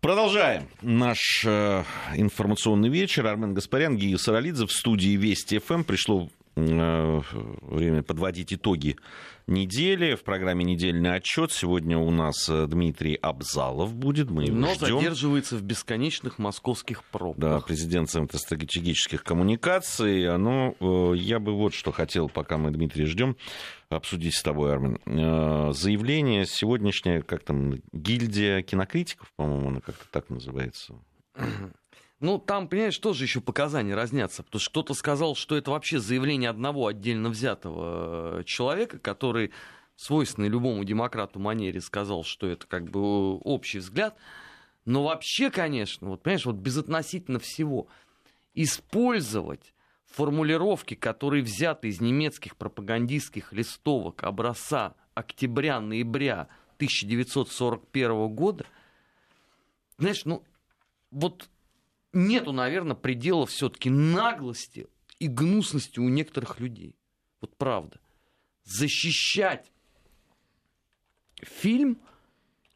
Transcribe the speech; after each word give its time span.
Продолжаем 0.00 0.66
наш 0.80 1.44
э, 1.44 1.84
информационный 2.14 2.88
вечер. 2.88 3.26
Армен 3.26 3.52
Гаспарян, 3.52 3.98
Гия 3.98 4.16
Саралидзе 4.16 4.64
в 4.64 4.72
студии 4.72 5.14
Вести 5.14 5.58
ФМ. 5.58 5.82
Пришло 5.84 6.26
э, 6.26 6.39
время 6.56 8.02
подводить 8.02 8.52
итоги 8.52 8.96
недели. 9.46 10.14
В 10.14 10.22
программе 10.22 10.64
«Недельный 10.64 11.14
отчет». 11.14 11.52
Сегодня 11.52 11.98
у 11.98 12.10
нас 12.10 12.48
э, 12.48 12.66
Дмитрий 12.66 13.14
Абзалов 13.14 13.94
будет. 13.94 14.30
Мы 14.30 14.44
его 14.44 14.56
Но 14.56 14.74
ждем. 14.74 14.98
задерживается 15.00 15.56
в 15.56 15.62
бесконечных 15.62 16.38
московских 16.38 17.04
пробках. 17.04 17.40
Да, 17.40 17.60
президент 17.60 18.08
Центра 18.10 18.38
стратегических 18.38 19.22
коммуникаций. 19.24 20.38
Ну, 20.38 20.76
э, 20.80 21.16
я 21.16 21.38
бы 21.38 21.52
вот 21.54 21.74
что 21.74 21.92
хотел, 21.92 22.28
пока 22.28 22.58
мы 22.58 22.70
Дмитрия 22.70 23.06
ждем, 23.06 23.36
обсудить 23.88 24.34
с 24.34 24.42
тобой, 24.42 24.72
Армен. 24.72 24.98
Э, 25.06 25.72
Заявление 25.72 26.46
сегодняшнее, 26.46 27.22
как 27.22 27.42
там, 27.44 27.74
гильдия 27.92 28.62
кинокритиков, 28.62 29.32
по-моему, 29.36 29.68
она 29.68 29.80
как-то 29.80 30.04
так 30.10 30.30
называется. 30.30 30.94
Ну, 32.20 32.38
там, 32.38 32.68
понимаешь, 32.68 32.98
тоже 32.98 33.24
еще 33.24 33.40
показания 33.40 33.94
разнятся. 33.94 34.42
Потому 34.42 34.60
что 34.60 34.70
кто-то 34.70 34.94
сказал, 34.94 35.34
что 35.34 35.56
это 35.56 35.70
вообще 35.70 35.98
заявление 35.98 36.50
одного 36.50 36.86
отдельно 36.86 37.30
взятого 37.30 38.40
э, 38.40 38.44
человека, 38.44 38.98
который 38.98 39.52
в 39.96 40.02
свойственной 40.02 40.48
любому 40.48 40.84
демократу 40.84 41.40
манере 41.40 41.80
сказал, 41.80 42.22
что 42.22 42.46
это 42.46 42.66
как 42.66 42.90
бы 42.90 43.36
общий 43.38 43.78
взгляд. 43.78 44.16
Но 44.84 45.04
вообще, 45.04 45.50
конечно, 45.50 46.08
вот 46.08 46.22
понимаешь, 46.22 46.44
вот 46.44 46.56
безотносительно 46.56 47.38
всего, 47.38 47.88
использовать 48.54 49.72
формулировки, 50.04 50.94
которые 50.94 51.42
взяты 51.42 51.88
из 51.88 52.00
немецких 52.00 52.56
пропагандистских 52.56 53.52
листовок 53.52 54.24
образца 54.24 54.94
октября-ноября 55.14 56.48
1941 56.76 58.28
года, 58.28 58.66
знаешь, 59.96 60.24
ну, 60.24 60.42
вот 61.10 61.48
нету, 62.12 62.52
наверное, 62.52 62.96
предела 62.96 63.46
все-таки 63.46 63.90
наглости 63.90 64.86
и 65.18 65.28
гнусности 65.28 66.00
у 66.00 66.08
некоторых 66.08 66.60
людей. 66.60 66.96
Вот 67.40 67.56
правда. 67.56 68.00
Защищать 68.64 69.70
фильм 71.42 71.98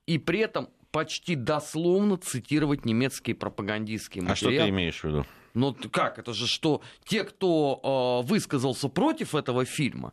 и 0.06 0.18
при 0.18 0.40
этом 0.40 0.68
почти 0.90 1.34
дословно 1.34 2.16
цитировать 2.16 2.84
немецкие 2.84 3.34
пропагандистские 3.34 4.24
А 4.26 4.36
что 4.36 4.46
материалы. 4.46 4.68
ты 4.68 4.74
имеешь 4.74 5.00
в 5.00 5.04
виду? 5.04 5.26
Ну 5.54 5.74
как, 5.90 6.18
это 6.18 6.32
же 6.32 6.46
что, 6.46 6.82
те, 7.04 7.24
кто 7.24 8.22
э, 8.24 8.28
высказался 8.28 8.88
против 8.88 9.34
этого 9.34 9.64
фильма, 9.64 10.12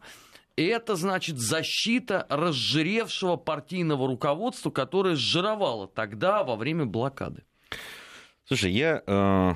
это 0.55 0.95
значит 0.95 1.39
защита 1.39 2.27
разжиревшего 2.29 3.37
партийного 3.37 4.07
руководства, 4.07 4.69
которое 4.69 5.15
сжировало 5.15 5.87
тогда 5.87 6.43
во 6.43 6.55
время 6.55 6.85
блокады. 6.85 7.43
Слушай, 8.51 8.73
я 8.73 9.01
э, 9.07 9.53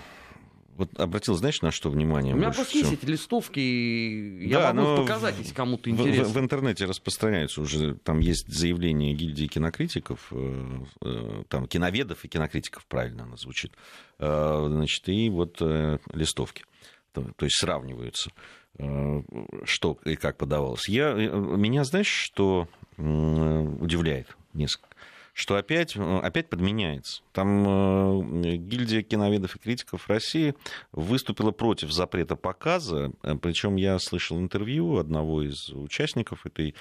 вот 0.78 0.98
обратил, 0.98 1.36
знаешь, 1.36 1.62
на 1.62 1.72
что 1.72 1.90
внимание? 1.90 2.34
У 2.34 2.38
меня 2.38 2.52
просто 2.52 2.78
есть 2.78 2.94
эти 2.94 3.04
листовки, 3.06 3.60
и 3.60 4.48
я 4.48 4.60
Да, 4.60 4.74
могу 4.74 4.88
но 4.88 4.94
их 4.96 5.02
показать, 5.02 5.38
если 5.38 5.54
кому-то 5.54 5.90
В- 5.90 5.94
в, 5.96 6.00
интересно. 6.00 6.24
в 6.34 6.40
интернете 6.40 6.86
распространяются 6.86 7.60
уже, 7.60 7.96
там 7.96 8.20
есть 8.20 8.48
заявление 8.48 9.14
гильдии 9.14 9.48
кинокритиков, 9.48 10.28
э, 10.32 10.80
э, 11.02 11.44
там 11.50 11.68
киноведов 11.68 12.24
и 12.24 12.30
кинокритиков, 12.30 12.86
правильно 12.86 13.24
она 13.24 13.36
звучит, 13.36 13.74
Э, 14.18 14.66
значит, 14.70 15.10
и 15.10 15.30
вот 15.30 15.58
э, 15.60 15.98
листовки, 16.14 16.64
то, 17.12 17.22
то 17.36 17.44
есть 17.44 17.58
сравниваются, 17.60 18.32
э, 18.78 19.24
что 19.66 19.98
и 20.06 20.16
как 20.16 20.38
подавалось. 20.38 20.88
Я, 20.88 21.10
э, 21.10 21.18
меня, 21.38 21.84
знаешь, 21.84 22.08
что 22.08 22.70
удивляет 22.96 24.38
несколько? 24.54 24.95
Что 25.36 25.58
опять, 25.58 25.98
э, 25.98 26.20
опять 26.20 26.48
подменяется. 26.48 27.22
Там 27.34 27.66
э, 27.68 28.56
гильдия 28.56 29.04
киноведов 29.04 29.58
и 29.58 29.60
критиков 29.60 30.08
России 30.08 30.56
выступила 30.94 31.52
против 31.52 31.92
запрета 31.92 32.38
показа, 32.38 33.12
причем 33.42 33.76
я 33.76 34.00
слышал 34.00 34.40
интервью 34.40 34.96
одного 34.98 35.44
из 35.44 35.70
участников 35.72 36.46
этой 36.46 36.74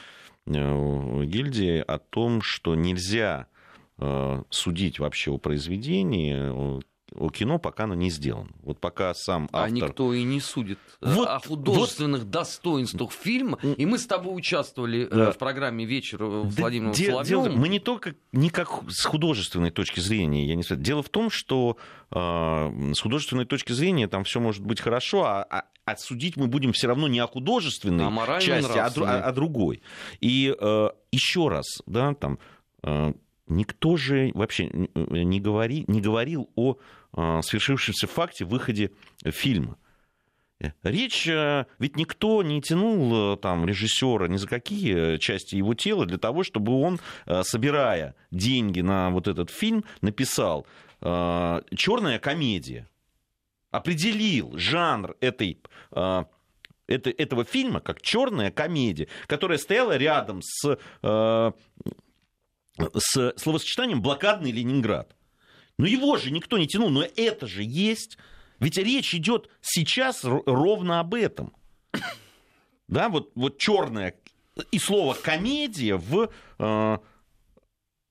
э, 0.47 1.25
гильдии 1.25 1.81
о 1.81 1.99
том, 1.99 2.43
что 2.43 2.77
нельзя 2.77 3.49
э, 3.99 4.43
судить 4.51 5.01
вообще 5.01 5.33
о 5.33 5.39
произведении, 5.39 6.81
о- 7.15 7.31
кино, 7.31 7.59
пока 7.59 7.85
оно 7.85 7.95
не 7.95 8.11
сделано. 8.11 8.51
Вот 8.63 8.81
пока 8.81 9.15
сам 9.15 9.49
А 9.53 9.65
автор... 9.65 9.73
никто 9.73 10.13
и 10.15 10.23
не 10.23 10.41
судит 10.41 10.79
э, 11.01 11.13
Вот- 11.15 11.29
о 11.29 11.39
художественных 11.39 12.25
достоинствах 12.31 13.13
фильма. 13.13 13.59
И 13.77 13.87
мы 13.87 13.99
с 13.99 14.07
тобой 14.07 14.37
участвовали 14.37 15.07
э, 15.07 15.09
Да. 15.15 15.33
в 15.33 15.39
программе 15.39 15.85
«Вечер» 15.85 16.19
с 16.19 16.55
Да 16.55 16.63
Владимиром 16.63 16.93
де- 16.93 17.25
дело- 17.25 17.49
мы 17.49 17.69
не 17.69 17.81
только 17.81 18.15
не 18.33 18.51
как 18.51 18.71
с 18.89 19.05
художественной 19.05 19.71
точки 19.71 20.01
зрения, 20.01 20.47
я 20.47 20.55
не 20.55 20.63
знаю. 20.63 20.83
Дело 20.83 21.03
в 21.03 21.09
том, 21.09 21.31
что 21.31 21.77
э, 22.11 22.93
с 22.95 23.01
художественной 23.01 23.45
точки 23.45 23.73
зрения 23.73 24.09
там 24.09 24.25
все 24.25 24.41
может 24.41 24.63
быть 24.65 24.81
хорошо, 24.81 25.25
а, 25.25 25.43
а- 25.51 25.65
а 25.85 25.97
судить 25.97 26.37
мы 26.37 26.47
будем 26.47 26.73
все 26.73 26.87
равно 26.89 27.09
не 27.09 27.19
о 27.21 27.27
художественной 27.27 28.07
А 28.07 28.41
части, 28.41 28.79
а, 28.79 28.87
а- 28.97 29.21
а 29.23 29.33
другой. 29.33 29.83
И 30.21 30.55
э, 30.59 30.89
еще 31.13 31.49
раз, 31.49 31.67
да, 31.87 32.15
там 32.15 32.39
э, 32.83 33.13
никто 33.47 33.97
же 33.97 34.31
вообще 34.35 34.65
н- 34.67 34.89
не, 34.95 35.41
говори, 35.41 35.85
не 35.87 36.01
говорил 36.01 36.51
о 36.57 36.77
э, 37.17 37.41
свершившемся 37.43 38.07
факте 38.07 38.45
выходе 38.45 38.91
фильма. 39.25 39.77
Речь, 40.83 41.27
э, 41.29 41.67
ведь 41.79 41.97
никто 41.97 42.43
не 42.43 42.63
тянул 42.63 43.35
э, 43.35 43.37
там 43.37 43.67
режиссера 43.67 44.29
ни 44.29 44.37
за 44.37 44.49
какие 44.49 45.19
части 45.19 45.57
его 45.57 45.75
тела 45.75 46.07
для 46.07 46.17
того, 46.19 46.43
чтобы 46.43 46.81
он, 46.81 47.01
э, 47.27 47.43
собирая 47.43 48.15
деньги 48.31 48.81
на 48.81 49.11
вот 49.11 49.29
этот 49.29 49.51
фильм, 49.51 49.85
написал 50.01 50.67
черная 51.01 52.19
комедия, 52.19 52.89
определил 53.71 54.57
жанр 54.57 55.17
этой 55.21 55.59
э, 55.93 56.25
это- 56.87 57.11
этого 57.11 57.45
фильма 57.45 57.81
как 57.81 58.01
черная 58.01 58.51
комедия, 58.51 59.09
которая 59.27 59.59
стояла 59.59 59.99
рядом 59.99 60.41
с, 60.43 60.79
э, 61.03 61.53
с 62.79 63.35
словосочетанием 63.37 64.03
блокадный 64.03 64.51
Ленинград. 64.51 65.15
Ну 65.79 65.87
его 65.87 66.17
же 66.17 66.31
никто 66.31 66.59
не 66.59 66.67
тянул, 66.67 66.91
но 66.91 67.05
это 67.17 67.47
же 67.47 67.63
есть. 67.63 68.19
Ведь 68.61 68.79
речь 68.79 69.15
идет 69.15 69.49
сейчас 69.61 70.25
ровно 70.25 71.01
об 71.01 71.15
этом. 71.15 71.55
Да, 72.87 73.09
вот, 73.09 73.33
вот 73.35 73.59
черное 73.59 74.15
и 74.71 74.79
слово 74.79 75.15
комедия 75.15 75.97
в, 75.97 76.31
э, 76.59 76.99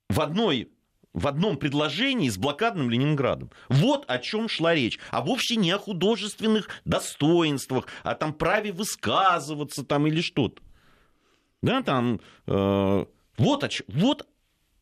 в, 0.09 0.21
одной, 0.21 0.71
в 1.13 1.27
одном 1.27 1.57
предложении 1.57 2.29
с 2.29 2.37
блокадным 2.37 2.89
Ленинградом. 2.89 3.51
Вот 3.69 4.03
о 4.07 4.19
чем 4.19 4.49
шла 4.49 4.73
речь. 4.73 4.99
А 5.11 5.21
вовсе 5.21 5.55
не 5.55 5.71
о 5.71 5.77
художественных 5.77 6.69
достоинствах, 6.85 7.87
о 8.03 8.15
там 8.15 8.33
праве 8.33 8.71
высказываться 8.71 9.83
там 9.85 10.07
или 10.07 10.21
что-то. 10.21 10.61
Да, 11.61 11.81
там 11.81 12.19
э, 12.47 13.05
вот, 13.37 13.63
о 13.63 13.69
вот 13.87 14.27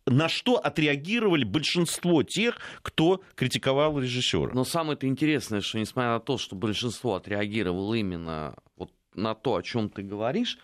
на 0.06 0.30
что 0.30 0.58
отреагировали 0.58 1.44
большинство 1.44 2.24
тех, 2.24 2.58
кто 2.82 3.22
критиковал 3.36 4.00
режиссера. 4.00 4.52
Но 4.54 4.64
самое-то 4.64 5.08
интересное, 5.08 5.62
что 5.62 5.80
несмотря 5.80 6.12
на 6.12 6.20
то, 6.20 6.38
что 6.38 6.56
большинство 6.56 7.16
отреагировало 7.16 7.94
именно 7.94 8.56
вот 8.78 8.92
на 9.14 9.36
то, 9.36 9.56
о 9.56 9.64
чем 9.64 9.90
ты 9.90 10.02
говоришь, 10.02 10.58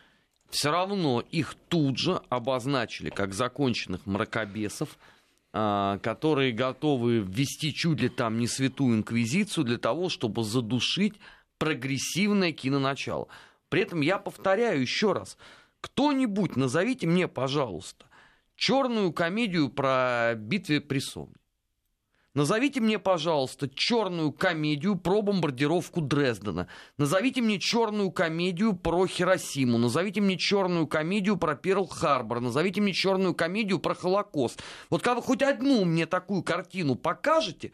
все 0.49 0.71
равно 0.71 1.23
их 1.31 1.55
тут 1.67 1.97
же 1.97 2.21
обозначили 2.29 3.09
как 3.09 3.33
законченных 3.33 4.05
мракобесов, 4.05 4.97
а, 5.53 5.97
которые 5.99 6.51
готовы 6.51 7.19
ввести 7.19 7.73
чуть 7.73 8.01
ли 8.01 8.09
там 8.09 8.37
не 8.39 8.47
святую 8.47 8.97
инквизицию 8.97 9.65
для 9.65 9.77
того, 9.77 10.09
чтобы 10.09 10.43
задушить 10.43 11.15
прогрессивное 11.57 12.51
киноначало. 12.51 13.27
При 13.69 13.81
этом 13.81 14.01
я 14.01 14.19
повторяю 14.19 14.81
еще 14.81 15.13
раз, 15.13 15.37
кто-нибудь 15.81 16.55
назовите 16.55 17.07
мне, 17.07 17.27
пожалуйста, 17.27 18.05
черную 18.57 19.13
комедию 19.13 19.69
про 19.69 20.33
битве 20.35 20.81
при 20.81 20.99
Сомме. 20.99 21.35
Назовите 22.37 22.81
мне, 22.81 22.99
пожалуйста, 22.99 23.67
черную 23.67 24.31
комедию 24.31 24.95
про 24.95 25.23
бомбардировку 25.23 26.01
Дрездена. 26.01 26.67
Назовите 26.97 27.41
мне 27.41 27.59
черную 27.59 28.11
комедию 28.11 28.75
про 28.75 29.07
Хиросиму. 29.07 29.79
Назовите 29.79 30.21
мне 30.21 30.37
черную 30.37 30.85
комедию 30.85 31.37
про 31.37 31.55
Перл-Харбор. 31.55 32.39
Назовите 32.39 32.79
мне 32.79 32.93
черную 32.93 33.33
комедию 33.33 33.79
про 33.79 33.95
Холокост. 33.95 34.61
Вот 34.91 35.01
когда 35.01 35.15
вы 35.15 35.23
хоть 35.23 35.41
одну 35.41 35.83
мне 35.83 36.05
такую 36.05 36.43
картину 36.43 36.93
покажете, 36.93 37.71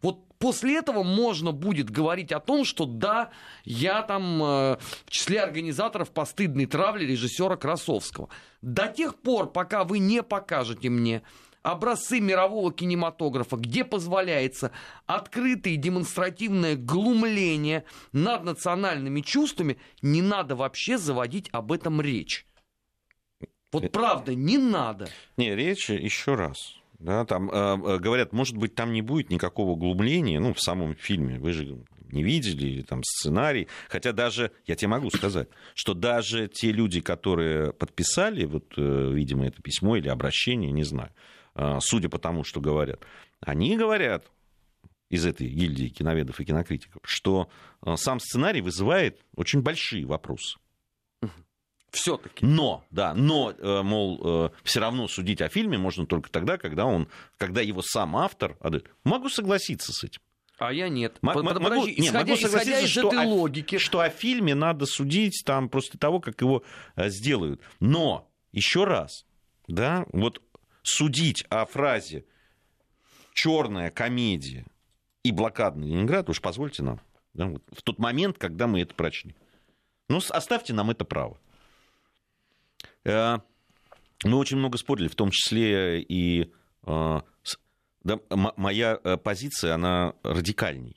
вот 0.00 0.25
после 0.38 0.78
этого 0.78 1.02
можно 1.02 1.52
будет 1.52 1.90
говорить 1.90 2.32
о 2.32 2.40
том, 2.40 2.64
что 2.64 2.86
да, 2.86 3.30
я 3.64 4.02
там 4.02 4.42
э, 4.42 4.76
в 5.04 5.10
числе 5.10 5.40
организаторов 5.40 6.10
постыдной 6.10 6.66
травли 6.66 7.04
режиссера 7.04 7.56
Красовского. 7.56 8.28
До 8.62 8.88
тех 8.88 9.16
пор, 9.16 9.52
пока 9.52 9.84
вы 9.84 9.98
не 9.98 10.22
покажете 10.22 10.88
мне 10.90 11.22
образцы 11.62 12.20
мирового 12.20 12.72
кинематографа, 12.72 13.56
где 13.56 13.84
позволяется 13.84 14.70
открытое 15.06 15.74
и 15.74 15.76
демонстративное 15.76 16.76
глумление 16.76 17.84
над 18.12 18.44
национальными 18.44 19.20
чувствами, 19.20 19.78
не 20.00 20.22
надо 20.22 20.54
вообще 20.54 20.96
заводить 20.96 21.48
об 21.52 21.72
этом 21.72 22.00
речь. 22.00 22.46
Вот 23.72 23.90
правда, 23.90 24.34
не 24.34 24.58
надо. 24.58 25.08
Не, 25.36 25.54
речь 25.54 25.90
еще 25.90 26.34
раз. 26.34 26.75
Да, 26.98 27.24
там 27.24 27.50
э, 27.50 27.98
говорят, 27.98 28.32
может 28.32 28.56
быть, 28.56 28.74
там 28.74 28.92
не 28.92 29.02
будет 29.02 29.30
никакого 29.30 29.72
углубления, 29.72 30.40
ну, 30.40 30.54
в 30.54 30.60
самом 30.60 30.94
фильме. 30.94 31.38
Вы 31.38 31.52
же 31.52 31.78
не 32.10 32.22
видели, 32.22 32.66
или 32.66 32.82
там 32.82 33.02
сценарий. 33.04 33.68
Хотя 33.88 34.12
даже, 34.12 34.52
я 34.66 34.76
тебе 34.76 34.88
могу 34.88 35.10
сказать, 35.10 35.48
что 35.74 35.94
даже 35.94 36.48
те 36.48 36.72
люди, 36.72 37.00
которые 37.00 37.72
подписали, 37.72 38.44
вот, 38.44 38.72
э, 38.76 39.10
видимо, 39.12 39.46
это 39.46 39.60
письмо 39.60 39.96
или 39.96 40.08
обращение, 40.08 40.72
не 40.72 40.84
знаю, 40.84 41.10
э, 41.54 41.78
судя 41.80 42.08
по 42.08 42.18
тому, 42.18 42.44
что 42.44 42.60
говорят, 42.60 43.00
они 43.40 43.76
говорят 43.76 44.30
из 45.08 45.24
этой 45.24 45.48
гильдии 45.48 45.88
киноведов 45.88 46.40
и 46.40 46.44
кинокритиков, 46.44 47.02
что 47.04 47.48
э, 47.84 47.94
сам 47.96 48.20
сценарий 48.20 48.60
вызывает 48.60 49.20
очень 49.34 49.62
большие 49.62 50.06
вопросы. 50.06 50.58
Все-таки. 51.96 52.44
Но, 52.44 52.84
да, 52.90 53.14
но, 53.14 53.54
мол, 53.82 54.52
все 54.62 54.80
равно 54.80 55.08
судить 55.08 55.40
о 55.40 55.48
фильме 55.48 55.78
можно 55.78 56.06
только 56.06 56.30
тогда, 56.30 56.58
когда 56.58 56.84
он, 56.84 57.08
когда 57.38 57.60
его 57.60 57.82
сам 57.82 58.16
автор 58.16 58.56
Могу 59.04 59.28
согласиться 59.28 59.92
с 59.92 60.04
этим. 60.04 60.20
А 60.58 60.72
я 60.72 60.88
нет. 60.88 61.18
М- 61.22 61.34
Подожди, 61.34 61.60
могу, 61.62 61.86
исходя, 61.86 62.18
могу 62.20 62.34
исходя 62.34 62.80
из 62.80 62.88
что 62.88 63.08
этой 63.08 63.24
о, 63.24 63.28
логики. 63.28 63.78
Что 63.78 64.00
о 64.00 64.08
фильме 64.08 64.54
надо 64.54 64.86
судить 64.86 65.42
там 65.44 65.68
после 65.68 65.98
того, 65.98 66.20
как 66.20 66.40
его 66.40 66.62
э, 66.94 67.10
сделают. 67.10 67.60
Но, 67.80 68.30
еще 68.52 68.84
раз, 68.84 69.26
да, 69.68 70.06
вот 70.12 70.40
судить 70.82 71.44
о 71.50 71.66
фразе 71.66 72.24
черная 73.34 73.90
комедия 73.90 74.64
и 75.22 75.30
блокадный 75.30 75.88
Ленинград, 75.88 76.30
уж 76.30 76.40
позвольте 76.40 76.82
нам, 76.82 77.00
да, 77.34 77.46
вот, 77.46 77.62
в 77.72 77.82
тот 77.82 77.98
момент, 77.98 78.38
когда 78.38 78.66
мы 78.66 78.80
это 78.80 78.94
прочли. 78.94 79.36
Ну, 80.08 80.20
оставьте 80.30 80.72
нам 80.72 80.90
это 80.90 81.04
право. 81.04 81.38
Э, 83.06 83.38
мы 84.24 84.36
очень 84.36 84.56
много 84.56 84.78
спорили, 84.78 85.08
в 85.08 85.14
том 85.14 85.30
числе 85.30 86.02
и 86.02 86.50
э, 86.86 87.20
да, 88.02 88.18
моя 88.56 88.98
э, 89.02 89.16
позиция, 89.16 89.74
она 89.74 90.14
радикальней 90.22 90.96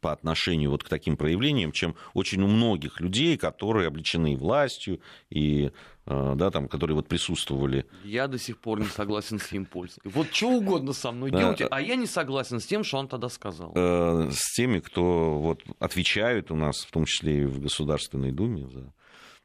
по 0.00 0.12
отношению 0.12 0.70
вот 0.70 0.84
к 0.84 0.88
таким 0.88 1.16
проявлениям, 1.16 1.72
чем 1.72 1.96
очень 2.14 2.40
у 2.42 2.46
многих 2.46 3.00
людей, 3.00 3.36
которые 3.36 3.88
обличены 3.88 4.36
властью 4.36 5.00
и 5.28 5.72
да, 6.06 6.50
там, 6.50 6.68
которые 6.68 6.94
вот 6.94 7.06
присутствовали. 7.08 7.84
Я 8.02 8.28
до 8.28 8.38
сих 8.38 8.58
пор 8.58 8.80
не 8.80 8.86
согласен 8.86 9.40
с 9.40 9.52
импульсом. 9.52 10.00
Вот 10.04 10.32
что 10.32 10.50
угодно 10.52 10.92
со 10.92 11.10
мной 11.10 11.32
делайте, 11.32 11.66
а 11.66 11.82
я 11.82 11.96
не 11.96 12.06
согласен 12.06 12.60
с 12.60 12.66
тем, 12.66 12.84
что 12.84 12.98
он 12.98 13.08
тогда 13.08 13.28
сказал. 13.28 13.72
С 13.74 14.54
теми, 14.54 14.78
кто 14.78 15.38
вот 15.40 15.64
отвечают 15.80 16.52
у 16.52 16.54
нас, 16.54 16.78
в 16.84 16.90
том 16.92 17.04
числе 17.04 17.42
и 17.42 17.44
в 17.44 17.60
Государственной 17.60 18.30
Думе, 18.30 18.68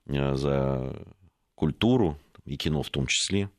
за, 0.06 0.36
за 0.36 0.96
культуру 1.56 2.20
и 2.46 2.58
кино 2.58 2.84
в 2.84 2.90
том 2.90 3.08
числе. 3.08 3.50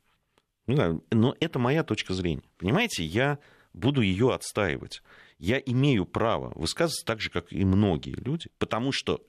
Но 0.67 1.37
это 1.41 1.59
моя 1.59 1.85
точка 1.85 2.15
зрения. 2.15 2.43
Понимаете, 2.57 3.05
я 3.05 3.39
буду 3.73 4.01
ее 4.01 4.33
отстаивать. 4.33 5.03
Я 5.39 5.59
имею 5.59 6.07
право 6.07 6.53
высказываться 6.55 7.05
так 7.05 7.21
же, 7.21 7.31
как 7.31 7.53
и 7.53 7.65
многие 7.65 8.15
люди, 8.15 8.49
потому 8.59 8.93
что 8.93 9.21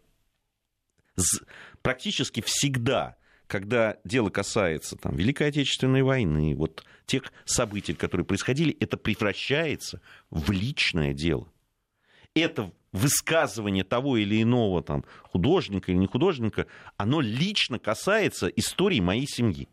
практически 1.81 2.41
всегда, 2.41 3.17
когда 3.47 3.97
дело 4.05 4.29
касается 4.29 4.95
там, 4.97 5.15
Великой 5.15 5.47
Отечественной 5.47 6.03
войны, 6.03 6.55
вот 6.55 6.85
тех 7.05 7.31
событий, 7.45 7.93
которые 7.93 8.25
происходили, 8.25 8.75
это 8.79 8.97
превращается 8.97 10.01
в 10.29 10.51
личное 10.51 11.13
дело. 11.13 11.51
Это 12.33 12.71
высказывание 12.95 13.83
того 13.83 14.17
или 14.17 14.41
иного 14.41 14.81
там, 14.81 15.03
художника 15.23 15.91
или 15.91 15.97
не 15.97 16.07
художника, 16.07 16.65
оно 16.97 17.21
лично 17.21 17.77
касается 17.77 18.47
истории 18.47 19.01
моей 19.01 19.27
семьи. 19.27 19.67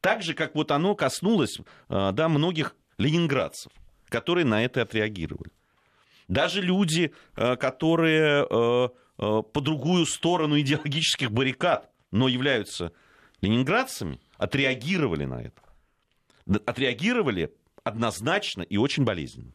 Так 0.00 0.22
же, 0.22 0.34
как 0.34 0.54
вот 0.54 0.70
оно 0.70 0.94
коснулось 0.94 1.58
э, 1.58 2.10
да, 2.12 2.28
многих 2.28 2.76
ленинградцев, 2.98 3.72
которые 4.08 4.44
на 4.44 4.64
это 4.64 4.82
отреагировали. 4.82 5.50
Даже 6.28 6.62
люди, 6.62 7.12
э, 7.34 7.56
которые 7.56 8.46
э, 8.48 8.88
по 9.16 9.60
другую 9.60 10.06
сторону 10.06 10.58
идеологических 10.60 11.32
баррикад, 11.32 11.90
но 12.12 12.28
являются 12.28 12.92
ленинградцами, 13.40 14.20
отреагировали 14.36 15.24
на 15.24 15.42
это. 15.42 15.60
Отреагировали 16.64 17.52
однозначно 17.82 18.62
и 18.62 18.76
очень 18.76 19.02
болезненно. 19.02 19.52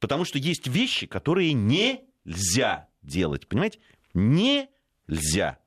Потому 0.00 0.24
что 0.24 0.38
есть 0.38 0.66
вещи, 0.66 1.06
которые 1.06 1.52
нельзя 1.52 2.88
делать. 3.02 3.46
Понимаете? 3.48 3.78
Нельзя. 4.12 5.58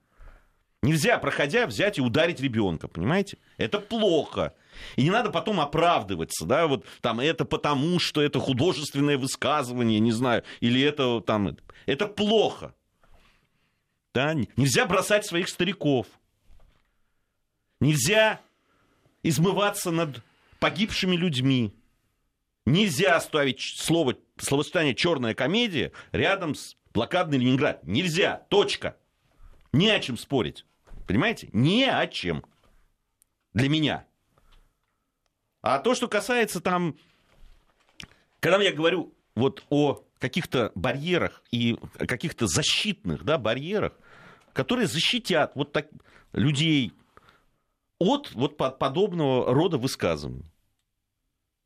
Нельзя, 0.83 1.17
проходя, 1.17 1.65
взять 1.65 1.97
и 1.97 2.01
ударить 2.01 2.39
ребенка, 2.39 2.87
понимаете? 2.87 3.37
Это 3.57 3.79
плохо. 3.79 4.53
И 4.95 5.03
не 5.03 5.09
надо 5.09 5.31
потом 5.31 5.59
оправдываться, 5.59 6.45
да, 6.45 6.67
вот 6.67 6.85
там 7.01 7.19
это 7.19 7.45
потому, 7.45 7.97
что 7.99 8.21
это 8.21 8.39
художественное 8.39 9.17
высказывание, 9.17 9.99
не 9.99 10.11
знаю, 10.11 10.43
или 10.59 10.81
это 10.81 11.19
там... 11.21 11.57
Это 11.87 12.05
плохо. 12.05 12.75
Да? 14.13 14.33
Нельзя 14.55 14.85
бросать 14.85 15.25
своих 15.25 15.49
стариков. 15.49 16.07
Нельзя 17.79 18.39
измываться 19.23 19.91
над 19.91 20.21
погибшими 20.59 21.15
людьми. 21.15 21.73
Нельзя 22.67 23.17
ставить 23.21 23.61
слово, 23.61 24.17
словосочетание 24.35 24.93
«черная 24.93 25.33
комедия» 25.33 25.93
рядом 26.11 26.53
с 26.53 26.75
блокадный 26.93 27.37
Ленинград. 27.37 27.81
Нельзя. 27.85 28.45
Точка. 28.49 28.97
Не 29.71 29.89
о 29.89 30.01
чем 30.01 30.17
спорить. 30.17 30.65
Понимаете? 31.07 31.47
Не 31.53 31.85
о 31.85 32.05
чем. 32.07 32.43
Для 33.53 33.69
меня. 33.69 34.05
А 35.61 35.79
то, 35.79 35.95
что 35.95 36.09
касается 36.09 36.59
там... 36.59 36.97
Когда 38.41 38.61
я 38.61 38.73
говорю 38.73 39.13
вот 39.33 39.63
о 39.69 40.03
каких-то 40.19 40.73
барьерах 40.75 41.43
и 41.51 41.77
каких-то 41.97 42.47
защитных 42.47 43.23
да, 43.23 43.37
барьерах, 43.37 43.93
которые 44.51 44.87
защитят 44.87 45.53
вот 45.55 45.71
так, 45.71 45.87
людей 46.33 46.91
от 47.97 48.33
вот 48.33 48.57
подобного 48.57 49.53
рода 49.53 49.77
высказываний. 49.77 50.51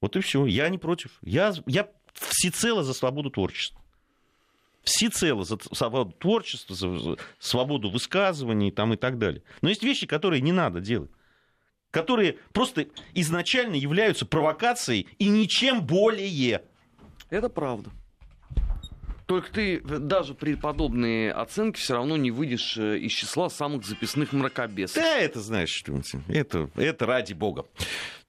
Вот 0.02 0.16
и 0.16 0.20
все. 0.20 0.46
Я 0.46 0.68
не 0.70 0.78
против. 0.78 1.12
Я, 1.22 1.54
я 1.66 1.90
всецело 2.14 2.84
за 2.84 2.94
свободу 2.94 3.30
творчества 3.30 3.80
всецело 4.84 5.44
за 5.44 5.60
свободу 5.74 6.12
творчества, 6.14 6.76
за 6.76 7.16
свободу 7.38 7.92
высказываний 7.92 8.72
там, 8.72 8.94
и 8.94 8.98
так 8.98 9.20
далее. 9.20 9.44
Но 9.62 9.70
есть 9.70 9.84
вещи, 9.84 10.08
которые 10.08 10.42
не 10.42 10.52
надо 10.52 10.82
делать 10.82 11.12
которые 11.92 12.38
просто 12.54 12.88
изначально 13.14 13.76
являются 13.76 14.26
провокацией 14.26 15.08
и 15.20 15.28
ничем 15.28 15.86
более. 15.86 16.64
Это 17.30 17.50
правда. 17.50 17.92
Только 19.28 19.52
ты 19.52 19.80
даже 19.82 20.34
при 20.34 20.56
подобной 20.56 21.32
оценке 21.32 21.80
все 21.80 21.94
равно 21.94 22.18
не 22.18 22.32
выйдешь 22.32 22.78
э, 22.78 22.98
из 22.98 23.14
числа 23.14 23.50
самых 23.50 23.86
записных 23.86 24.34
мракобесов. 24.34 24.98
Да, 24.98 25.18
это 25.18 25.40
знаешь, 25.40 25.70
что 25.70 26.02
это, 26.28 26.70
это 26.76 27.06
ради 27.06 27.32
бога. 27.32 27.66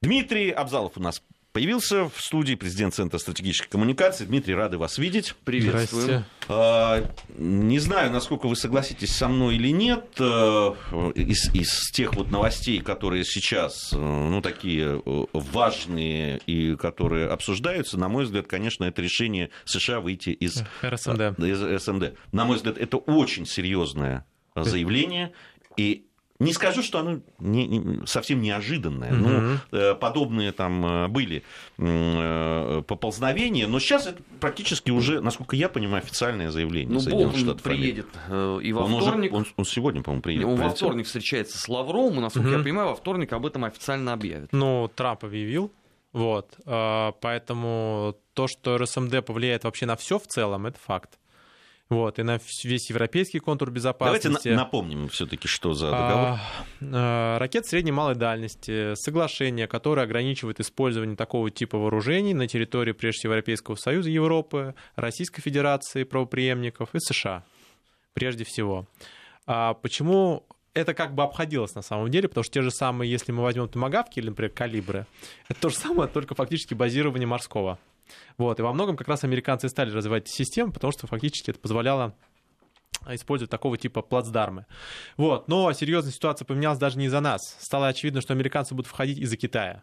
Дмитрий 0.01 0.51
Абзалов 0.51 0.97
у 0.97 1.01
нас 1.01 1.21
Появился 1.53 2.09
в 2.09 2.19
студии 2.19 2.55
президент 2.55 2.95
Центра 2.95 3.19
стратегической 3.19 3.69
коммуникации. 3.69 4.25
Дмитрий, 4.25 4.55
рады 4.55 4.79
вас 4.79 4.97
видеть. 4.97 5.35
Приветствую. 5.45 6.25
А, 6.49 7.07
не 7.37 7.79
знаю, 7.79 8.11
насколько 8.11 8.47
вы 8.47 8.57
согласитесь 8.57 9.15
со 9.15 9.29
мной 9.29 9.57
или 9.57 9.69
нет. 9.69 10.07
А, 10.19 10.75
из, 11.15 11.55
из 11.55 11.91
тех 11.91 12.15
вот 12.15 12.31
новостей, 12.31 12.81
которые 12.81 13.27
сейчас, 13.27 13.93
э, 13.93 13.97
ну, 13.99 14.41
такие 14.41 15.03
э, 15.05 15.25
важные 15.35 16.39
и 16.47 16.75
которые 16.75 17.29
обсуждаются, 17.29 17.99
на 17.99 18.09
мой 18.09 18.25
взгляд, 18.25 18.47
конечно, 18.47 18.85
это 18.85 19.03
решение 19.03 19.51
США 19.67 20.01
выйти 20.01 20.31
из 20.31 20.65
РСМД. 20.83 21.39
Из 21.39 21.83
СМД. 21.83 22.15
На 22.33 22.47
мой 22.47 22.57
взгляд, 22.57 22.79
это 22.79 22.97
очень 22.97 23.45
серьезное 23.45 24.25
заявление. 24.57 25.33
И 25.77 26.07
не 26.39 26.53
скажу, 26.53 26.83
что 26.83 26.99
оно 26.99 27.21
не, 27.39 27.67
не, 27.67 28.07
совсем 28.07 28.41
неожиданное. 28.41 29.13
Угу. 29.13 29.29
Ну, 29.29 29.59
э, 29.73 29.95
подобные 29.95 30.53
там 30.53 30.85
э, 30.85 31.09
были 31.09 31.43
э, 31.79 32.83
поползновения, 32.87 33.67
но 33.67 33.79
сейчас 33.79 34.07
это 34.07 34.23
практически 34.41 34.91
уже, 34.91 35.21
насколько 35.21 35.57
я 35.57 35.69
понимаю, 35.69 36.03
официальное 36.03 36.51
заявление. 36.51 36.99
Ну, 36.99 37.11
Болтон 37.11 37.37
Штатов 37.41 37.63
приедет 37.63 38.07
и 38.29 38.73
во 38.73 38.85
он 38.85 39.01
вторник. 39.01 39.33
Уже, 39.33 39.41
он, 39.41 39.47
он 39.57 39.65
сегодня, 39.65 40.03
по-моему, 40.03 40.23
приедет. 40.23 40.47
Он 40.47 40.57
во 40.57 40.71
вторник 40.71 41.07
встречается 41.07 41.59
с 41.59 41.69
Лавровым, 41.69 42.19
и, 42.19 42.21
насколько 42.21 42.49
угу. 42.49 42.57
я 42.57 42.63
понимаю, 42.63 42.89
во 42.89 42.97
вторник 42.97 43.33
об 43.33 43.47
этом 43.47 43.65
официально 43.65 44.13
объявят. 44.13 44.53
Ну, 44.53 44.91
Трамп 44.95 45.25
объявил, 45.25 45.73
вот, 46.13 46.59
поэтому 46.65 48.17
то, 48.35 48.47
что 48.49 48.79
РСМД 48.79 49.25
повлияет 49.25 49.65
вообще 49.65 49.87
на 49.87 49.97
все 49.97 50.19
в 50.19 50.27
целом, 50.27 50.67
это 50.67 50.79
факт. 50.79 51.19
Вот, 51.93 52.19
и 52.19 52.23
на 52.23 52.41
весь 52.65 52.89
европейский 52.89 53.39
контур 53.39 53.71
безопасности. 53.71 54.27
Давайте 54.29 54.55
напомним 54.55 55.09
все-таки, 55.11 55.47
что 55.47 55.75
за 55.75 55.91
договор. 55.91 56.27
А, 56.27 56.41
а, 56.81 57.39
ракет 57.39 57.67
средней 57.67 57.91
и 57.91 57.93
малой 57.93 58.15
дальности, 58.15 58.95
соглашение, 58.95 59.67
которое 59.67 60.03
ограничивает 60.05 60.59
использование 60.59 61.17
такого 61.17 61.51
типа 61.51 61.77
вооружений 61.77 62.33
на 62.33 62.49
территории, 62.49 62.93
прежде 62.93 63.19
всего, 63.19 63.35
Европейского 63.35 63.75
Союза, 63.75 64.09
Европы, 64.09 64.75
Российской 64.97 65.43
Федерации, 65.43 66.05
правоприемников 66.05 66.95
и 66.95 66.99
США, 66.99 67.45
прежде 68.15 68.45
всего. 68.45 68.89
А 69.47 69.75
почему 69.75 70.47
это 70.75 70.95
как 70.95 71.15
бы 71.15 71.23
обходилось 71.23 71.75
на 71.75 71.83
самом 71.83 72.11
деле, 72.11 72.29
потому 72.29 72.45
что 72.45 72.55
те 72.55 72.63
же 72.63 72.71
самые, 72.71 73.11
если 73.11 73.33
мы 73.33 73.43
возьмем 73.43 73.69
томагавки 73.69 74.19
или, 74.19 74.29
например, 74.29 74.53
калибры, 74.53 75.07
это 75.49 75.61
то 75.61 75.69
же 75.69 75.77
самое, 75.77 76.09
только 76.09 76.35
фактически 76.35 76.75
базирование 76.75 77.27
морского. 77.27 77.79
Вот, 78.39 78.59
и 78.59 78.63
во 78.63 78.73
многом 78.73 78.97
как 78.97 79.09
раз 79.09 79.25
американцы 79.25 79.69
стали 79.69 79.91
развивать 79.91 80.25
эти 80.25 80.33
системы, 80.33 80.73
потому 80.73 80.93
что 80.93 81.07
фактически 81.07 81.51
это 81.51 81.61
позволяло 81.61 82.15
использовать 83.09 83.51
такого 83.51 83.77
типа 83.77 84.03
плацдармы. 84.03 84.67
Вот. 85.17 85.49
Но 85.49 85.73
серьезная 85.73 86.13
ситуация 86.13 86.45
поменялась 86.45 86.79
даже 86.79 86.99
не 86.99 87.07
из-за 87.07 87.21
нас. 87.21 87.41
Стало 87.61 87.89
очевидно, 87.89 88.21
что 88.21 88.33
американцы 88.33 88.75
будут 88.75 88.87
входить 88.87 89.19
из-за 89.19 89.37
Китая. 89.37 89.83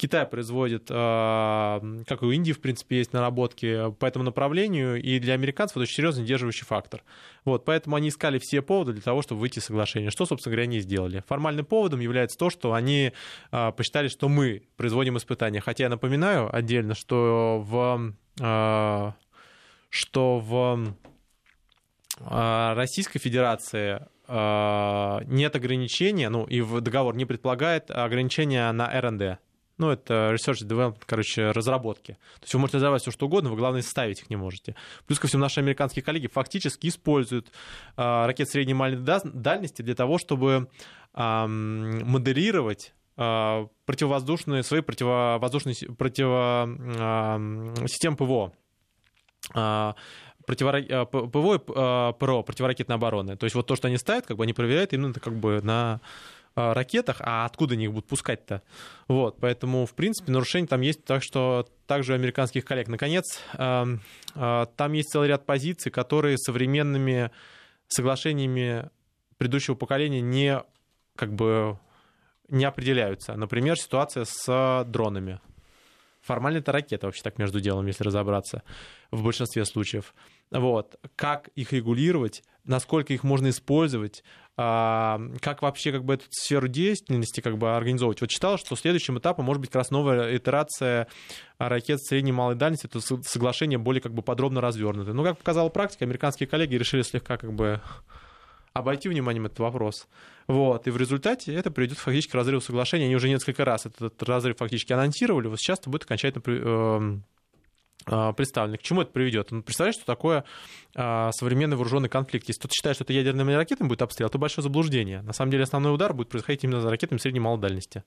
Китай 0.00 0.24
производит, 0.24 0.86
а, 0.88 1.78
как 2.06 2.22
и 2.22 2.24
у 2.24 2.30
Индии, 2.30 2.52
в 2.52 2.60
принципе, 2.62 2.96
есть 2.96 3.12
наработки 3.12 3.92
по 3.98 4.06
этому 4.06 4.24
направлению, 4.24 4.98
и 4.98 5.18
для 5.18 5.34
американцев 5.34 5.76
это 5.76 5.82
очень 5.82 5.96
серьезный 5.96 6.24
сдерживающий 6.24 6.64
фактор. 6.64 7.02
Вот, 7.44 7.66
поэтому 7.66 7.96
они 7.96 8.08
искали 8.08 8.38
все 8.38 8.62
поводы 8.62 8.94
для 8.94 9.02
того, 9.02 9.20
чтобы 9.20 9.42
выйти 9.42 9.58
из 9.58 9.66
соглашения. 9.66 10.08
Что, 10.08 10.24
собственно 10.24 10.52
говоря, 10.52 10.62
они 10.62 10.80
сделали? 10.80 11.22
Формальным 11.28 11.66
поводом 11.66 12.00
является 12.00 12.38
то, 12.38 12.48
что 12.48 12.72
они 12.72 13.12
а, 13.50 13.72
посчитали, 13.72 14.08
что 14.08 14.30
мы 14.30 14.62
производим 14.78 15.18
испытания. 15.18 15.60
Хотя 15.60 15.84
я 15.84 15.90
напоминаю 15.90 16.48
отдельно, 16.50 16.94
что 16.94 17.62
в, 17.62 18.14
а, 18.40 19.14
что 19.90 20.38
в 20.38 20.94
Российской 22.18 23.18
Федерации 23.18 24.06
нет 24.28 25.56
ограничения, 25.56 26.28
ну 26.28 26.44
и 26.44 26.60
в 26.60 26.80
договор 26.80 27.16
не 27.16 27.24
предполагает 27.24 27.90
ограничения 27.90 28.70
на 28.72 28.88
РНД 29.00 29.40
ну, 29.80 29.90
это 29.90 30.34
research 30.34 30.66
development, 30.66 31.02
короче, 31.06 31.50
разработки. 31.50 32.12
То 32.12 32.42
есть 32.42 32.54
вы 32.54 32.60
можете 32.60 32.76
разработать 32.76 33.02
все, 33.02 33.10
что 33.10 33.26
угодно, 33.26 33.50
вы, 33.50 33.56
главное, 33.56 33.82
ставить 33.82 34.20
их 34.20 34.30
не 34.30 34.36
можете. 34.36 34.76
Плюс 35.06 35.18
ко 35.18 35.26
всему, 35.26 35.40
наши 35.40 35.58
американские 35.60 36.02
коллеги 36.02 36.28
фактически 36.28 36.86
используют 36.88 37.48
э, 37.96 38.26
ракеты 38.26 38.50
средней 38.50 38.72
и 38.72 38.74
маленькой 38.74 39.20
дальности 39.32 39.80
для 39.82 39.94
того, 39.94 40.18
чтобы 40.18 40.68
э, 41.14 41.46
моделировать 41.46 42.92
э, 43.16 43.66
противовоздушные, 43.86 44.62
свои 44.62 44.82
противовоздушные 44.82 45.74
противо, 45.96 46.68
э, 46.68 47.86
системы 47.88 48.16
ПВО. 48.16 48.52
Э, 49.54 49.94
противора... 50.46 51.06
ПВО 51.06 51.54
и 51.54 52.18
ПРО, 52.18 52.42
противоракетной 52.42 52.96
обороны. 52.96 53.36
То 53.36 53.44
есть 53.44 53.56
вот 53.56 53.66
то, 53.66 53.76
что 53.76 53.88
они 53.88 53.96
ставят, 53.96 54.26
как 54.26 54.36
бы 54.36 54.44
они 54.44 54.52
проверяют 54.52 54.92
именно 54.92 55.14
как 55.14 55.34
бы 55.34 55.62
на 55.62 56.00
ракетах, 56.74 57.16
а 57.20 57.44
откуда 57.44 57.74
они 57.74 57.84
их 57.84 57.92
будут 57.92 58.08
пускать-то? 58.08 58.62
Вот, 59.08 59.38
поэтому, 59.40 59.86
в 59.86 59.94
принципе, 59.94 60.32
нарушения 60.32 60.66
там 60.66 60.80
есть, 60.80 61.04
так 61.04 61.22
что 61.22 61.66
также 61.86 62.14
американских 62.14 62.64
коллег. 62.64 62.88
Наконец, 62.88 63.40
эм, 63.54 64.00
э, 64.34 64.66
там 64.76 64.92
есть 64.92 65.10
целый 65.10 65.28
ряд 65.28 65.46
позиций, 65.46 65.90
которые 65.90 66.38
современными 66.38 67.30
соглашениями 67.88 68.88
предыдущего 69.38 69.74
поколения 69.74 70.20
не 70.20 70.62
как 71.16 71.32
бы 71.34 71.78
не 72.48 72.64
определяются. 72.64 73.36
Например, 73.36 73.76
ситуация 73.78 74.24
с 74.24 74.84
дронами. 74.86 75.40
Формально 76.20 76.58
это 76.58 76.72
ракета, 76.72 77.06
вообще 77.06 77.22
так 77.22 77.38
между 77.38 77.60
делом, 77.60 77.86
если 77.86 78.04
разобраться, 78.04 78.62
в 79.10 79.22
большинстве 79.22 79.64
случаев. 79.64 80.14
Вот. 80.50 80.96
Как 81.16 81.48
их 81.54 81.72
регулировать, 81.72 82.42
насколько 82.64 83.14
их 83.14 83.24
можно 83.24 83.48
использовать, 83.48 84.22
а, 84.62 85.18
как 85.40 85.62
вообще 85.62 85.90
как 85.90 86.04
бы 86.04 86.12
эту 86.12 86.24
сферу 86.28 86.68
деятельности 86.68 87.40
как 87.40 87.56
бы 87.56 87.74
организовывать. 87.74 88.20
Вот 88.20 88.28
читал, 88.28 88.58
что 88.58 88.76
следующим 88.76 89.16
этапом 89.16 89.46
может 89.46 89.62
быть 89.62 89.70
как 89.70 89.76
раз 89.76 89.90
новая 89.90 90.36
итерация 90.36 91.06
ракет 91.56 92.02
средней 92.02 92.28
и 92.28 92.34
малой 92.34 92.56
дальности, 92.56 92.84
это 92.84 93.00
соглашение 93.00 93.78
более 93.78 94.02
как 94.02 94.12
бы 94.12 94.20
подробно 94.20 94.60
развернутое. 94.60 95.14
Но, 95.14 95.24
как 95.24 95.38
показала 95.38 95.70
практика, 95.70 96.04
американские 96.04 96.46
коллеги 96.46 96.74
решили 96.74 97.00
слегка 97.00 97.38
как 97.38 97.54
бы 97.54 97.80
обойти 98.74 99.08
вниманием 99.08 99.46
этот 99.46 99.60
вопрос. 99.60 100.06
Вот. 100.46 100.86
И 100.86 100.90
в 100.90 100.98
результате 100.98 101.54
это 101.54 101.70
приведет 101.70 101.96
фактически 101.96 102.32
к 102.32 102.34
разрыву 102.34 102.60
соглашения. 102.60 103.06
Они 103.06 103.16
уже 103.16 103.30
несколько 103.30 103.64
раз 103.64 103.86
этот 103.86 104.22
разрыв 104.22 104.58
фактически 104.58 104.92
анонсировали. 104.92 105.46
Вот 105.46 105.58
сейчас 105.58 105.78
это 105.78 105.88
будет 105.88 106.04
окончательно 106.04 106.42
эм, 106.46 107.24
представлены. 108.04 108.78
К 108.78 108.82
чему 108.82 109.02
это 109.02 109.12
приведет? 109.12 109.50
Ну, 109.50 109.62
представляешь, 109.62 109.96
что 109.96 110.06
такое 110.06 110.44
а, 110.94 111.32
современный 111.32 111.76
вооруженный 111.76 112.08
конфликт? 112.08 112.48
Если 112.48 112.60
кто-то 112.60 112.74
считает, 112.74 112.96
что 112.96 113.04
это 113.04 113.12
ядерными 113.12 113.52
ракетами 113.52 113.88
будет 113.88 114.02
обстрел, 114.02 114.28
то 114.28 114.38
большое 114.38 114.62
заблуждение. 114.62 115.22
На 115.22 115.32
самом 115.32 115.50
деле 115.50 115.64
основной 115.64 115.94
удар 115.94 116.14
будет 116.14 116.28
происходить 116.28 116.64
именно 116.64 116.80
за 116.80 116.90
ракетами 116.90 117.18
средней 117.18 117.40
малой 117.40 117.60
дальности. 117.60 118.04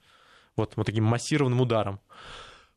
Вот, 0.56 0.74
вот 0.76 0.86
таким 0.86 1.04
массированным 1.04 1.62
ударом. 1.62 2.00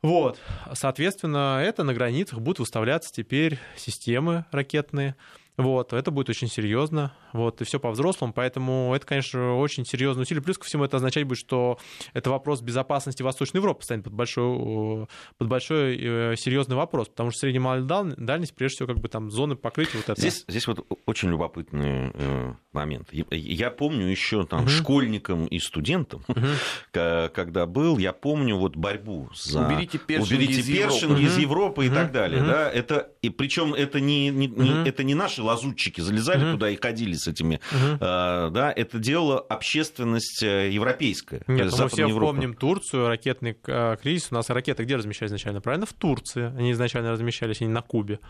Вот, 0.03 0.39
соответственно, 0.75 1.61
это 1.63 1.83
на 1.83 1.95
границах 1.95 2.41
будут 2.41 2.61
выставляться 2.61 3.13
теперь 3.13 3.59
системы 3.77 4.45
ракетные, 4.53 5.17
вот, 5.57 5.95
это 5.95 6.11
будет 6.11 6.29
очень 6.29 6.49
серьезно, 6.49 7.15
вот, 7.37 7.61
и 7.61 7.65
все 7.65 7.79
по-взрослому, 7.79 8.33
поэтому 8.33 8.93
это, 8.95 9.07
конечно, 9.07 9.57
очень 9.57 9.85
серьезное 9.85 10.23
усилие. 10.23 10.43
Плюс 10.43 10.59
ко 10.59 10.65
всему 10.65 10.85
это 10.85 10.97
означать 10.97 11.25
будет, 11.25 11.39
что 11.39 11.79
это 12.13 12.31
вопрос 12.31 12.61
безопасности 12.61 13.23
Восточной 13.23 13.59
Европы 13.59 13.85
станет 13.85 14.05
под 14.05 14.15
большой, 14.15 15.07
под 15.39 15.49
большой 15.49 15.97
э, 15.97 16.37
серьезный 16.37 16.77
вопрос, 16.77 17.09
потому 17.09 17.31
что 17.31 17.41
средняя 17.41 17.63
малая 17.63 17.83
дальность, 18.17 18.55
прежде 18.55 18.77
всего, 18.77 18.89
как 18.89 18.99
бы 18.99 19.09
там 19.09 19.31
зоны 19.31 19.57
покрытия 19.57 19.99
вот 19.99 20.09
это. 20.09 20.21
Здесь, 20.21 20.45
здесь 20.49 20.67
вот 20.67 20.87
очень 21.07 21.31
любопытный 21.31 22.11
э, 22.15 22.55
момент. 22.73 23.09
Я 23.13 23.71
помню 23.71 24.07
еще 24.07 24.45
там 24.47 24.63
угу. 24.63 24.69
школьникам 24.69 25.47
и 25.47 25.59
студентам, 25.59 26.25
угу. 26.29 26.41
когда 26.93 27.67
был, 27.67 27.99
я 27.99 28.13
помню 28.13 28.57
вот 28.57 28.77
борьбу 28.77 29.29
за... 29.35 29.67
Уберите 29.67 29.99
Першинг 29.99 30.31
Уберите 30.31 30.61
из 30.61 30.67
Першинг 30.67 31.19
Европы. 31.19 31.23
из 31.23 31.39
Европы 31.39 31.83
угу. 31.85 31.93
и 31.93 31.95
так 31.95 32.13
далее, 32.13 32.41
угу. 32.41 32.49
да, 32.49 32.71
это, 32.71 33.11
и 33.23 33.31
причем 33.31 33.75
это 33.75 34.01
не, 34.01 34.31
не, 34.31 34.47
не, 34.47 34.89
это 34.89 35.05
не 35.05 35.15
наши 35.15 35.43
лазутчики 35.43 36.01
залезали 36.01 36.45
uh-huh. 36.45 36.53
туда 36.53 36.71
и 36.71 36.77
ходили 36.77 37.15
с 37.15 37.26
этими, 37.29 37.61
uh-huh. 37.73 38.49
э, 38.49 38.51
да, 38.51 38.73
это 38.75 38.99
делала 38.99 39.41
общественность 39.41 40.43
э, 40.43 40.71
европейская. 40.71 41.43
Нет, 41.47 41.71
ну 41.71 41.83
мы 41.83 41.89
все 41.89 42.07
Европа. 42.07 42.33
помним 42.33 42.55
Турцию, 42.55 43.09
ракетный 43.09 43.57
э, 43.67 43.97
кризис. 44.01 44.29
У 44.31 44.35
нас 44.35 44.51
ракеты 44.51 44.85
где 44.85 44.97
размещались 44.97 45.31
изначально? 45.31 45.61
Правильно, 45.61 45.87
в 45.87 45.93
Турции. 45.93 46.53
Они 46.57 46.73
изначально 46.73 47.13
размещались, 47.13 47.61
они 47.61 47.71
на 47.71 47.83
Кубе. 47.83 48.21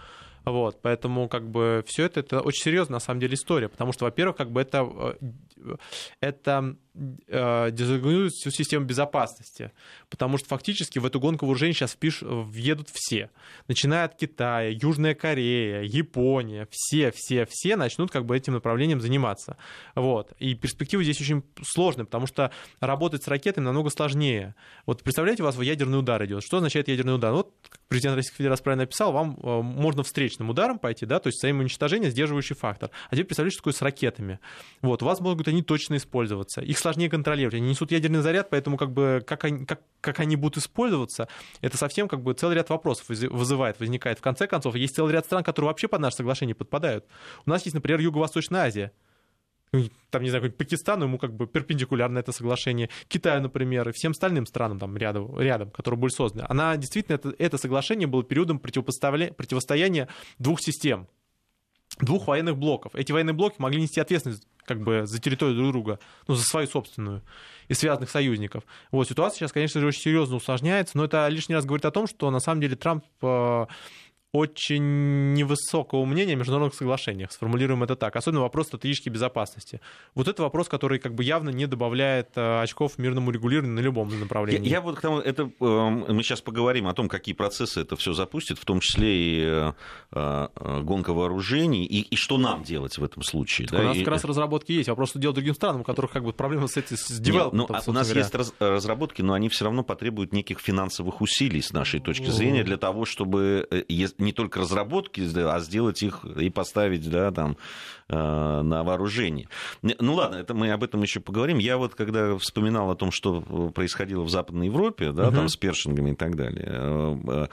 Вот, 0.46 0.80
поэтому 0.80 1.28
как 1.28 1.50
бы 1.50 1.82
все 1.88 2.04
это, 2.04 2.20
это 2.20 2.40
очень 2.40 2.62
серьезная 2.62 2.94
на 2.94 3.00
самом 3.00 3.18
деле 3.18 3.34
история, 3.34 3.68
потому 3.68 3.92
что, 3.92 4.04
во-первых, 4.04 4.36
как 4.36 4.52
бы 4.52 4.60
это, 4.60 4.88
э, 5.58 5.76
это 6.20 6.76
э, 7.26 7.70
дезорганизует 7.72 8.32
всю 8.32 8.50
систему 8.52 8.86
безопасности, 8.86 9.72
потому 10.08 10.38
что 10.38 10.46
фактически 10.46 11.00
в 11.00 11.04
эту 11.04 11.18
гонку 11.18 11.46
вооружений 11.46 11.72
сейчас 11.72 11.94
впиш, 11.94 12.22
въедут 12.22 12.90
все, 12.92 13.30
начиная 13.66 14.04
от 14.04 14.14
Китая, 14.14 14.68
Южная 14.70 15.16
Корея, 15.16 15.82
Япония, 15.82 16.68
все, 16.70 17.10
все, 17.10 17.44
все 17.50 17.74
начнут 17.74 18.12
как 18.12 18.24
бы 18.24 18.36
этим 18.36 18.52
направлением 18.52 19.00
заниматься, 19.00 19.56
вот, 19.96 20.32
и 20.38 20.54
перспективы 20.54 21.02
здесь 21.02 21.20
очень 21.20 21.42
сложные, 21.60 22.04
потому 22.04 22.28
что 22.28 22.52
работать 22.78 23.24
с 23.24 23.26
ракетой 23.26 23.64
намного 23.64 23.90
сложнее. 23.90 24.54
Вот 24.86 25.02
представляете, 25.02 25.42
у 25.42 25.46
вас 25.46 25.58
ядерный 25.58 25.98
удар 25.98 26.24
идет. 26.24 26.44
Что 26.44 26.58
означает 26.58 26.86
ядерный 26.86 27.16
удар? 27.16 27.32
Вот 27.32 27.52
президент 27.88 28.14
Российской 28.14 28.36
Федерации 28.36 28.62
правильно 28.62 28.84
написал, 28.84 29.10
вам 29.10 29.36
э, 29.42 29.62
можно 29.62 30.04
встретить 30.04 30.35
встречным 30.36 30.50
ударом 30.50 30.78
пойти, 30.78 31.06
да, 31.06 31.18
то 31.18 31.28
есть 31.28 31.38
взаимоуничтожение, 31.38 32.10
сдерживающий 32.10 32.54
фактор. 32.54 32.90
А 33.08 33.14
теперь 33.14 33.26
представляете, 33.26 33.54
что 33.54 33.62
такое 33.62 33.72
с 33.72 33.82
ракетами. 33.82 34.38
Вот, 34.82 35.02
у 35.02 35.06
вас 35.06 35.20
могут 35.20 35.48
они 35.48 35.62
точно 35.62 35.96
использоваться. 35.96 36.60
Их 36.60 36.78
сложнее 36.78 37.08
контролировать. 37.08 37.54
Они 37.54 37.70
несут 37.70 37.92
ядерный 37.92 38.20
заряд, 38.20 38.50
поэтому 38.50 38.76
как 38.76 38.92
бы 38.92 39.22
как 39.26 39.44
они, 39.44 39.64
как, 39.64 39.80
как 40.00 40.20
они 40.20 40.36
будут 40.36 40.58
использоваться, 40.58 41.28
это 41.60 41.76
совсем 41.76 42.08
как 42.08 42.22
бы 42.22 42.34
целый 42.34 42.54
ряд 42.54 42.70
вопросов 42.70 43.08
вызывает, 43.08 43.80
возникает. 43.80 44.18
В 44.18 44.22
конце 44.22 44.46
концов, 44.46 44.74
есть 44.74 44.94
целый 44.94 45.12
ряд 45.12 45.24
стран, 45.24 45.42
которые 45.42 45.68
вообще 45.68 45.88
под 45.88 46.00
наше 46.00 46.16
соглашение 46.16 46.54
подпадают. 46.54 47.04
У 47.46 47.50
нас 47.50 47.64
есть, 47.64 47.74
например, 47.74 48.00
Юго-Восточная 48.00 48.62
Азия 48.62 48.92
там, 50.10 50.22
не 50.22 50.30
знаю, 50.30 50.42
какой-нибудь 50.42 50.58
Пакистану, 50.58 51.04
ему 51.04 51.18
как 51.18 51.34
бы 51.34 51.46
перпендикулярно 51.46 52.18
это 52.18 52.32
соглашение, 52.32 52.90
Китаю, 53.08 53.40
например, 53.40 53.88
и 53.88 53.92
всем 53.92 54.12
остальным 54.12 54.46
странам 54.46 54.78
там 54.78 54.96
рядом, 54.96 55.38
рядом 55.38 55.70
которые 55.70 55.98
были 55.98 56.10
созданы. 56.10 56.46
Она 56.48 56.76
действительно, 56.76 57.16
это, 57.16 57.34
это 57.38 57.58
соглашение 57.58 58.06
было 58.06 58.22
периодом 58.24 58.58
противостояния 58.58 60.08
двух 60.38 60.60
систем, 60.60 61.08
двух 62.00 62.26
военных 62.26 62.56
блоков. 62.56 62.94
Эти 62.94 63.12
военные 63.12 63.34
блоки 63.34 63.56
могли 63.58 63.80
нести 63.80 64.00
ответственность 64.00 64.46
как 64.64 64.80
бы 64.80 65.06
за 65.06 65.20
территорию 65.20 65.56
друг 65.56 65.72
друга, 65.72 66.00
ну, 66.26 66.34
за 66.34 66.44
свою 66.44 66.66
собственную 66.66 67.22
и 67.68 67.74
связанных 67.74 68.10
союзников. 68.10 68.64
Вот 68.90 69.08
ситуация 69.08 69.38
сейчас, 69.38 69.52
конечно 69.52 69.80
же, 69.80 69.86
очень 69.86 70.02
серьезно 70.02 70.36
усложняется, 70.36 70.96
но 70.96 71.04
это 71.04 71.26
лишний 71.28 71.54
раз 71.54 71.64
говорит 71.64 71.84
о 71.84 71.90
том, 71.90 72.06
что 72.06 72.30
на 72.30 72.40
самом 72.40 72.60
деле 72.60 72.76
Трамп 72.76 73.04
э, 73.22 73.66
очень 74.36 75.32
невысокого 75.32 76.04
мнения 76.04 76.34
о 76.34 76.36
международных 76.36 76.74
соглашениях, 76.74 77.32
сформулируем 77.32 77.82
это 77.82 77.96
так, 77.96 78.16
особенно 78.16 78.42
вопрос 78.42 78.66
стратегической 78.66 79.10
безопасности. 79.10 79.80
Вот 80.14 80.28
это 80.28 80.42
вопрос, 80.42 80.68
который 80.68 80.98
как 80.98 81.14
бы 81.14 81.24
явно 81.24 81.50
не 81.50 81.66
добавляет 81.66 82.30
э, 82.36 82.60
очков 82.60 82.98
мирному 82.98 83.30
регулированию 83.30 83.74
на 83.74 83.80
любом 83.80 84.08
направлении. 84.20 84.68
Я, 84.68 84.76
я 84.76 84.80
вот 84.80 84.96
к 84.96 85.00
тому, 85.00 85.18
это, 85.18 85.50
эм, 85.60 86.04
мы 86.08 86.22
сейчас 86.22 86.40
поговорим 86.42 86.86
о 86.86 86.94
том, 86.94 87.08
какие 87.08 87.34
процессы 87.34 87.80
это 87.80 87.96
все 87.96 88.12
запустит, 88.12 88.58
в 88.58 88.64
том 88.64 88.80
числе 88.80 89.16
и 89.16 89.42
э, 89.42 89.72
э, 90.12 90.80
гонка 90.82 91.14
вооружений, 91.14 91.86
и, 91.86 92.00
и 92.00 92.16
что 92.16 92.36
нам 92.36 92.62
делать 92.62 92.98
в 92.98 93.04
этом 93.04 93.22
случае. 93.22 93.68
Да? 93.68 93.78
У 93.78 93.82
нас 93.82 93.96
и... 93.96 94.00
как 94.00 94.08
раз 94.08 94.24
разработки 94.24 94.72
есть, 94.72 94.88
вопрос, 94.88 95.10
что 95.10 95.18
делать 95.18 95.36
другим 95.36 95.54
странам, 95.54 95.80
у 95.80 95.84
которых 95.84 96.10
как 96.10 96.24
бы 96.24 96.32
проблемы 96.32 96.68
с 96.68 96.76
этим, 96.76 96.96
с 96.96 97.18
девелопментом. 97.18 97.76
Ну, 97.76 97.82
а 97.86 97.90
у 97.90 97.92
нас 97.92 98.06
говоря. 98.06 98.20
есть 98.20 98.34
раз, 98.34 98.52
разработки, 98.58 99.22
но 99.22 99.32
они 99.32 99.48
все 99.48 99.64
равно 99.64 99.82
потребуют 99.82 100.32
неких 100.32 100.60
финансовых 100.60 101.20
усилий 101.20 101.62
с 101.62 101.72
нашей 101.72 102.00
точки 102.00 102.30
зрения 102.30 102.64
для 102.64 102.76
того, 102.76 103.04
чтобы 103.04 103.66
не 104.26 104.32
только 104.32 104.60
разработки, 104.60 105.22
а 105.36 105.60
сделать 105.60 106.02
их 106.02 106.24
и 106.24 106.50
поставить 106.50 107.08
да, 107.08 107.30
там, 107.30 107.56
на 108.08 108.82
вооружение. 108.82 109.48
Ну 109.82 110.14
ладно, 110.14 110.36
это 110.36 110.52
мы 110.52 110.70
об 110.70 110.84
этом 110.84 111.02
еще 111.02 111.20
поговорим. 111.20 111.58
Я 111.58 111.78
вот 111.78 111.94
когда 111.94 112.36
вспоминал 112.36 112.90
о 112.90 112.96
том, 112.96 113.10
что 113.10 113.40
происходило 113.74 114.22
в 114.22 114.28
Западной 114.28 114.66
Европе, 114.66 115.12
да, 115.12 115.28
угу. 115.28 115.36
там 115.36 115.48
с 115.48 115.56
першингами 115.56 116.10
и 116.10 116.14
так 116.14 116.36
далее, 116.36 117.48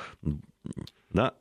да, 1.11 1.33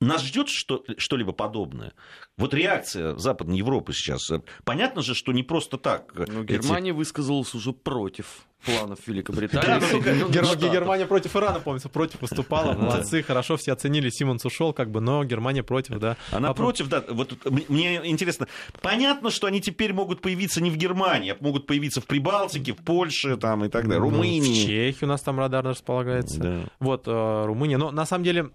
нас 0.00 0.22
ждет 0.22 0.48
что, 0.48 0.82
что-либо 0.96 1.32
подобное? 1.32 1.92
Вот 2.38 2.54
реакция 2.54 3.16
Западной 3.16 3.58
Европы 3.58 3.92
сейчас. 3.92 4.30
Понятно 4.64 5.02
же, 5.02 5.14
что 5.14 5.30
не 5.32 5.42
просто 5.42 5.76
так. 5.76 6.14
Но 6.14 6.42
Германия 6.42 6.90
эти... 6.90 6.96
высказалась 6.96 7.54
уже 7.54 7.74
против 7.74 8.46
планов 8.64 8.98
Великобритании. 9.06 10.30
Германия 10.30 11.06
против 11.06 11.36
Ирана, 11.36 11.60
помнится, 11.60 11.88
против 11.88 12.20
выступала. 12.20 12.74
Молодцы, 12.74 13.22
хорошо, 13.22 13.56
все 13.56 13.72
оценили. 13.72 14.10
Симонс 14.10 14.44
ушел, 14.44 14.72
как 14.72 14.90
бы, 14.90 15.00
но 15.00 15.24
Германия 15.24 15.62
против, 15.62 15.98
да. 15.98 16.16
Она 16.30 16.52
против, 16.54 16.88
да. 16.88 17.04
Вот 17.08 17.36
мне 17.68 18.00
интересно, 18.04 18.46
понятно, 18.80 19.30
что 19.30 19.46
они 19.46 19.60
теперь 19.60 19.92
могут 19.92 20.20
появиться 20.20 20.60
не 20.60 20.70
в 20.70 20.76
Германии, 20.76 21.32
а 21.32 21.36
могут 21.40 21.66
появиться 21.66 22.00
в 22.00 22.06
Прибалтике, 22.06 22.72
в 22.72 22.78
Польше 22.78 23.36
там, 23.36 23.64
и 23.64 23.68
так 23.68 23.84
далее, 23.84 24.00
ну, 24.00 24.10
Румынии. 24.10 24.64
В 24.64 24.66
Чехии 24.66 25.04
у 25.04 25.08
нас 25.08 25.22
там 25.22 25.38
радар 25.38 25.64
располагается. 25.64 26.70
Вот, 26.78 27.04
э, 27.06 27.44
Румыния. 27.46 27.78
Но 27.78 27.90
на 27.90 28.06
самом 28.06 28.24
деле 28.24 28.50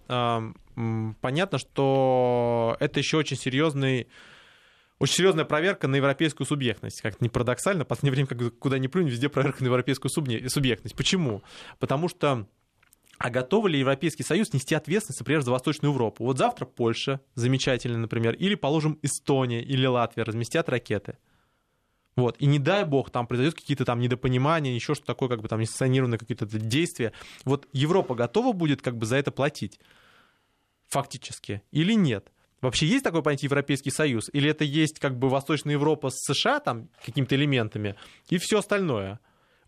понятно, 1.22 1.58
что 1.58 2.76
это 2.80 3.00
еще 3.00 3.18
очень 3.18 3.38
серьезный 3.38 4.08
очень 5.00 5.16
серьезная 5.16 5.46
проверка 5.46 5.88
на 5.88 5.96
европейскую 5.96 6.48
субъектность. 6.48 7.02
Как-то 7.02 7.24
не 7.24 7.30
парадоксально, 7.30 7.84
в 7.84 7.88
последнее 7.88 8.26
время, 8.26 8.52
куда 8.52 8.78
ни 8.80 8.88
плюнь, 8.88 9.10
везде 9.10 9.30
проверка 9.30 9.62
на 9.64 9.68
европейскую 9.68 10.10
субъектность. 10.12 10.96
Почему? 10.96 11.44
Потому 11.80 12.08
что 12.08 12.48
а 13.18 13.30
готовы 13.30 13.70
ли 13.70 13.80
Европейский 13.80 14.24
Союз 14.24 14.52
нести 14.54 14.76
ответственность, 14.76 15.22
например, 15.22 15.42
за 15.42 15.52
Восточную 15.52 15.94
Европу? 15.94 16.26
Вот 16.26 16.38
завтра 16.38 16.66
Польша, 16.66 17.22
замечательно, 17.36 17.98
например, 17.98 18.34
или, 18.34 18.56
положим, 18.56 19.00
Эстония 19.02 19.62
или 19.62 19.86
Латвия 19.86 20.24
разместят 20.24 20.68
ракеты. 20.68 21.18
Вот. 22.18 22.38
И 22.40 22.46
не 22.46 22.60
дай 22.60 22.86
бог, 22.86 23.10
там 23.10 23.28
произойдет 23.28 23.56
какие-то 23.56 23.86
там 23.86 24.00
недопонимания, 24.00 24.74
еще 24.74 24.96
что 24.96 25.06
такое, 25.06 25.30
как 25.30 25.42
бы 25.42 25.48
там 25.48 25.60
несанкционированные 25.60 26.18
какие-то 26.18 26.46
действия. 26.46 27.14
Вот 27.44 27.68
Европа 27.74 28.16
готова 28.16 28.54
будет 28.54 28.82
как 28.82 28.98
бы 28.98 29.06
за 29.06 29.18
это 29.18 29.32
платить 29.32 29.80
фактически 30.88 31.62
или 31.72 31.94
нет? 31.94 32.32
Вообще 32.66 32.88
есть 32.88 33.04
такое 33.04 33.22
понятие 33.22 33.48
Европейский 33.48 33.92
Союз? 33.92 34.30
Или 34.34 34.50
это 34.50 34.64
есть 34.64 34.98
как 35.00 35.18
бы 35.20 35.30
Восточная 35.30 35.74
Европа 35.74 36.10
с 36.10 36.16
США 36.26 36.60
там 36.60 36.90
какими-то 37.06 37.36
элементами 37.36 37.96
и 38.30 38.40
все 38.40 38.58
остальное? 38.58 39.20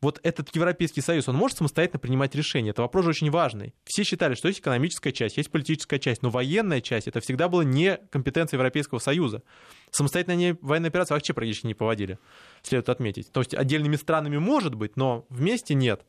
Вот 0.02 0.20
этот 0.24 0.56
Европейский 0.56 1.02
Союз, 1.02 1.28
он 1.28 1.36
может 1.36 1.58
самостоятельно 1.58 2.00
принимать 2.00 2.34
решения? 2.34 2.72
Это 2.72 2.82
вопрос 2.82 3.06
же 3.06 3.12
очень 3.12 3.30
важный. 3.30 3.76
Все 3.84 4.04
считали, 4.04 4.34
что 4.34 4.48
есть 4.48 4.62
экономическая 4.62 5.12
часть, 5.12 5.38
есть 5.38 5.52
политическая 5.52 6.00
часть, 6.00 6.24
но 6.24 6.30
военная 6.30 6.82
часть 6.82 7.08
это 7.08 7.20
всегда 7.20 7.48
была 7.50 7.64
не 7.64 7.98
компетенция 8.12 8.58
Европейского 8.58 8.98
Союза. 9.00 9.44
Самостоятельно 9.92 10.34
они 10.34 10.56
военные 10.62 10.90
операции 10.90 11.14
вообще 11.14 11.34
практически 11.34 11.68
не 11.68 11.76
поводили, 11.76 12.18
следует 12.64 12.90
отметить. 12.90 13.32
То 13.32 13.42
есть 13.42 13.54
отдельными 13.54 13.96
странами 13.96 14.38
может 14.38 14.74
быть, 14.74 14.98
но 14.98 15.26
вместе 15.30 15.76
нет. 15.76 16.04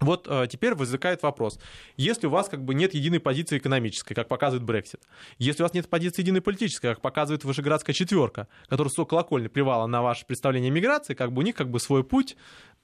Вот 0.00 0.26
э, 0.28 0.46
теперь 0.48 0.74
возникает 0.74 1.22
вопрос. 1.22 1.58
Если 1.96 2.26
у 2.26 2.30
вас 2.30 2.48
как 2.48 2.64
бы 2.64 2.74
нет 2.74 2.94
единой 2.94 3.20
позиции 3.20 3.58
экономической, 3.58 4.14
как 4.14 4.28
показывает 4.28 4.64
Брексит, 4.64 5.02
если 5.38 5.62
у 5.62 5.64
вас 5.64 5.74
нет 5.74 5.88
позиции 5.88 6.22
единой 6.22 6.40
политической, 6.40 6.88
как 6.88 7.00
показывает 7.00 7.44
Вышеградская 7.44 7.94
четверка, 7.94 8.48
которая 8.68 8.92
со 8.92 9.04
колокольни 9.04 9.48
привала 9.48 9.86
на 9.86 10.02
ваше 10.02 10.26
представление 10.26 10.70
о 10.70 10.74
миграции, 10.74 11.14
как 11.14 11.32
бы 11.32 11.40
у 11.40 11.44
них 11.44 11.56
как 11.56 11.70
бы 11.70 11.80
свой 11.80 12.04
путь, 12.04 12.36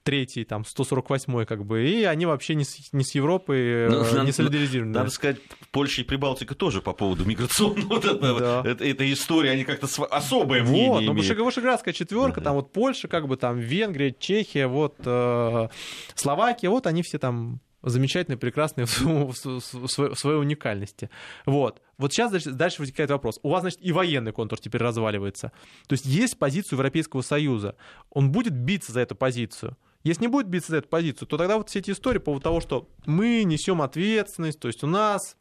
третий, 0.05 0.45
там, 0.45 0.63
148-й, 0.63 1.47
как 1.47 1.65
бы, 1.65 1.89
и 1.89 2.05
они 2.05 2.27
вообще 2.27 2.55
не 2.55 2.65
с, 2.65 2.93
не 2.93 3.03
с 3.03 3.15
Европой 3.15 3.89
ну, 3.89 4.05
не 4.05 4.15
надо, 4.15 4.33
солидаризированы. 4.33 4.93
Надо 4.93 5.11
сказать, 5.11 5.39
Польша 5.73 6.03
и 6.03 6.05
Прибалтика 6.05 6.55
тоже 6.55 6.81
по 6.83 6.93
поводу 6.93 7.25
миграционного 7.25 8.01
да. 8.39 8.63
это, 8.65 8.85
это 8.85 9.13
история, 9.13 9.51
они 9.51 9.65
как-то 9.65 9.89
особое 10.11 10.63
мнение 10.63 10.89
Вот, 10.91 11.03
но 11.03 11.13
имеют. 11.13 11.39
Вышеградская 11.39 11.95
четверка, 11.95 12.41
там 12.41 12.55
вот 12.55 12.73
Польша, 12.73 13.09
как 13.09 13.27
бы 13.27 13.37
там 13.37 13.59
Венгрия, 13.59 14.15
Чехия, 14.17 14.67
вот 14.67 14.95
э, 15.05 15.69
Словакия, 16.15 16.69
вот 16.69 16.87
они 16.87 17.03
все 17.03 17.19
там 17.19 17.61
замечательные, 17.83 18.39
прекрасные 18.39 18.87
в, 18.87 19.01
в, 19.03 19.33
в, 19.33 19.89
своей 19.89 20.39
уникальности. 20.39 21.11
Вот. 21.47 21.83
Вот 21.99 22.13
сейчас 22.13 22.31
дальше, 22.31 22.51
дальше 22.51 22.81
возникает 22.81 23.11
вопрос. 23.11 23.39
У 23.43 23.51
вас, 23.51 23.61
значит, 23.61 23.81
и 23.83 23.93
военный 23.93 24.33
контур 24.33 24.59
теперь 24.59 24.83
разваливается. 24.83 25.53
То 25.87 25.93
есть 25.93 26.07
есть 26.07 26.39
позицию 26.39 26.79
Европейского 26.79 27.23
Союза. 27.23 27.77
Он 28.11 28.33
будет 28.33 28.55
биться 28.55 28.93
за 28.93 29.01
эту 29.01 29.15
позицию. 29.15 29.77
Если 30.05 30.23
не 30.23 30.29
будет 30.29 30.47
биться 30.47 30.71
за 30.71 30.79
эту 30.79 30.89
позицию, 30.89 31.27
то 31.27 31.39
тогда 31.39 31.57
вот 31.57 31.71
все 31.71 31.79
эти 31.79 31.91
истории 31.91 32.19
по 32.19 32.27
поводу 32.27 32.45
того, 32.45 32.61
что 32.61 32.89
мы 33.07 33.43
несем 33.45 33.81
ответственность, 33.81 34.61
то 34.61 34.69
есть 34.69 34.85
у 34.85 34.87
нас 34.87 35.37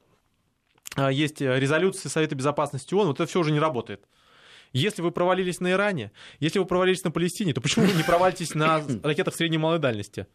а, 0.96 1.12
есть 1.12 1.42
резолюции 1.42 2.08
Совета 2.08 2.36
Безопасности 2.36 2.94
ООН, 2.94 3.08
вот 3.08 3.20
это 3.20 3.30
все 3.30 3.42
уже 3.42 3.52
не 3.52 3.60
работает. 3.60 4.08
Если 4.72 5.02
вы 5.02 5.12
провалились 5.12 5.60
на 5.60 5.72
Иране, 5.72 6.12
если 6.40 6.60
вы 6.60 6.66
провалились 6.66 7.04
на 7.04 7.12
Палестине, 7.12 7.54
то 7.54 7.62
почему 7.62 7.86
вы 7.86 7.94
не 7.94 8.04
провалитесь 8.04 8.56
на 8.56 8.82
ракетах 9.04 9.36
средней 9.36 9.56
и 9.56 9.60
малой 9.60 9.80
дальности? 9.80 10.28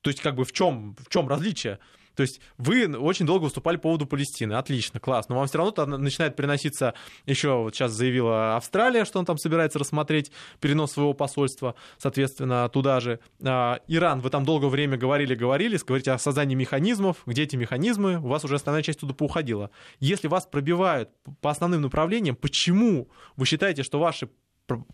То 0.00 0.10
есть, 0.10 0.22
как 0.22 0.36
бы 0.36 0.44
в 0.44 0.52
чем, 0.52 0.94
в 0.96 1.08
чем 1.08 1.28
различие? 1.28 1.80
То 2.16 2.22
есть 2.22 2.40
вы 2.56 2.86
очень 2.96 3.26
долго 3.26 3.44
выступали 3.44 3.76
по 3.76 3.82
поводу 3.82 4.06
Палестины. 4.06 4.54
Отлично, 4.54 4.98
класс. 4.98 5.28
Но 5.28 5.36
вам 5.36 5.46
все 5.46 5.58
равно 5.58 5.98
начинает 5.98 6.34
приноситься, 6.34 6.94
еще 7.26 7.62
вот 7.62 7.74
сейчас 7.74 7.92
заявила 7.92 8.56
Австралия, 8.56 9.04
что 9.04 9.18
он 9.18 9.26
там 9.26 9.38
собирается 9.38 9.78
рассмотреть 9.78 10.32
перенос 10.60 10.92
своего 10.92 11.12
посольства, 11.12 11.74
соответственно, 11.98 12.68
туда 12.70 13.00
же. 13.00 13.20
А, 13.44 13.80
Иран, 13.86 14.20
вы 14.20 14.30
там 14.30 14.44
долгое 14.44 14.68
время 14.68 14.96
говорили, 14.96 15.34
говорили, 15.34 15.78
говорите 15.86 16.12
о 16.12 16.18
создании 16.18 16.54
механизмов. 16.54 17.18
Где 17.26 17.42
эти 17.42 17.56
механизмы? 17.56 18.16
У 18.16 18.28
вас 18.28 18.44
уже 18.44 18.56
основная 18.56 18.82
часть 18.82 19.00
туда 19.00 19.14
поуходила. 19.14 19.70
Если 20.00 20.26
вас 20.26 20.46
пробивают 20.46 21.10
по 21.42 21.50
основным 21.50 21.82
направлениям, 21.82 22.34
почему 22.34 23.08
вы 23.36 23.44
считаете, 23.44 23.82
что 23.82 23.98
ваши 23.98 24.30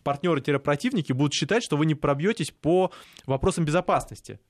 партнеры-противники 0.03 1.13
будут 1.13 1.33
считать, 1.33 1.63
что 1.63 1.77
вы 1.77 1.87
не 1.87 1.95
пробьетесь 1.95 2.51
по 2.51 2.91
вопросам 3.27 3.65
безопасности? 3.65 4.41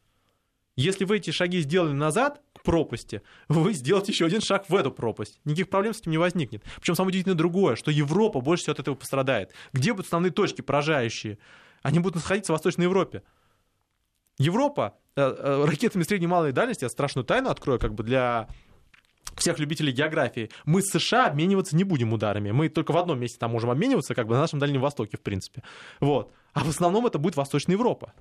Если 0.76 1.04
вы 1.04 1.18
эти 1.18 1.30
шаги 1.30 1.60
сделали 1.60 1.92
назад, 1.92 2.40
к 2.54 2.62
пропасти, 2.62 3.22
вы 3.48 3.74
сделаете 3.74 4.12
еще 4.12 4.24
один 4.24 4.40
шаг 4.40 4.64
в 4.68 4.74
эту 4.74 4.90
пропасть. 4.90 5.40
Никаких 5.44 5.68
проблем 5.68 5.92
с 5.92 6.00
этим 6.00 6.12
не 6.12 6.18
возникнет. 6.18 6.62
Причем 6.76 6.94
самое 6.94 7.08
удивительное 7.08 7.36
другое, 7.36 7.76
что 7.76 7.90
Европа 7.90 8.40
больше 8.40 8.62
всего 8.62 8.72
от 8.72 8.80
этого 8.80 8.94
пострадает. 8.94 9.52
Где 9.72 9.92
будут 9.92 10.06
основные 10.06 10.32
точки 10.32 10.62
поражающие? 10.62 11.38
Они 11.82 11.98
будут 11.98 12.16
находиться 12.16 12.52
в 12.52 12.56
Восточной 12.56 12.84
Европе. 12.84 13.22
Европа 14.38 14.96
э, 15.14 15.20
э, 15.20 15.64
ракетами 15.66 16.04
средней 16.04 16.24
и 16.24 16.28
малой 16.28 16.52
дальности, 16.52 16.84
я 16.84 16.88
страшную 16.88 17.24
тайну 17.24 17.50
открою 17.50 17.78
как 17.78 17.92
бы 17.94 18.02
для 18.02 18.48
всех 19.36 19.58
любителей 19.58 19.92
географии, 19.92 20.50
мы 20.64 20.82
с 20.82 20.90
США 20.90 21.26
обмениваться 21.26 21.76
не 21.76 21.84
будем 21.84 22.12
ударами. 22.12 22.50
Мы 22.50 22.68
только 22.68 22.92
в 22.92 22.96
одном 22.96 23.18
месте 23.20 23.38
там 23.38 23.50
можем 23.50 23.70
обмениваться, 23.70 24.14
как 24.14 24.26
бы 24.26 24.34
на 24.34 24.40
нашем 24.40 24.58
Дальнем 24.58 24.80
Востоке, 24.80 25.16
в 25.16 25.20
принципе. 25.20 25.62
Вот. 26.00 26.32
А 26.52 26.64
в 26.64 26.68
основном 26.68 27.06
это 27.06 27.18
будет 27.18 27.36
Восточная 27.36 27.74
Европа. 27.76 28.12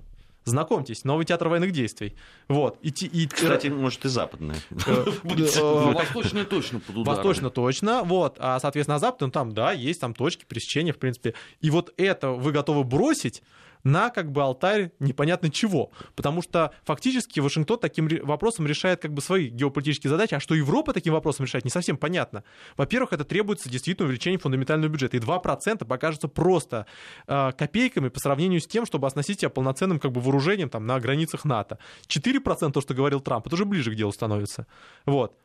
Знакомьтесь, 0.43 1.04
новый 1.04 1.25
театр 1.25 1.49
военных 1.49 1.71
действий. 1.71 2.15
Вот. 2.47 2.80
И, 2.82 2.89
и, 2.89 3.27
Кстати, 3.27 3.67
может, 3.67 4.06
и 4.06 4.10
западные. 4.10 4.58
Э, 4.88 5.06
э, 5.23 5.93
Восточные 5.93 6.45
точно 6.45 6.82
будут 6.88 7.06
Восточно 7.06 7.49
точно. 7.51 8.04
Вот. 8.04 8.38
А, 8.39 8.60
соответственно, 8.60 8.95
на 8.95 8.99
западном 8.99 9.32
там, 9.32 9.54
да, 9.54 9.71
есть 9.71 10.01
там 10.01 10.15
точки 10.15 10.45
пересечения, 10.45 10.93
в 10.93 10.97
принципе. 10.97 11.36
И 11.60 11.69
вот 11.69 11.93
это 11.97 12.32
вы 12.32 12.51
готовы 12.51 12.84
бросить 12.84 13.43
на 13.83 14.09
как 14.09 14.31
бы 14.31 14.41
алтарь 14.41 14.91
непонятно 14.99 15.49
чего. 15.49 15.91
Потому 16.15 16.41
что 16.41 16.71
фактически 16.83 17.39
Вашингтон 17.39 17.79
таким 17.79 18.07
вопросом 18.23 18.67
решает 18.67 19.01
как 19.01 19.13
бы 19.13 19.21
свои 19.21 19.49
геополитические 19.49 20.09
задачи, 20.09 20.35
а 20.35 20.39
что 20.39 20.55
Европа 20.55 20.93
таким 20.93 21.13
вопросом 21.13 21.45
решает, 21.45 21.65
не 21.65 21.71
совсем 21.71 21.97
понятно. 21.97 22.43
Во-первых, 22.77 23.13
это 23.13 23.23
требуется 23.23 23.69
действительно 23.69 24.07
увеличение 24.07 24.39
фундаментального 24.39 24.91
бюджета. 24.91 25.17
И 25.17 25.19
2% 25.19 25.85
покажется 25.85 26.27
просто 26.27 26.85
э, 27.27 27.51
копейками 27.57 28.09
по 28.09 28.19
сравнению 28.19 28.61
с 28.61 28.67
тем, 28.67 28.85
чтобы 28.85 29.07
оснастить 29.07 29.39
себя 29.41 29.49
полноценным 29.49 29.99
как 29.99 30.11
бы 30.11 30.21
вооружением 30.21 30.69
там, 30.69 30.85
на 30.85 30.99
границах 30.99 31.45
НАТО. 31.45 31.79
4%, 32.07 32.71
то, 32.71 32.81
что 32.81 32.93
говорил 32.93 33.19
Трамп, 33.19 33.47
это 33.47 33.55
уже 33.55 33.65
ближе 33.65 33.91
к 33.91 33.95
делу 33.95 34.11
становится. 34.11 34.67
Вот. 35.05 35.35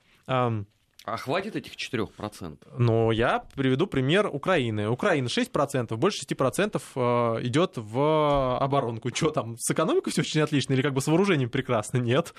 А 1.07 1.16
хватит 1.16 1.55
этих 1.55 1.77
4%? 1.77 2.59
Ну, 2.79 3.12
я 3.12 3.45
приведу 3.55 3.87
пример 3.87 4.27
Украины. 4.27 4.88
Украина 4.88 5.29
6%, 5.29 5.97
больше 5.97 6.27
6% 6.27 6.83
э, 6.97 7.47
идет 7.47 7.75
в 7.77 8.59
оборонку. 8.59 9.14
Что 9.14 9.31
там, 9.31 9.57
с 9.57 9.71
экономикой 9.71 10.11
все 10.11 10.23
очень 10.23 10.40
отлично 10.40 10.73
или 10.73 10.83
как 10.83 10.95
бы 10.95 11.01
с 11.01 11.07
вооружением 11.07 11.49
прекрасно? 11.49 11.99
Нет. 11.99 12.35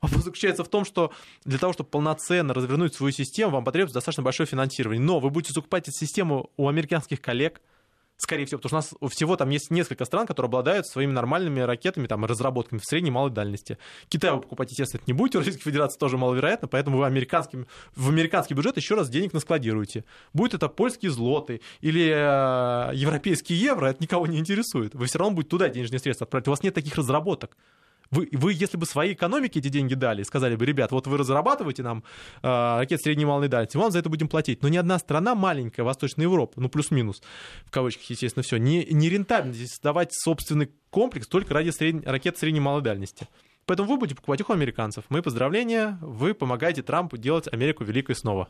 Вопрос 0.00 0.24
заключается 0.24 0.64
в 0.64 0.68
том, 0.68 0.84
что 0.84 1.12
для 1.44 1.58
того, 1.58 1.72
чтобы 1.72 1.90
полноценно 1.90 2.52
развернуть 2.52 2.92
свою 2.92 3.12
систему, 3.12 3.52
вам 3.52 3.64
потребуется 3.64 3.94
достаточно 3.94 4.24
большое 4.24 4.48
финансирование. 4.48 5.00
Но 5.00 5.20
вы 5.20 5.30
будете 5.30 5.52
закупать 5.52 5.84
эту 5.88 5.96
систему 5.96 6.50
у 6.56 6.68
американских 6.68 7.20
коллег, 7.20 7.60
Скорее 8.20 8.46
всего, 8.46 8.58
потому 8.58 8.82
что 8.82 8.96
у 9.00 9.04
нас 9.04 9.14
всего 9.14 9.36
там 9.36 9.48
есть 9.50 9.70
несколько 9.70 10.04
стран, 10.04 10.26
которые 10.26 10.48
обладают 10.48 10.88
своими 10.88 11.12
нормальными 11.12 11.60
ракетами, 11.60 12.08
там, 12.08 12.24
разработками 12.24 12.80
в 12.80 12.84
средней 12.84 13.10
и 13.10 13.12
малой 13.12 13.30
дальности. 13.30 13.78
Китай 14.08 14.32
вы 14.32 14.40
покупать, 14.40 14.70
естественно, 14.70 15.00
не 15.06 15.12
будете, 15.12 15.38
у 15.38 15.40
Российской 15.40 15.62
Федерации 15.62 15.98
тоже 16.00 16.18
маловероятно, 16.18 16.66
поэтому 16.66 16.98
вы 16.98 17.06
американским, 17.06 17.68
в 17.94 18.08
американский 18.08 18.54
бюджет 18.54 18.76
еще 18.76 18.96
раз 18.96 19.08
денег 19.08 19.32
наскладируете. 19.34 20.04
Будет 20.32 20.54
это 20.54 20.68
польские 20.68 21.12
злоты 21.12 21.60
или 21.80 22.10
э, 22.12 22.96
европейские 22.96 23.60
евро, 23.60 23.86
это 23.86 24.02
никого 24.02 24.26
не 24.26 24.40
интересует. 24.40 24.96
Вы 24.96 25.06
все 25.06 25.20
равно 25.20 25.36
будете 25.36 25.50
туда 25.50 25.68
денежные 25.68 26.00
средства 26.00 26.24
отправить. 26.24 26.48
У 26.48 26.50
вас 26.50 26.64
нет 26.64 26.74
таких 26.74 26.96
разработок. 26.96 27.56
Вы, 28.10 28.28
вы, 28.32 28.52
если 28.54 28.76
бы 28.76 28.86
своей 28.86 29.12
экономике 29.14 29.60
эти 29.60 29.68
деньги 29.68 29.94
дали, 29.94 30.22
сказали 30.22 30.56
бы, 30.56 30.64
ребят, 30.64 30.92
вот 30.92 31.06
вы 31.06 31.18
разрабатываете 31.18 31.82
нам 31.82 32.04
э, 32.42 32.78
ракеты 32.78 33.02
средней 33.02 33.26
малой 33.26 33.48
дальности, 33.48 33.76
вам 33.76 33.90
за 33.90 33.98
это 33.98 34.08
будем 34.08 34.28
платить. 34.28 34.62
Но 34.62 34.68
ни 34.68 34.76
одна 34.76 34.98
страна 34.98 35.34
маленькая, 35.34 35.82
Восточная 35.82 36.24
Европа, 36.24 36.54
ну 36.56 36.68
плюс-минус, 36.68 37.22
в 37.66 37.70
кавычках, 37.70 38.04
естественно, 38.10 38.42
все, 38.42 38.56
не, 38.56 38.86
не 38.86 39.08
рентабельно 39.10 39.54
здесь 39.54 39.70
создавать 39.70 40.12
собственный 40.12 40.70
комплекс 40.90 41.26
только 41.26 41.52
ради 41.52 41.70
средней, 41.70 42.02
ракет 42.04 42.38
средней 42.38 42.60
малой 42.60 42.82
дальности. 42.82 43.28
Поэтому 43.68 43.86
вы 43.86 43.98
будете 43.98 44.16
покупать 44.16 44.40
их 44.40 44.48
у 44.48 44.54
американцев. 44.54 45.04
Мы 45.10 45.20
поздравления, 45.20 45.98
вы 46.00 46.32
помогаете 46.32 46.82
Трампу 46.82 47.18
делать 47.18 47.52
Америку 47.52 47.84
великой 47.84 48.16
снова. 48.16 48.48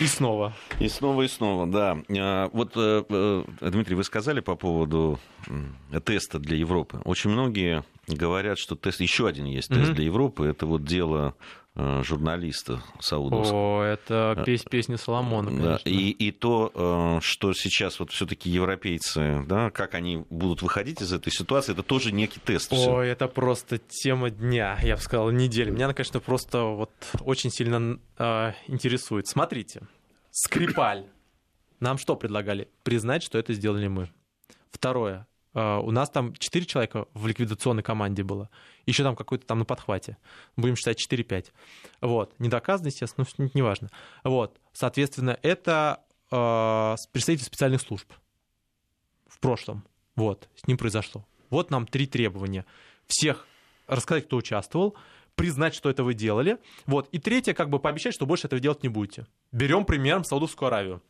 И 0.00 0.06
снова. 0.06 0.52
И 0.80 0.88
снова, 0.88 1.22
и 1.22 1.28
снова, 1.28 1.68
да. 1.68 1.96
А, 2.10 2.50
вот, 2.52 2.72
э, 2.74 3.04
э, 3.08 3.44
Дмитрий, 3.70 3.94
вы 3.94 4.02
сказали 4.02 4.40
по 4.40 4.56
поводу 4.56 5.20
теста 6.04 6.40
для 6.40 6.56
Европы. 6.56 7.00
Очень 7.04 7.30
многие 7.30 7.84
говорят, 8.08 8.58
что 8.58 8.74
тест, 8.74 9.00
еще 9.00 9.28
один 9.28 9.46
есть 9.46 9.68
тест 9.68 9.92
mm-hmm. 9.92 9.94
для 9.94 10.04
Европы. 10.04 10.46
Это 10.46 10.66
вот 10.66 10.82
дело 10.82 11.36
журналиста 11.76 12.82
саудовского. 13.00 13.80
О, 13.80 13.82
это 13.82 14.34
э, 14.38 14.44
песнь, 14.44 14.68
песня 14.70 14.96
Соломона, 14.96 15.50
конечно. 15.50 15.80
Да, 15.84 15.90
и, 15.90 16.10
и 16.10 16.32
то, 16.32 16.72
э, 16.74 17.20
что 17.22 17.52
сейчас 17.52 18.00
вот 18.00 18.10
все-таки 18.12 18.48
европейцы, 18.48 19.44
да, 19.46 19.70
как 19.70 19.94
они 19.94 20.24
будут 20.30 20.62
выходить 20.62 21.02
из 21.02 21.12
этой 21.12 21.30
ситуации, 21.30 21.72
это 21.72 21.82
тоже 21.82 22.12
некий 22.12 22.40
тест. 22.40 22.72
Ой, 22.72 22.78
всё. 22.78 23.00
это 23.00 23.28
просто 23.28 23.78
тема 23.78 24.30
дня, 24.30 24.78
я 24.82 24.96
бы 24.96 25.02
сказал, 25.02 25.30
недели. 25.30 25.70
Меня, 25.70 25.92
конечно, 25.92 26.20
просто 26.20 26.62
вот 26.62 26.92
очень 27.20 27.50
сильно 27.50 27.98
э, 28.18 28.52
интересует. 28.68 29.26
Смотрите, 29.26 29.82
Скрипаль. 30.30 31.04
Нам 31.78 31.98
что 31.98 32.16
предлагали? 32.16 32.68
Признать, 32.84 33.22
что 33.22 33.38
это 33.38 33.52
сделали 33.52 33.86
мы. 33.86 34.10
Второе. 34.70 35.26
У 35.52 35.90
нас 35.90 36.10
там 36.10 36.34
4 36.34 36.66
человека 36.66 37.06
в 37.14 37.26
ликвидационной 37.26 37.82
команде 37.82 38.22
было 38.22 38.50
еще 38.86 39.02
там 39.02 39.16
какой-то 39.16 39.46
там 39.46 39.58
на 39.58 39.64
подхвате. 39.64 40.16
Будем 40.56 40.76
считать 40.76 41.00
4-5. 41.00 41.46
Вот. 42.00 42.34
Не 42.38 42.48
доказано, 42.48 42.86
естественно, 42.86 43.26
но 43.38 43.48
неважно. 43.54 43.90
Вот. 44.24 44.58
Соответственно, 44.72 45.38
это 45.42 46.04
э, 46.30 46.96
представитель 47.12 47.44
специальных 47.44 47.80
служб 47.82 48.10
в 49.26 49.38
прошлом. 49.40 49.84
Вот. 50.14 50.48
С 50.54 50.66
ним 50.66 50.78
произошло. 50.78 51.26
Вот 51.50 51.70
нам 51.70 51.86
три 51.86 52.06
требования. 52.06 52.64
Всех 53.06 53.46
рассказать, 53.86 54.26
кто 54.26 54.36
участвовал, 54.36 54.96
признать, 55.34 55.74
что 55.74 55.90
это 55.90 56.04
вы 56.04 56.14
делали. 56.14 56.58
Вот. 56.86 57.08
И 57.10 57.18
третье, 57.18 57.54
как 57.54 57.70
бы 57.70 57.78
пообещать, 57.78 58.14
что 58.14 58.26
больше 58.26 58.46
этого 58.46 58.60
делать 58.60 58.82
не 58.82 58.88
будете. 58.88 59.26
Берем 59.52 59.84
примером 59.84 60.24
Саудовскую 60.24 60.68
Аравию. 60.68 61.02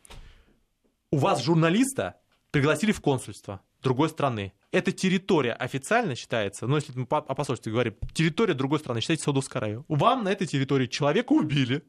У 1.11 1.19
вас 1.19 1.43
журналиста 1.43 2.17
пригласили 2.51 2.93
в 2.93 3.01
консульство 3.01 3.61
другой 3.87 4.09
страны. 4.09 4.53
Эта 4.73 4.91
территория 4.91 5.53
официально 5.53 6.17
считается, 6.17 6.67
ну, 6.67 6.75
если 6.75 6.93
мы 6.99 7.07
о 7.09 7.35
посольстве 7.35 7.73
говорим, 7.73 7.95
территория 8.13 8.55
другой 8.55 8.81
страны 8.81 9.01
считается 9.01 9.25
Саудовской 9.25 9.61
Аравией. 9.61 9.85
Вам 9.89 10.25
на 10.25 10.33
этой 10.33 10.47
территории 10.47 10.87
человека 10.87 11.33
убили, 11.33 11.85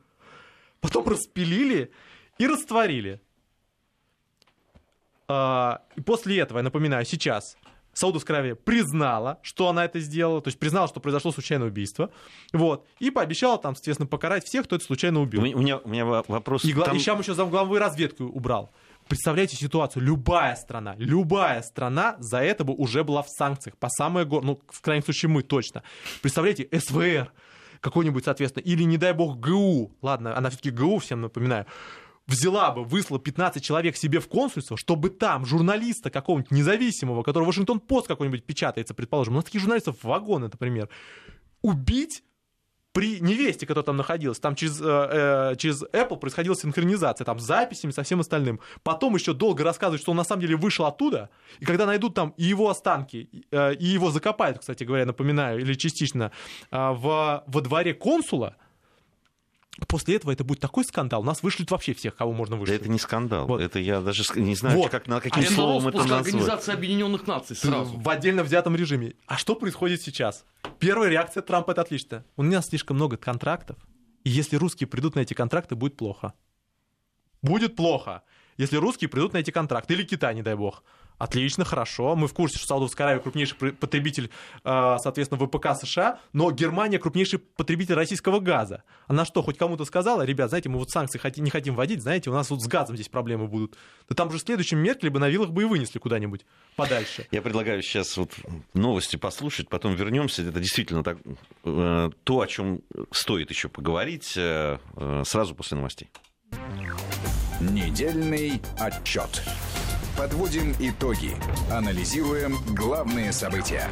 потом 0.80 1.08
распилили 1.08 1.92
и 2.38 2.48
растворили. 2.48 3.20
А, 5.28 5.82
и 5.96 6.02
после 6.02 6.40
этого, 6.40 6.60
я 6.60 6.64
напоминаю, 6.64 7.04
сейчас 7.04 7.58
Саудовская 7.94 8.38
Аравия 8.38 8.54
признала, 8.56 9.40
что 9.42 9.70
она 9.70 9.84
это 9.84 10.00
сделала, 10.00 10.40
то 10.40 10.50
есть 10.50 10.60
признала, 10.60 10.88
что 10.88 11.00
произошло 11.00 11.32
случайное 11.32 11.68
убийство, 11.68 12.12
вот, 12.54 12.86
и 13.00 13.10
пообещала 13.10 13.58
там, 13.58 13.76
соответственно, 13.76 14.08
покарать 14.08 14.46
всех, 14.46 14.66
кто 14.66 14.76
это 14.76 14.86
случайно 14.86 15.20
убил. 15.20 15.42
У 15.42 15.44
меня, 15.44 15.80
у 15.80 15.90
меня 15.90 16.06
вопрос... 16.06 16.64
И, 16.64 16.74
там... 16.74 16.96
и 16.96 17.00
сейчас 17.00 17.20
еще 17.20 17.34
замглавы 17.34 17.80
разведку 17.80 18.26
убрал. 18.26 18.72
Представляете 19.10 19.56
ситуацию, 19.56 20.04
любая 20.04 20.56
страна, 20.56 20.96
любая 20.98 21.62
страна 21.62 22.18
за 22.20 22.40
это 22.40 22.64
бы 22.64 22.74
уже 22.74 23.04
была 23.04 23.22
в 23.22 23.30
санкциях, 23.30 23.78
по 23.78 23.90
самое 23.90 24.26
гор, 24.26 24.44
ну, 24.44 24.60
в 24.70 24.82
крайнем 24.82 25.04
случае 25.04 25.30
мы 25.30 25.44
точно. 25.44 25.84
Представляете, 26.22 26.68
СВР 26.72 27.32
какой-нибудь, 27.80 28.26
соответственно, 28.26 28.64
или, 28.64 28.84
не 28.84 28.98
дай 28.98 29.14
бог, 29.14 29.40
ГУ, 29.40 29.96
ладно, 30.02 30.36
она 30.36 30.50
все-таки 30.50 30.72
ГУ, 30.72 30.98
всем 31.00 31.22
напоминаю, 31.22 31.66
взяла 32.28 32.72
бы, 32.72 32.84
выслала 32.84 33.20
15 33.20 33.64
человек 33.64 33.96
себе 33.96 34.20
в 34.20 34.28
консульство, 34.28 34.78
чтобы 34.78 35.10
там 35.10 35.46
журналиста 35.46 36.10
какого-нибудь 36.10 36.52
независимого, 36.52 37.24
который 37.24 37.46
Вашингтон-Пост 37.46 38.08
какой-нибудь 38.08 38.46
печатается, 38.46 38.94
предположим, 38.94 39.34
у 39.34 39.38
нас 39.38 39.46
таких 39.46 39.62
журналистов 39.62 40.04
вагоны, 40.04 40.48
например, 40.48 40.90
убить 41.62 42.24
при 42.98 43.20
невесте, 43.20 43.68
которая 43.68 43.86
там 43.86 43.96
находилась, 43.96 44.40
там 44.40 44.56
через, 44.56 44.82
э, 44.82 44.86
э, 44.86 45.56
через 45.58 45.84
Apple 45.84 46.18
происходила 46.18 46.56
синхронизация, 46.56 47.26
там 47.26 47.38
с 47.38 47.44
записями, 47.44 47.92
со 47.92 48.02
всем 48.02 48.22
остальным. 48.22 48.60
Потом 48.82 49.14
еще 49.14 49.34
долго 49.34 49.64
рассказывать, 49.64 50.02
что 50.02 50.12
он 50.12 50.18
на 50.18 50.24
самом 50.24 50.42
деле 50.42 50.56
вышел 50.56 50.84
оттуда, 50.88 51.30
и 51.60 51.66
когда 51.66 51.86
найдут 51.86 52.16
там 52.16 52.34
и 52.38 52.46
его 52.46 52.70
останки, 52.70 53.30
э, 53.52 53.76
и 53.76 53.86
его 53.86 54.10
закопают, 54.10 54.58
кстати 54.58 54.84
говоря, 54.84 55.06
напоминаю, 55.06 55.60
или 55.60 55.76
частично, 55.76 56.32
э, 56.72 56.76
в, 56.76 57.44
во 57.46 57.62
дворе 57.62 57.94
консула, 57.94 58.56
После 59.88 60.16
этого 60.16 60.32
это 60.32 60.44
будет 60.44 60.60
такой 60.60 60.84
скандал. 60.84 61.24
Нас 61.24 61.44
вышлют 61.44 61.70
вообще 61.70 61.94
всех, 61.94 62.16
кого 62.16 62.34
можно 62.34 62.56
вышлют. 62.56 62.80
Да 62.80 62.84
это 62.84 62.92
не 62.92 62.98
скандал. 62.98 63.46
Вот. 63.48 63.62
Это 63.62 63.80
я 63.80 64.02
даже 64.02 64.24
не 64.36 64.56
знаю, 64.56 64.78
вот. 64.78 64.90
как, 64.90 65.08
на 65.08 65.20
каким 65.20 65.44
а 65.44 65.48
словом 65.48 65.88
это 65.88 66.00
назвать. 66.00 66.26
Организация 66.26 66.74
Объединенных 66.76 67.28
Наций 67.28 67.56
сразу. 67.56 67.96
В 67.98 68.10
отдельно 68.10 68.44
взятом 68.44 68.76
режиме. 68.76 69.14
А 69.28 69.38
что 69.38 69.56
происходит 69.56 70.02
сейчас? 70.02 70.46
Первая 70.80 71.10
реакция 71.10 71.44
Трампа 71.44 71.72
это 71.72 71.82
отлично. 71.82 72.26
У 72.36 72.44
нас 72.44 72.68
слишком 72.68 72.96
много 72.96 73.18
контрактов, 73.18 73.78
и 74.24 74.30
если 74.30 74.56
русские 74.56 74.88
придут 74.88 75.16
на 75.16 75.20
эти 75.20 75.34
контракты, 75.34 75.76
будет 75.76 75.96
плохо. 75.96 76.34
Будет 77.42 77.76
плохо, 77.76 78.24
если 78.58 78.78
русские 78.78 79.10
придут 79.10 79.34
на 79.34 79.38
эти 79.38 79.52
контракты. 79.52 79.94
Или 79.94 80.04
Китай, 80.04 80.34
не 80.34 80.42
дай 80.42 80.56
бог. 80.56 80.84
Отлично, 81.18 81.66
хорошо. 81.66 82.16
Мы 82.16 82.28
в 82.28 82.34
курсе, 82.34 82.58
что 82.58 82.68
Саудовская 82.68 83.08
Аравия 83.08 83.22
крупнейший 83.22 83.58
потребитель, 83.58 84.30
а, 84.64 85.00
соответственно, 85.00 85.44
ВПК 85.44 85.76
США, 85.76 86.20
но 86.34 86.52
Германия 86.52 87.00
крупнейший 87.00 87.40
потребитель 87.40 87.96
российского 87.96 88.40
газа. 88.40 88.84
Она 89.08 89.26
что, 89.26 89.42
хоть 89.42 89.58
кому-то 89.58 89.86
сказала, 89.86 90.22
ребят, 90.22 90.50
знаете, 90.50 90.70
мы 90.70 90.78
вот 90.78 90.92
санкции 90.92 91.20
не 91.40 91.50
хотим 91.50 91.76
вводить, 91.76 92.02
знаете, 92.02 92.30
у 92.30 92.34
нас 92.34 92.50
вот 92.50 92.62
с 92.62 92.68
газом 92.68 92.96
здесь 92.96 93.10
проблемы 93.10 93.48
будут. 93.48 93.76
Да 94.08 94.16
там 94.16 94.32
же 94.32 94.40
следующим 94.40 94.78
Меркель 94.80 95.10
бы 95.10 95.20
на 95.20 95.30
вилах 95.30 95.50
бы 95.50 95.64
и 95.64 95.66
вынесли 95.66 95.98
куда-нибудь 96.00 96.46
подальше. 96.76 97.28
Я 97.32 97.42
предлагаю 97.42 97.82
сейчас 97.82 98.16
вот 98.18 98.32
новости 98.74 99.16
послушать, 99.16 99.70
потом 99.70 99.96
вернемся. 99.96 100.44
Это 100.44 100.60
действительно 100.60 101.04
так, 101.04 101.18
э, 101.64 102.10
то, 102.24 102.42
о 102.42 102.48
чем 102.48 102.82
стоит 103.12 103.50
еще 103.50 103.70
поговорить 103.70 104.34
э, 104.38 104.78
э, 104.96 105.24
сразу 105.26 105.56
после 105.56 105.78
новостей. 105.78 106.10
Недельный 107.60 108.62
отчет. 108.78 109.42
Подводим 110.16 110.76
итоги. 110.80 111.32
Анализируем 111.72 112.54
главные 112.76 113.32
события. 113.32 113.90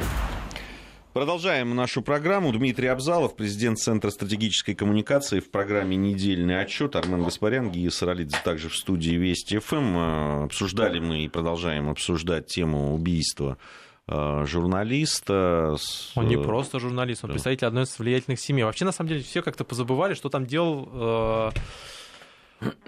Продолжаем 1.12 1.74
нашу 1.74 2.00
программу. 2.00 2.52
Дмитрий 2.52 2.86
Абзалов, 2.86 3.34
президент 3.34 3.78
Центра 3.78 4.10
стратегической 4.10 4.76
коммуникации 4.76 5.40
в 5.40 5.50
программе 5.50 5.96
«Недельный 5.96 6.60
отчет». 6.60 6.94
Армен 6.94 7.24
Гаспарян, 7.24 7.72
Гия 7.72 7.90
Саралидзе 7.90 8.36
также 8.44 8.68
в 8.68 8.76
студии 8.76 9.16
Вести 9.16 9.58
ФМ. 9.58 9.98
Э, 9.98 10.44
обсуждали 10.44 11.00
мы 11.00 11.24
и 11.24 11.28
продолжаем 11.28 11.88
обсуждать 11.88 12.46
тему 12.46 12.94
убийства 12.94 13.58
э, 14.06 14.44
журналиста. 14.46 15.74
Он 16.14 16.28
не 16.28 16.36
э, 16.36 16.44
просто 16.44 16.78
журналист, 16.78 17.24
он 17.24 17.30
да. 17.30 17.32
представитель 17.32 17.66
одной 17.66 17.82
из 17.82 17.98
влиятельных 17.98 18.38
семей. 18.38 18.62
Вообще, 18.62 18.84
на 18.84 18.92
самом 18.92 19.08
деле, 19.08 19.22
все 19.22 19.42
как-то 19.42 19.64
позабывали, 19.64 20.14
что 20.14 20.28
там 20.28 20.46
делал 20.46 20.88
э, 20.92 21.50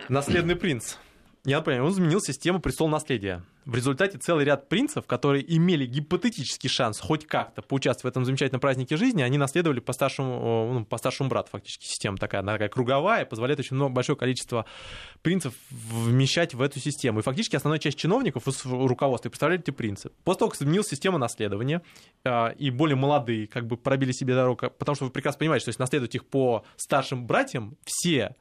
наследный 0.09 0.57
принц. 0.57 0.97
Я 1.45 1.63
понимаю, 1.63 1.87
он 1.87 1.93
изменил 1.93 2.21
систему 2.21 2.61
престол 2.61 2.89
наследия. 2.89 3.43
В 3.65 3.75
результате 3.75 4.19
целый 4.19 4.45
ряд 4.45 4.69
принцев, 4.69 5.07
которые 5.07 5.45
имели 5.57 5.87
гипотетический 5.87 6.69
шанс 6.69 7.01
хоть 7.01 7.27
как-то 7.27 7.63
поучаствовать 7.63 8.05
в 8.05 8.17
этом 8.17 8.25
замечательном 8.25 8.61
празднике 8.61 8.97
жизни, 8.97 9.23
они 9.23 9.39
наследовали 9.39 9.81
по 9.81 9.93
старшему, 9.93 10.73
ну, 10.73 10.85
по 10.85 10.99
старшему 10.99 11.29
брату 11.29 11.51
фактически. 11.51 11.87
Система 11.87 12.17
такая, 12.17 12.41
она 12.41 12.53
такая 12.53 12.69
круговая, 12.69 13.25
позволяет 13.25 13.61
очень 13.61 13.77
много, 13.77 13.95
большое 13.95 14.17
количество 14.19 14.65
принцев 15.23 15.55
вмещать 15.71 16.55
в 16.55 16.63
эту 16.63 16.81
систему. 16.81 17.21
И 17.21 17.23
фактически 17.23 17.57
основная 17.57 17.79
часть 17.79 17.99
чиновников 17.99 18.49
из 18.49 18.65
руководства 18.65 19.29
представляли 19.29 19.61
эти 19.61 19.71
принцы. 19.71 20.11
После 20.25 20.39
того, 20.41 20.51
как 20.51 20.61
изменилась 20.61 20.89
система 20.89 21.19
наследования, 21.19 21.83
э, 22.25 22.55
и 22.55 22.71
более 22.71 22.97
молодые 22.97 23.47
как 23.47 23.67
бы 23.67 23.77
пробили 23.77 24.13
себе 24.13 24.35
дорогу, 24.35 24.71
потому 24.79 24.97
что 24.97 25.05
вы 25.05 25.11
прекрасно 25.11 25.39
понимаете, 25.39 25.63
что 25.63 25.69
если 25.71 25.83
наследовать 25.83 26.15
их 26.15 26.27
по 26.27 26.65
старшим 26.77 27.27
братьям, 27.27 27.77
все, 27.85 28.35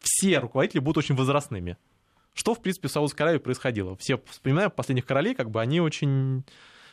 все 0.00 0.38
руководители 0.38 0.80
будут 0.80 0.98
очень 0.98 1.14
возрастными. 1.14 1.76
Что, 2.34 2.54
в 2.54 2.62
принципе, 2.62 2.88
в 2.88 2.92
Саудовской 2.92 3.24
Аравии 3.24 3.38
происходило? 3.38 3.96
Все 3.96 4.20
вспоминаем 4.28 4.70
последних 4.70 5.06
королей, 5.06 5.34
как 5.34 5.50
бы 5.50 5.60
они 5.60 5.80
очень 5.80 6.44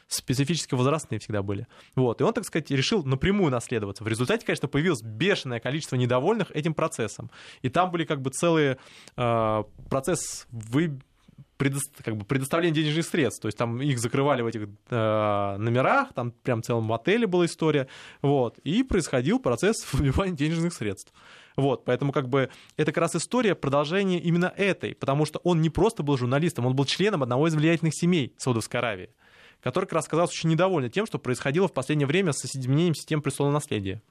специфически 0.07 0.75
возрастные 0.75 1.19
всегда 1.19 1.41
были. 1.41 1.67
Вот. 1.95 2.21
И 2.21 2.23
он, 2.23 2.33
так 2.33 2.45
сказать, 2.45 2.69
решил 2.71 3.03
напрямую 3.03 3.51
наследоваться. 3.51 4.03
В 4.03 4.07
результате, 4.07 4.45
конечно, 4.45 4.67
появилось 4.67 5.01
бешеное 5.01 5.59
количество 5.59 5.95
недовольных 5.95 6.51
этим 6.51 6.73
процессом. 6.73 7.29
И 7.61 7.69
там 7.69 7.91
были 7.91 8.05
как 8.05 8.21
бы 8.21 8.29
целые 8.29 8.77
э, 9.17 9.63
процесс 9.89 10.47
вы 10.51 10.99
предо... 11.57 11.79
как 12.03 12.17
бы 12.17 12.25
предоставления 12.25 12.73
денежных 12.73 13.05
средств. 13.05 13.41
То 13.41 13.47
есть 13.47 13.57
там 13.57 13.81
их 13.81 13.99
закрывали 13.99 14.41
в 14.41 14.47
этих 14.47 14.67
э, 14.89 15.55
номерах, 15.57 16.13
там 16.13 16.31
прям 16.31 16.61
в 16.61 16.65
целом 16.65 16.91
отеле 16.91 17.27
была 17.27 17.45
история. 17.45 17.87
Вот. 18.21 18.59
И 18.59 18.83
происходил 18.83 19.39
процесс 19.39 19.75
выбивания 19.93 20.35
денежных 20.35 20.73
средств. 20.73 21.13
Вот, 21.55 21.85
поэтому 21.85 22.11
как 22.11 22.27
бы 22.27 22.49
это 22.75 22.91
как 22.91 23.01
раз 23.01 23.15
история 23.15 23.55
продолжения 23.55 24.19
именно 24.19 24.51
этой, 24.57 24.93
потому 24.93 25.25
что 25.25 25.39
он 25.43 25.61
не 25.61 25.69
просто 25.69 26.03
был 26.03 26.17
журналистом, 26.17 26.65
он 26.65 26.75
был 26.75 26.85
членом 26.85 27.23
одного 27.23 27.47
из 27.47 27.55
влиятельных 27.55 27.95
семей 27.95 28.33
Саудовской 28.37 28.79
Аравии. 28.79 29.09
который 29.61 29.85
как 29.85 29.93
раз 29.93 30.07
оказался 30.07 30.33
очень 30.33 30.49
недоволен 30.49 30.91
тем, 30.91 31.05
что 31.07 31.17
происходило 31.17 31.67
в 31.67 31.73
последнее 31.73 32.05
время 32.05 32.33
с 32.33 32.45
изменением 32.45 32.93
систем 32.93 33.21
престолонаследия 33.21 33.95
наследия. 33.95 34.01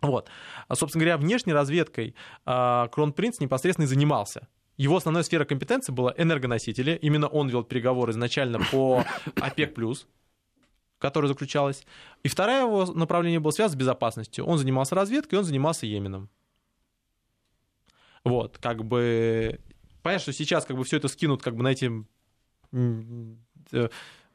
Вот. 0.00 0.28
А, 0.68 0.74
собственно 0.74 1.04
говоря, 1.04 1.18
внешней 1.18 1.52
разведкой 1.52 2.14
а, 2.44 2.88
Кронпринц 2.88 3.40
непосредственно 3.40 3.84
и 3.84 3.88
занимался. 3.88 4.48
Его 4.76 4.96
основная 4.96 5.22
сфера 5.22 5.44
компетенции 5.44 5.92
была 5.92 6.12
энергоносители. 6.16 6.98
Именно 7.00 7.28
он 7.28 7.48
вел 7.48 7.62
переговоры 7.62 8.12
изначально 8.12 8.58
по 8.72 9.04
ОПЕК+, 9.36 9.76
которая 10.98 11.28
заключалась. 11.28 11.86
И 12.22 12.28
второе 12.28 12.62
его 12.62 12.84
направление 12.86 13.40
было 13.40 13.52
связано 13.52 13.76
с 13.76 13.80
безопасностью. 13.80 14.44
Он 14.44 14.58
занимался 14.58 14.94
разведкой, 14.94 15.38
он 15.38 15.44
занимался 15.44 15.86
Йеменом. 15.86 16.28
Вот, 18.24 18.58
как 18.58 18.84
бы... 18.84 19.60
Понятно, 20.02 20.22
что 20.22 20.32
сейчас 20.32 20.64
как 20.64 20.76
бы 20.76 20.84
все 20.84 20.96
это 20.96 21.08
скинут 21.08 21.42
как 21.42 21.56
бы 21.56 21.62
на 21.62 21.68
эти 21.68 21.90
э, 22.72 23.88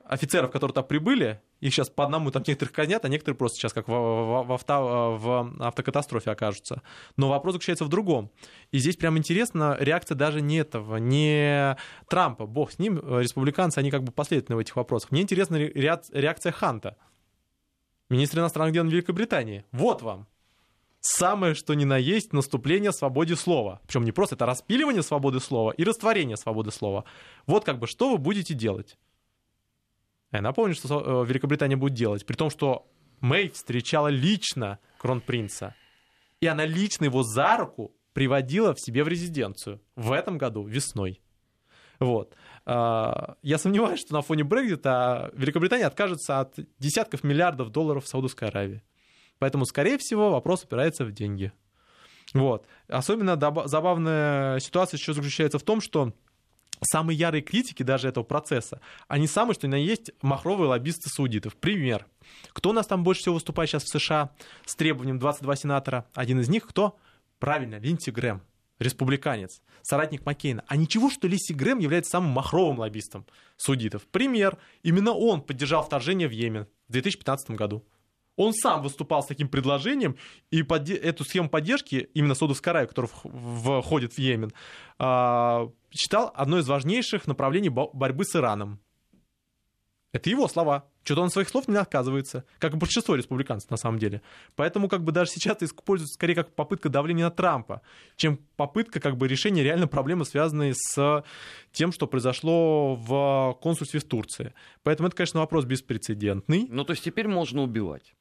офицеров, 0.04 0.52
которые 0.52 0.74
там 0.74 0.86
прибыли, 0.86 1.42
их 1.60 1.74
сейчас 1.74 1.90
по 1.90 2.06
одному 2.06 2.32
там 2.32 2.44
некоторых 2.48 2.74
казнят, 2.74 3.04
а 3.04 3.10
некоторые 3.10 3.38
просто 3.38 3.60
сейчас 3.60 3.74
как 3.74 3.88
в, 3.88 3.92
в, 3.92 4.44
в, 4.48 4.52
авто, 4.52 5.18
в 5.20 5.56
автокатастрофе 5.60 6.32
окажутся. 6.32 6.82
Но 7.18 7.30
вопрос 7.30 7.54
заключается 7.54 7.86
в 7.86 7.90
другом. 7.90 8.32
И 8.72 8.80
здесь 8.80 8.96
прям 8.96 9.18
интересно 9.18 9.76
реакция 9.80 10.16
даже 10.16 10.42
не 10.42 10.58
этого, 10.58 10.98
не 10.98 11.78
Трампа, 12.08 12.46
бог 12.46 12.72
с 12.72 12.80
ним, 12.80 12.98
республиканцы, 13.20 13.78
они 13.80 13.92
как 13.92 14.04
бы 14.04 14.12
последовательны 14.12 14.56
в 14.56 14.60
этих 14.60 14.76
вопросах. 14.76 15.12
Мне 15.12 15.22
интересна 15.22 15.58
реакция 15.58 16.52
Ханта, 16.52 16.98
министра 18.10 18.42
иностранных 18.42 18.74
дел 18.74 18.86
Великобритании. 18.86 19.66
Вот 19.72 20.02
вам. 20.02 20.28
Самое, 21.02 21.54
что 21.54 21.74
ни 21.76 21.86
на 21.86 21.98
есть, 21.98 22.34
наступление 22.34 22.92
свободе 22.92 23.36
слова. 23.36 23.80
Причем 23.88 24.04
не 24.04 24.12
просто 24.12 24.36
это 24.36 24.46
распиливание 24.46 25.02
свободы 25.02 25.40
слова 25.40 25.72
и 25.72 25.84
растворение 25.84 26.36
свободы 26.36 26.72
слова. 26.72 27.06
Вот 27.48 27.64
как 27.64 27.80
бы 27.80 27.88
что 27.88 28.12
вы 28.12 28.18
будете 28.18 28.54
делать. 28.54 28.98
Я 30.32 30.42
напомню, 30.42 30.76
что 30.76 31.24
э, 31.24 31.28
Великобритания 31.28 31.78
будет 31.78 31.94
делать, 31.94 32.26
при 32.26 32.36
том, 32.36 32.50
что 32.50 32.88
Мэй 33.22 33.50
встречала 33.50 34.10
лично 34.10 34.80
кронпринца, 34.98 35.74
и 36.40 36.48
она 36.48 36.66
лично 36.66 37.06
его 37.06 37.24
за 37.24 37.58
руку 37.58 37.96
приводила 38.14 38.74
в 38.74 38.80
себе 38.80 39.04
в 39.04 39.08
резиденцию 39.08 39.82
в 39.96 40.12
этом 40.12 40.38
году, 40.38 40.66
весной. 40.66 41.22
Вот. 42.00 42.36
А, 42.66 43.36
я 43.42 43.58
сомневаюсь, 43.58 44.00
что 44.00 44.14
на 44.14 44.22
фоне 44.22 44.44
Брекзита 44.44 45.32
Великобритания 45.34 45.86
откажется 45.86 46.40
от 46.40 46.56
десятков 46.78 47.24
миллиардов 47.24 47.72
долларов 47.72 48.06
в 48.06 48.08
Саудовской 48.08 48.48
Аравии. 48.48 48.84
Поэтому, 49.40 49.66
скорее 49.66 49.98
всего, 49.98 50.32
вопрос 50.32 50.64
упирается 50.64 51.06
в 51.06 51.12
деньги. 51.12 51.52
Вот. 52.34 52.68
Особенно 52.88 53.40
забавная 53.66 54.60
ситуация 54.60 54.98
еще 54.98 55.14
заключается 55.14 55.58
в 55.58 55.64
том, 55.64 55.82
что 55.82 56.14
самые 56.82 57.18
ярые 57.18 57.42
критики 57.42 57.84
даже 57.84 58.08
этого 58.08 58.24
процесса, 58.24 58.80
они 59.08 59.28
самые, 59.28 59.56
что 59.56 59.68
на 59.68 59.76
есть, 59.76 60.12
махровые 60.22 60.70
лоббисты 60.70 61.10
саудитов. 61.10 61.56
Пример. 61.56 62.06
Кто 62.54 62.70
у 62.70 62.74
нас 62.74 62.88
там 62.88 63.04
больше 63.04 63.22
всего 63.22 63.36
выступает 63.36 63.70
сейчас 63.70 63.84
в 63.84 63.90
США 63.90 64.32
с 64.66 64.76
требованием 64.76 65.20
22 65.20 65.56
сенатора? 65.56 66.06
Один 66.14 66.40
из 66.40 66.50
них 66.50 66.68
кто? 66.68 66.98
Правильно, 67.40 67.80
Линдси 67.80 68.12
Грэм, 68.12 68.42
республиканец, 68.80 69.62
соратник 69.82 70.26
Маккейна. 70.26 70.64
А 70.68 70.76
ничего, 70.76 71.10
что 71.10 71.28
Лиси 71.28 71.54
Грэм 71.54 71.80
является 71.80 72.12
самым 72.12 72.32
махровым 72.32 72.80
лоббистом 72.80 73.26
судитов. 73.58 74.06
Пример. 74.08 74.58
Именно 74.84 75.12
он 75.12 75.42
поддержал 75.42 75.84
вторжение 75.84 76.28
в 76.28 76.32
Йемен 76.32 76.68
в 76.88 76.92
2015 76.92 77.52
году. 77.52 77.84
Он 78.40 78.54
сам 78.54 78.82
выступал 78.82 79.22
с 79.22 79.26
таким 79.26 79.50
предложением, 79.50 80.16
и 80.50 80.64
под 80.64 80.90
эту 80.90 81.26
схему 81.26 81.50
поддержки, 81.50 82.10
именно 82.14 82.36
Саудовской 82.36 82.72
Аравии, 82.72 82.88
которая 82.88 83.12
входит 83.82 84.14
в 84.14 84.18
Йемен, 84.18 84.54
а, 84.98 85.70
считал 85.92 86.32
одной 86.34 86.62
из 86.62 86.68
важнейших 86.70 87.28
направлений 87.28 87.68
борьбы 87.68 88.24
с 88.24 88.34
Ираном. 88.38 88.80
Это 90.14 90.30
его 90.30 90.48
слова. 90.48 90.90
Что-то 91.04 91.22
он 91.22 91.30
своих 91.30 91.50
слов 91.50 91.68
не 91.68 91.76
отказывается, 91.76 92.46
как 92.60 92.74
и 92.74 92.78
большинство 92.78 93.16
республиканцев 93.16 93.70
на 93.72 93.78
самом 93.78 94.00
деле. 94.00 94.22
Поэтому 94.56 94.88
как 94.88 95.04
бы 95.04 95.12
даже 95.12 95.32
сейчас 95.32 95.58
это 95.58 95.66
используется 95.66 96.14
скорее 96.14 96.36
как 96.36 96.56
попытка 96.56 96.88
давления 96.88 97.26
на 97.26 97.32
Трампа, 97.32 97.82
чем 98.16 98.40
попытка 98.56 99.02
как 99.02 99.18
бы 99.18 99.28
решения 99.28 99.64
реально 99.64 99.88
проблемы, 99.88 100.24
связанной 100.24 100.74
с 100.76 101.24
тем, 101.74 101.92
что 101.92 102.08
произошло 102.08 102.96
в 102.96 103.58
консульстве 103.62 104.00
в 104.00 104.06
Турции. 104.06 104.54
Поэтому 104.84 105.08
это, 105.08 105.18
конечно, 105.18 105.42
вопрос 105.42 105.66
беспрецедентный. 105.66 106.68
Ну, 106.70 106.86
то 106.86 106.92
есть 106.92 107.04
теперь 107.04 107.28
можно 107.28 107.64
убивать. 107.64 108.14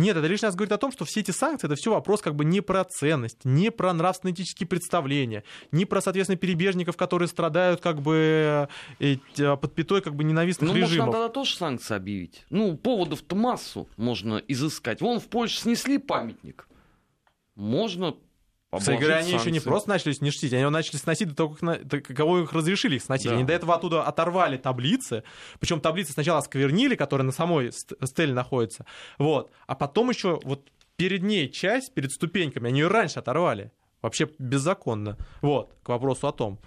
Нет, 0.00 0.16
это 0.16 0.26
лишний 0.26 0.46
раз 0.46 0.54
говорит 0.54 0.72
о 0.72 0.78
том, 0.78 0.92
что 0.92 1.04
все 1.04 1.20
эти 1.20 1.30
санкции, 1.30 1.66
это 1.66 1.76
все 1.76 1.92
вопрос 1.92 2.22
как 2.22 2.34
бы 2.34 2.44
не 2.44 2.62
про 2.62 2.84
ценность, 2.84 3.44
не 3.44 3.70
про 3.70 3.92
нравственно-этические 3.92 4.66
представления, 4.66 5.44
не 5.72 5.84
про, 5.84 6.00
соответственно, 6.00 6.38
перебежников, 6.38 6.96
которые 6.96 7.28
страдают 7.28 7.82
как 7.82 8.00
бы 8.00 8.68
э, 8.98 9.16
э, 9.36 9.56
под 9.56 9.74
пятой 9.74 10.00
как 10.00 10.14
бы 10.14 10.24
ненавистных 10.24 10.70
ну, 10.70 10.76
режимов. 10.76 10.96
Ну, 10.96 11.04
можно 11.04 11.12
тогда 11.12 11.28
тоже 11.28 11.54
санкции 11.54 11.94
объявить. 11.94 12.46
Ну, 12.48 12.78
поводов-то 12.78 13.36
массу 13.36 13.88
можно 13.98 14.36
изыскать. 14.48 15.02
Вон 15.02 15.20
в 15.20 15.26
Польше 15.26 15.60
снесли 15.60 15.98
памятник. 15.98 16.66
Можно 17.54 18.16
кстати 18.78 18.98
говоря, 18.98 19.16
они 19.16 19.32
еще 19.32 19.50
не 19.50 19.60
просто 19.60 19.88
начали 19.88 20.12
сносить, 20.12 20.52
они 20.52 20.62
его 20.62 20.70
начали 20.70 20.96
сносить 20.96 21.28
до 21.28 21.34
того, 21.34 21.56
как 21.88 22.06
кого 22.06 22.40
их 22.40 22.52
разрешили 22.52 22.96
их 22.96 23.02
сносить. 23.02 23.28
Да. 23.28 23.34
Они 23.34 23.44
до 23.44 23.52
этого 23.52 23.74
оттуда 23.74 24.04
оторвали 24.04 24.56
таблицы, 24.56 25.24
причем 25.58 25.80
таблицы 25.80 26.12
сначала 26.12 26.38
осквернили, 26.38 26.94
которые 26.94 27.24
на 27.24 27.32
самой 27.32 27.72
стеле 27.72 28.32
находятся, 28.32 28.86
вот, 29.18 29.50
а 29.66 29.74
потом 29.74 30.10
еще 30.10 30.38
вот 30.44 30.70
перед 30.96 31.22
ней 31.22 31.48
часть, 31.48 31.94
перед 31.94 32.12
ступеньками, 32.12 32.68
они 32.68 32.80
ее 32.80 32.88
раньше 32.88 33.18
оторвали. 33.18 33.72
Вообще 34.02 34.28
беззаконно. 34.38 35.18
Вот, 35.42 35.74
к 35.82 35.88
вопросу 35.88 36.28
о 36.28 36.32
том. 36.32 36.58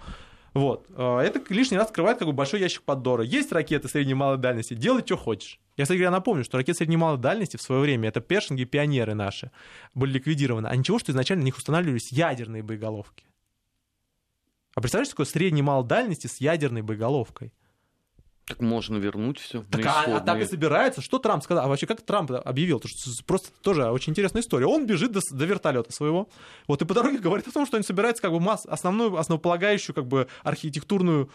Вот. 0.54 0.86
Э, 0.90 1.18
это 1.18 1.42
лишний 1.52 1.76
раз 1.76 1.88
открывает 1.88 2.18
как 2.18 2.28
бы 2.28 2.32
большой 2.32 2.60
ящик 2.60 2.82
Пандоры. 2.82 3.26
Есть 3.26 3.52
ракеты 3.52 3.88
средней 3.88 4.12
и 4.12 4.14
малой 4.14 4.38
дальности, 4.38 4.74
делай, 4.74 5.02
что 5.04 5.16
хочешь. 5.16 5.60
Я, 5.76 5.84
кстати 5.84 5.98
говоря, 5.98 6.12
напомню, 6.12 6.44
что 6.44 6.56
ракеты 6.56 6.78
средней 6.78 6.94
и 6.94 6.98
малой 6.98 7.18
дальности 7.18 7.56
в 7.56 7.62
свое 7.62 7.80
время, 7.80 8.08
это 8.08 8.20
першинги, 8.20 8.62
пионеры 8.64 9.14
наши, 9.14 9.50
были 9.94 10.12
ликвидированы. 10.12 10.68
А 10.68 10.76
ничего, 10.76 11.00
что 11.00 11.10
изначально 11.10 11.42
на 11.42 11.46
них 11.46 11.56
устанавливались 11.56 12.12
ядерные 12.12 12.62
боеголовки. 12.62 13.24
А 14.76 14.80
представляете, 14.80 15.10
такое 15.10 15.26
средней 15.26 15.60
и 15.60 15.62
малой 15.62 15.86
дальности 15.86 16.28
с 16.28 16.38
ядерной 16.38 16.82
боеголовкой? 16.82 17.52
Так 18.46 18.60
можно 18.60 18.96
вернуть 18.96 19.38
все. 19.38 19.64
Так, 19.70 19.86
а, 19.86 20.16
а 20.16 20.20
так 20.20 20.38
и 20.38 20.44
собирается. 20.44 21.00
Что 21.00 21.18
Трамп 21.18 21.42
сказал? 21.42 21.64
А 21.64 21.68
вообще, 21.68 21.86
как 21.86 22.02
Трамп 22.02 22.30
объявил? 22.32 22.78
То, 22.78 22.88
что 22.88 23.10
просто 23.24 23.48
тоже 23.62 23.86
очень 23.86 24.10
интересная 24.10 24.42
история. 24.42 24.66
Он 24.66 24.86
бежит 24.86 25.12
до, 25.12 25.20
до 25.30 25.44
вертолета 25.46 25.92
своего. 25.92 26.28
Вот 26.68 26.82
и 26.82 26.84
по 26.84 26.92
дороге 26.92 27.18
говорит 27.18 27.48
о 27.48 27.52
том, 27.52 27.64
что 27.64 27.78
он 27.78 27.84
собирается 27.84 28.20
как 28.22 28.32
бы 28.32 28.40
масс, 28.40 28.66
основную, 28.66 29.16
основополагающую 29.16 29.94
как 29.94 30.06
бы 30.06 30.28
архитектурную 30.42 31.30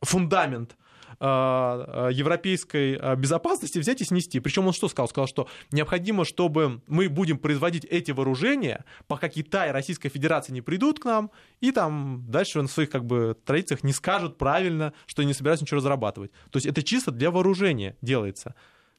фундамент 0.00 0.76
европейской 1.20 2.96
а, 2.96 3.16
безопасности 3.16 3.78
взять 3.78 4.00
и 4.00 4.04
снести. 4.04 4.40
Причем 4.40 4.66
он 4.66 4.72
что 4.72 4.88
сказал? 4.88 5.08
Сказал, 5.08 5.26
что 5.26 5.48
необходимо, 5.72 6.24
чтобы 6.24 6.80
мы 6.86 7.08
будем 7.08 7.38
производить 7.38 7.84
эти 7.84 8.10
вооружения, 8.10 8.84
пока 9.06 9.28
Китай 9.28 9.68
и 9.68 9.72
Российская 9.72 10.08
Федерация 10.08 10.52
не 10.52 10.60
придут 10.60 10.98
к 11.00 11.04
нам, 11.04 11.30
и 11.60 11.72
там 11.72 12.24
дальше 12.28 12.60
на 12.60 12.68
своих 12.68 12.90
как 12.90 13.04
бы 13.04 13.36
традициях 13.44 13.84
не 13.84 13.92
скажут 13.92 14.38
правильно, 14.38 14.92
что 15.06 15.22
не 15.22 15.34
собираются 15.34 15.64
ничего 15.64 15.78
разрабатывать. 15.78 16.32
То 16.50 16.56
есть 16.56 16.66
это 16.66 16.82
чисто 16.82 17.10
для 17.10 17.30
вооружения 17.30 17.96
делается 18.02 18.54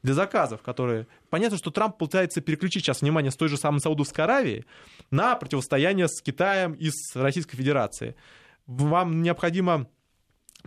для 0.06 0.14
заказов, 0.14 0.62
которые... 0.62 1.08
Понятно, 1.30 1.58
что 1.58 1.72
Трамп 1.72 1.98
пытается 1.98 2.40
переключить 2.40 2.84
сейчас 2.84 3.02
внимание 3.02 3.32
с 3.32 3.36
той 3.36 3.50
же 3.50 3.58
самой 3.58 3.82
Саудовской 3.82 4.24
Аравии 4.24 4.66
на 5.10 5.36
противостояние 5.36 6.08
с 6.08 6.22
Китаем 6.22 6.74
и 6.74 6.90
с 6.92 7.16
Российской 7.16 7.58
Федерацией. 7.58 8.16
Вам 8.68 9.22
необходимо 9.22 9.88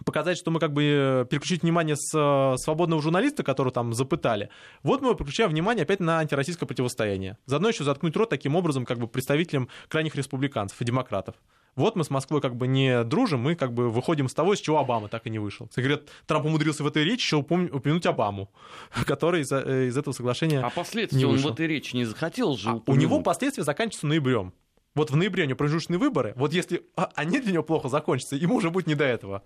показать, 0.04 0.38
что 0.38 0.50
мы 0.50 0.60
как 0.60 0.72
бы 0.72 0.82
э, 0.84 1.26
переключить 1.28 1.62
внимание 1.62 1.96
с 1.96 2.12
э, 2.14 2.56
свободного 2.58 3.02
журналиста, 3.02 3.42
которого 3.42 3.72
там 3.72 3.92
запытали. 3.92 4.50
Вот 4.82 5.02
мы 5.02 5.14
переключаем 5.14 5.50
внимание 5.50 5.82
опять 5.82 6.00
на 6.00 6.18
антироссийское 6.18 6.66
противостояние. 6.66 7.38
Заодно 7.46 7.68
еще 7.68 7.84
заткнуть 7.84 8.16
рот 8.16 8.30
таким 8.30 8.56
образом 8.56 8.84
как 8.84 8.98
бы 8.98 9.08
представителям 9.08 9.68
крайних 9.88 10.14
республиканцев 10.14 10.80
и 10.80 10.84
демократов. 10.84 11.36
Вот 11.78 11.94
мы 11.94 12.02
с 12.02 12.10
Москвой 12.10 12.40
как 12.40 12.56
бы 12.56 12.66
не 12.66 13.04
дружим, 13.04 13.40
мы 13.40 13.54
как 13.54 13.72
бы 13.72 13.88
выходим 13.88 14.28
с 14.28 14.34
того, 14.34 14.56
с 14.56 14.60
чего 14.60 14.78
Обама 14.78 15.06
так 15.08 15.28
и 15.28 15.30
не 15.30 15.38
вышел. 15.38 15.68
Кстати, 15.68 15.84
говорят, 15.84 16.08
Трамп 16.26 16.46
умудрился 16.46 16.82
в 16.82 16.88
этой 16.88 17.04
речи 17.04 17.22
еще 17.22 17.36
упомянуть 17.36 18.04
Обаму, 18.04 18.50
который 19.06 19.42
из, 19.42 19.52
э, 19.52 19.86
из 19.86 19.96
этого 19.96 20.12
соглашения 20.12 20.60
А 20.60 20.70
последствия 20.70 21.24
он 21.26 21.36
в 21.36 21.46
этой 21.46 21.68
речи 21.68 21.94
не 21.94 22.04
захотел 22.04 22.56
же 22.56 22.70
а 22.70 22.82
У 22.86 22.96
него 22.96 23.20
последствия 23.20 23.62
заканчиваются 23.62 24.08
ноябрем. 24.08 24.52
Вот 24.96 25.12
в 25.12 25.16
ноябре 25.16 25.44
у 25.44 25.46
него 25.46 25.56
промежуточные 25.56 25.98
выборы. 25.98 26.32
Вот 26.34 26.52
если 26.52 26.82
а, 26.96 27.10
они 27.14 27.38
для 27.38 27.52
него 27.52 27.62
плохо 27.62 27.88
закончатся, 27.88 28.34
ему 28.34 28.56
уже 28.56 28.70
будет 28.70 28.88
не 28.88 28.96
до 28.96 29.04
этого 29.04 29.44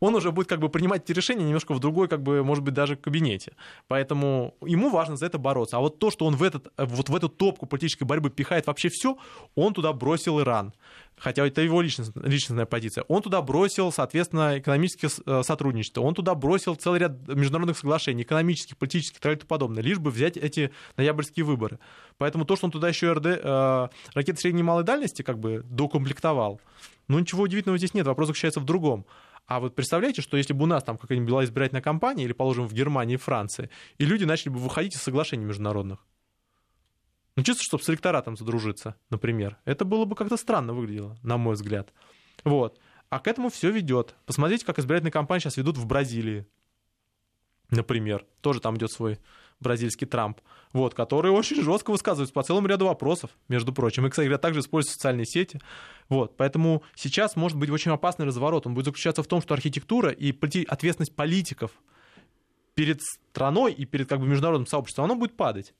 он 0.00 0.14
уже 0.14 0.32
будет 0.32 0.48
как 0.48 0.60
бы 0.60 0.68
принимать 0.68 1.04
эти 1.04 1.12
решения 1.12 1.44
немножко 1.44 1.74
в 1.74 1.80
другой, 1.80 2.08
как 2.08 2.22
бы, 2.22 2.42
может 2.42 2.64
быть, 2.64 2.74
даже 2.74 2.96
кабинете. 2.96 3.52
Поэтому 3.86 4.54
ему 4.64 4.90
важно 4.90 5.16
за 5.16 5.26
это 5.26 5.38
бороться. 5.38 5.76
А 5.76 5.80
вот 5.80 5.98
то, 5.98 6.10
что 6.10 6.24
он 6.24 6.34
в, 6.34 6.42
этот, 6.42 6.72
вот 6.76 7.08
в 7.08 7.14
эту 7.14 7.28
топку 7.28 7.66
политической 7.66 8.04
борьбы 8.04 8.30
пихает 8.30 8.66
вообще 8.66 8.88
все, 8.88 9.18
он 9.54 9.74
туда 9.74 9.92
бросил 9.92 10.40
Иран. 10.40 10.72
Хотя 11.18 11.46
это 11.46 11.60
его 11.60 11.82
личностная, 11.82 12.24
личностная 12.24 12.64
позиция. 12.64 13.04
Он 13.08 13.20
туда 13.20 13.42
бросил, 13.42 13.92
соответственно, 13.92 14.58
экономическое 14.58 15.10
э, 15.26 15.42
сотрудничество. 15.42 16.00
Он 16.00 16.14
туда 16.14 16.34
бросил 16.34 16.76
целый 16.76 16.98
ряд 16.98 17.28
международных 17.28 17.76
соглашений, 17.76 18.22
экономических, 18.22 18.78
политических 18.78 19.18
и 19.18 19.20
тому 19.20 19.36
подобное, 19.46 19.82
лишь 19.82 19.98
бы 19.98 20.10
взять 20.10 20.38
эти 20.38 20.70
ноябрьские 20.96 21.44
выборы. 21.44 21.78
Поэтому 22.16 22.46
то, 22.46 22.56
что 22.56 22.66
он 22.66 22.70
туда 22.70 22.88
еще 22.88 23.12
РД, 23.12 23.26
э, 23.26 23.88
ракеты 24.14 24.40
средней 24.40 24.60
и 24.60 24.62
малой 24.62 24.84
дальности 24.84 25.20
как 25.20 25.38
бы 25.38 25.62
докомплектовал, 25.64 26.58
ну 27.06 27.18
ничего 27.18 27.42
удивительного 27.42 27.76
здесь 27.76 27.92
нет. 27.92 28.06
Вопрос 28.06 28.28
заключается 28.28 28.60
в 28.60 28.64
другом. 28.64 29.04
А 29.50 29.58
вот 29.58 29.74
представляете, 29.74 30.22
что 30.22 30.36
если 30.36 30.52
бы 30.52 30.62
у 30.62 30.66
нас 30.66 30.84
там 30.84 30.96
какая-нибудь 30.96 31.28
была 31.28 31.44
избирательная 31.44 31.82
кампания, 31.82 32.22
или, 32.22 32.32
положим, 32.32 32.68
в 32.68 32.72
Германии 32.72 33.14
и 33.14 33.16
Франции, 33.16 33.68
и 33.98 34.04
люди 34.04 34.22
начали 34.22 34.50
бы 34.50 34.60
выходить 34.60 34.94
из 34.94 35.02
соглашений 35.02 35.44
международных, 35.44 36.06
ну, 37.34 37.42
чисто, 37.42 37.64
чтобы 37.64 37.82
с 37.82 37.90
электоратом 37.90 38.36
задружиться, 38.36 38.94
например. 39.10 39.58
Это 39.64 39.84
было 39.84 40.04
бы 40.04 40.14
как-то 40.14 40.36
странно 40.36 40.72
выглядело, 40.72 41.18
на 41.24 41.36
мой 41.36 41.54
взгляд. 41.54 41.92
Вот. 42.44 42.78
А 43.08 43.18
к 43.18 43.26
этому 43.26 43.50
все 43.50 43.72
ведет. 43.72 44.14
Посмотрите, 44.24 44.64
как 44.64 44.78
избирательные 44.78 45.10
кампании 45.10 45.40
сейчас 45.40 45.56
ведут 45.56 45.78
в 45.78 45.84
Бразилии, 45.84 46.46
например. 47.70 48.24
Тоже 48.42 48.60
там 48.60 48.76
идет 48.76 48.92
свой 48.92 49.18
бразильский 49.60 50.06
Трамп, 50.06 50.40
вот, 50.72 50.94
который 50.94 51.30
очень 51.30 51.62
жестко 51.62 51.90
высказывается 51.90 52.32
по 52.32 52.42
целому 52.42 52.66
ряду 52.66 52.86
вопросов, 52.86 53.30
между 53.48 53.72
прочим. 53.72 54.06
И, 54.06 54.10
кстати 54.10 54.26
говоря, 54.26 54.38
также 54.38 54.60
используют 54.60 54.94
социальные 54.94 55.26
сети. 55.26 55.60
Вот, 56.08 56.36
поэтому 56.36 56.82
сейчас 56.94 57.36
может 57.36 57.58
быть 57.58 57.70
очень 57.70 57.92
опасный 57.92 58.26
разворот. 58.26 58.66
Он 58.66 58.74
будет 58.74 58.86
заключаться 58.86 59.22
в 59.22 59.26
том, 59.26 59.40
что 59.40 59.54
архитектура 59.54 60.10
и 60.10 60.32
ответственность 60.66 61.14
политиков 61.14 61.72
перед 62.74 63.02
страной 63.02 63.72
и 63.72 63.84
перед 63.84 64.08
как 64.08 64.20
бы, 64.20 64.26
международным 64.26 64.66
сообществом, 64.66 65.04
оно 65.04 65.14
будет 65.14 65.36
падать. 65.36 65.74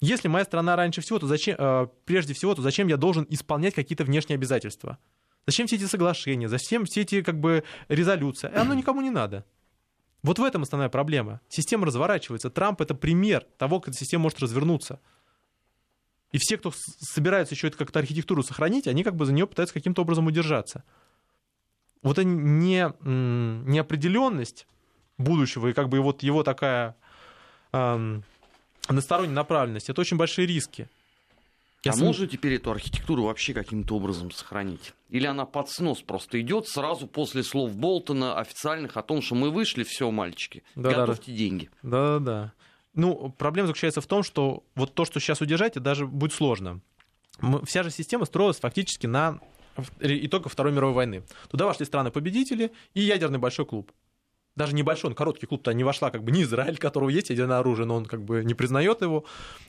Если 0.00 0.28
моя 0.28 0.44
страна 0.44 0.76
раньше 0.76 1.00
всего, 1.00 1.18
то 1.18 1.26
зачем, 1.26 1.56
э, 1.58 1.86
прежде 2.04 2.34
всего, 2.34 2.54
то 2.54 2.62
зачем 2.62 2.88
я 2.88 2.96
должен 2.96 3.26
исполнять 3.30 3.74
какие-то 3.74 4.04
внешние 4.04 4.36
обязательства? 4.36 4.98
Зачем 5.46 5.66
все 5.66 5.76
эти 5.76 5.84
соглашения? 5.84 6.48
Зачем 6.48 6.84
все 6.84 7.02
эти 7.02 7.22
как 7.22 7.38
бы 7.38 7.64
резолюции? 7.88 8.50
Оно 8.54 8.74
никому 8.74 9.00
не 9.00 9.10
надо. 9.10 9.44
Вот 10.24 10.38
в 10.38 10.42
этом 10.42 10.62
основная 10.62 10.88
проблема. 10.88 11.42
Система 11.50 11.86
разворачивается. 11.86 12.48
Трамп 12.48 12.80
это 12.80 12.94
пример 12.94 13.46
того, 13.58 13.78
как 13.78 13.90
эта 13.90 13.98
система 13.98 14.22
может 14.22 14.40
развернуться. 14.40 14.98
И 16.32 16.38
все, 16.38 16.56
кто 16.56 16.72
собираются 16.74 17.54
еще 17.54 17.68
это 17.68 17.76
как-то 17.76 17.98
архитектуру 17.98 18.42
сохранить, 18.42 18.88
они 18.88 19.04
как 19.04 19.16
бы 19.16 19.26
за 19.26 19.34
нее 19.34 19.46
пытаются 19.46 19.74
каким-то 19.74 20.00
образом 20.00 20.26
удержаться. 20.26 20.82
Вот 22.02 22.18
это 22.18 22.24
не, 22.24 22.90
неопределенность 23.02 24.66
будущего 25.18 25.68
и 25.68 25.74
как 25.74 25.90
бы 25.90 26.00
вот 26.00 26.22
его 26.22 26.42
такая 26.42 26.96
эм, 27.72 28.24
односторонняя 28.86 29.34
направленность, 29.34 29.90
это 29.90 30.00
очень 30.00 30.16
большие 30.16 30.46
риски. 30.46 30.88
Я 31.84 31.92
а 31.92 31.94
сам... 31.94 32.06
можно 32.06 32.26
теперь 32.26 32.54
эту 32.54 32.70
архитектуру 32.70 33.24
вообще 33.24 33.52
каким-то 33.52 33.96
образом 33.96 34.30
сохранить? 34.30 34.94
Или 35.10 35.26
она 35.26 35.44
под 35.44 35.68
снос 35.68 36.00
просто 36.00 36.40
идет 36.40 36.66
сразу 36.68 37.06
после 37.06 37.42
слов 37.42 37.76
Болтона 37.76 38.38
официальных 38.38 38.96
о 38.96 39.02
том, 39.02 39.20
что 39.20 39.34
мы 39.34 39.50
вышли, 39.50 39.84
все, 39.84 40.10
мальчики, 40.10 40.62
да, 40.74 40.90
готовьте 40.90 41.30
да, 41.30 41.38
деньги. 41.38 41.70
Да-да-да. 41.82 42.52
Ну, 42.94 43.34
проблема 43.36 43.66
заключается 43.66 44.00
в 44.00 44.06
том, 44.06 44.22
что 44.22 44.62
вот 44.74 44.94
то, 44.94 45.04
что 45.04 45.20
сейчас 45.20 45.40
удержать, 45.40 45.74
даже 45.74 46.06
будет 46.06 46.32
сложно. 46.32 46.80
Вся 47.64 47.82
же 47.82 47.90
система 47.90 48.24
строилась 48.24 48.58
фактически 48.58 49.06
на 49.06 49.40
итогах 50.00 50.52
Второй 50.52 50.72
мировой 50.72 50.94
войны. 50.94 51.24
Туда 51.50 51.66
вошли 51.66 51.84
страны-победители 51.84 52.72
и 52.94 53.00
ядерный 53.00 53.38
большой 53.38 53.66
клуб 53.66 53.90
даже 54.56 54.74
небольшой, 54.74 55.10
он 55.10 55.14
короткий 55.14 55.46
клуб, 55.46 55.62
туда 55.62 55.74
не 55.74 55.84
вошла 55.84 56.10
как 56.10 56.22
бы 56.22 56.30
ни 56.30 56.42
Израиль, 56.42 56.78
которого 56.78 57.08
есть 57.08 57.30
ядерное 57.30 57.58
оружие, 57.58 57.86
но 57.86 57.96
он 57.96 58.06
как 58.06 58.22
бы 58.22 58.44
не 58.44 58.54
признает 58.54 59.02
его, 59.02 59.24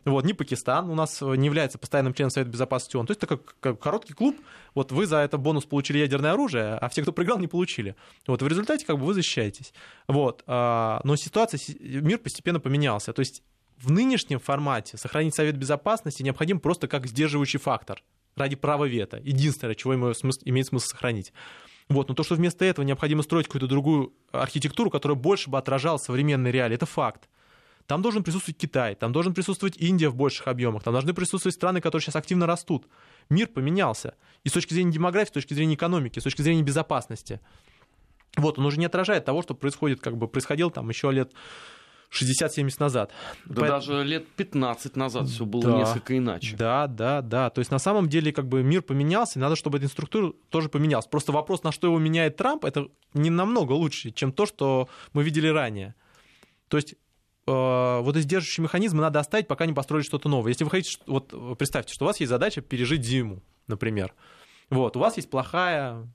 вот, 0.06 0.26
ни 0.26 0.34
Пакистан 0.34 0.89
у 0.89 0.95
нас 0.95 1.21
не 1.21 1.45
является 1.45 1.78
постоянным 1.78 2.13
членом 2.13 2.30
Совета 2.30 2.52
Безопасности 2.52 2.95
ООН. 2.95 3.08
То 3.08 3.12
есть 3.12 3.24
это 3.24 3.38
как, 3.38 3.80
короткий 3.80 4.13
клуб, 4.13 4.39
вот 4.74 4.91
вы 4.91 5.08
за 5.08 5.17
это 5.17 5.38
бонус 5.38 5.65
получили 5.65 5.98
ядерное 5.98 6.34
оружие, 6.34 6.76
а 6.76 6.89
все, 6.89 7.02
кто 7.02 7.12
проиграл, 7.12 7.39
не 7.39 7.48
получили. 7.48 7.95
Вот 8.28 8.41
в 8.41 8.48
результате 8.48 8.86
как 8.86 9.00
бы 9.00 9.06
вы 9.06 9.13
защищаетесь. 9.13 9.74
Вот, 10.08 10.43
а, 10.48 11.02
но 11.04 11.15
ситуация, 11.15 11.60
мир 11.80 12.19
постепенно 12.19 12.60
поменялся. 12.60 13.13
То 13.13 13.21
есть 13.21 13.43
в 13.78 13.91
нынешнем 13.91 14.39
формате 14.39 14.98
сохранить 14.98 15.36
Совет 15.36 15.58
Безопасности 15.58 16.24
необходим 16.24 16.60
просто 16.60 16.88
как 16.88 17.08
сдерживающий 17.08 17.60
фактор 17.60 18.02
ради 18.36 18.56
права 18.56 18.86
вето. 18.86 19.19
Единственное, 19.24 19.76
чего 19.76 19.93
ему 19.93 20.12
имеет 20.43 20.67
смысл 20.67 20.88
сохранить. 20.88 21.34
Вот. 21.89 22.10
Но 22.10 22.15
то, 22.15 22.24
что 22.24 22.36
вместо 22.36 22.65
этого 22.65 22.86
необходимо 22.86 23.24
строить 23.24 23.48
какую-то 23.48 23.67
другую 23.67 24.13
архитектуру, 24.32 24.89
которая 24.89 25.17
больше 25.17 25.50
бы 25.50 25.58
отражала 25.58 25.98
современные 25.98 26.52
реалии, 26.52 26.76
это 26.76 26.86
факт. 26.86 27.30
Там 27.88 28.02
должен 28.02 28.24
присутствовать 28.24 28.58
Китай, 28.58 28.95
там 28.95 29.12
должен 29.12 29.36
присутствовать 29.36 29.78
Индия 29.78 30.10
в 30.10 30.15
больших 30.15 30.48
объемах, 30.48 30.82
там 30.82 30.93
должны 30.93 31.13
присутствовать 31.13 31.54
страны, 31.56 31.82
которые 31.82 32.04
сейчас 32.04 32.15
активно 32.15 32.48
растут. 32.48 32.88
Мир 33.30 33.48
поменялся. 33.48 34.15
И 34.43 34.50
с 34.50 34.54
точки 34.54 34.74
зрения 34.74 34.91
демографии, 34.91 35.30
с 35.30 35.34
точки 35.34 35.54
зрения 35.54 35.76
экономики, 35.76 36.17
с 36.17 36.24
точки 36.24 36.41
зрения 36.41 36.63
безопасности. 36.63 37.39
Вот, 38.38 38.58
он 38.58 38.65
уже 38.65 38.80
не 38.80 38.86
отражает 38.86 39.26
того, 39.26 39.43
что 39.43 39.54
происходит, 39.54 40.02
как 40.02 40.17
бы 40.17 40.28
происходило 40.28 40.71
там 40.71 40.89
еще 40.89 41.12
лет 41.12 41.32
60-70 42.12 42.76
назад. 42.80 43.12
Да 43.46 43.62
По... 43.62 43.68
даже 43.68 44.04
лет 44.04 44.28
15 44.28 44.96
назад 44.96 45.28
все 45.28 45.46
было 45.46 45.63
да, 45.63 45.78
несколько 45.78 46.18
иначе. 46.18 46.56
Да, 46.56 46.88
да, 46.88 47.22
да. 47.22 47.50
То 47.50 47.60
есть 47.60 47.72
на 47.72 47.80
самом 47.80 48.10
деле 48.10 48.32
как 48.32 48.48
бы 48.48 48.63
мир 48.63 48.82
поменялся, 48.82 49.39
и 49.39 49.41
надо, 49.41 49.56
чтобы 49.56 49.78
эта 49.78 49.86
инструктура 49.86 50.34
тоже 50.50 50.70
поменялась. 50.70 51.08
Просто 51.08 51.32
вопрос, 51.32 51.63
на 51.63 51.72
что 51.72 51.88
его 51.88 52.00
меняет 52.00 52.38
Трамп, 52.38 52.65
это 52.65 52.88
не 53.13 53.30
намного 53.30 53.74
лучше, 53.74 54.12
чем 54.12 54.32
то, 54.32 54.46
что 54.46 54.89
мы 55.13 55.24
видели 55.24 55.48
ранее. 55.48 55.96
То 56.68 56.78
есть 56.78 56.94
э, 56.94 56.96
вот 58.02 58.15
эти 58.15 58.26
держащие 58.26 58.63
механизмы 58.63 59.02
надо 59.02 59.20
оставить, 59.20 59.48
пока 59.48 59.65
не 59.65 59.74
построили 59.74 60.06
что-то 60.06 60.30
новое. 60.30 60.52
Если 60.52 60.63
вы 60.63 60.70
хотите, 60.70 60.98
вот 61.06 61.58
представьте, 61.58 61.94
что 61.94 62.06
у 62.06 62.08
вас 62.08 62.20
есть 62.20 62.30
задача 62.30 62.62
пережить 62.62 63.04
зиму, 63.04 63.41
например. 63.68 64.13
Вот, 64.70 64.98
у 64.98 65.00
вас 65.00 65.18
есть 65.18 65.30
плохая 65.30 66.08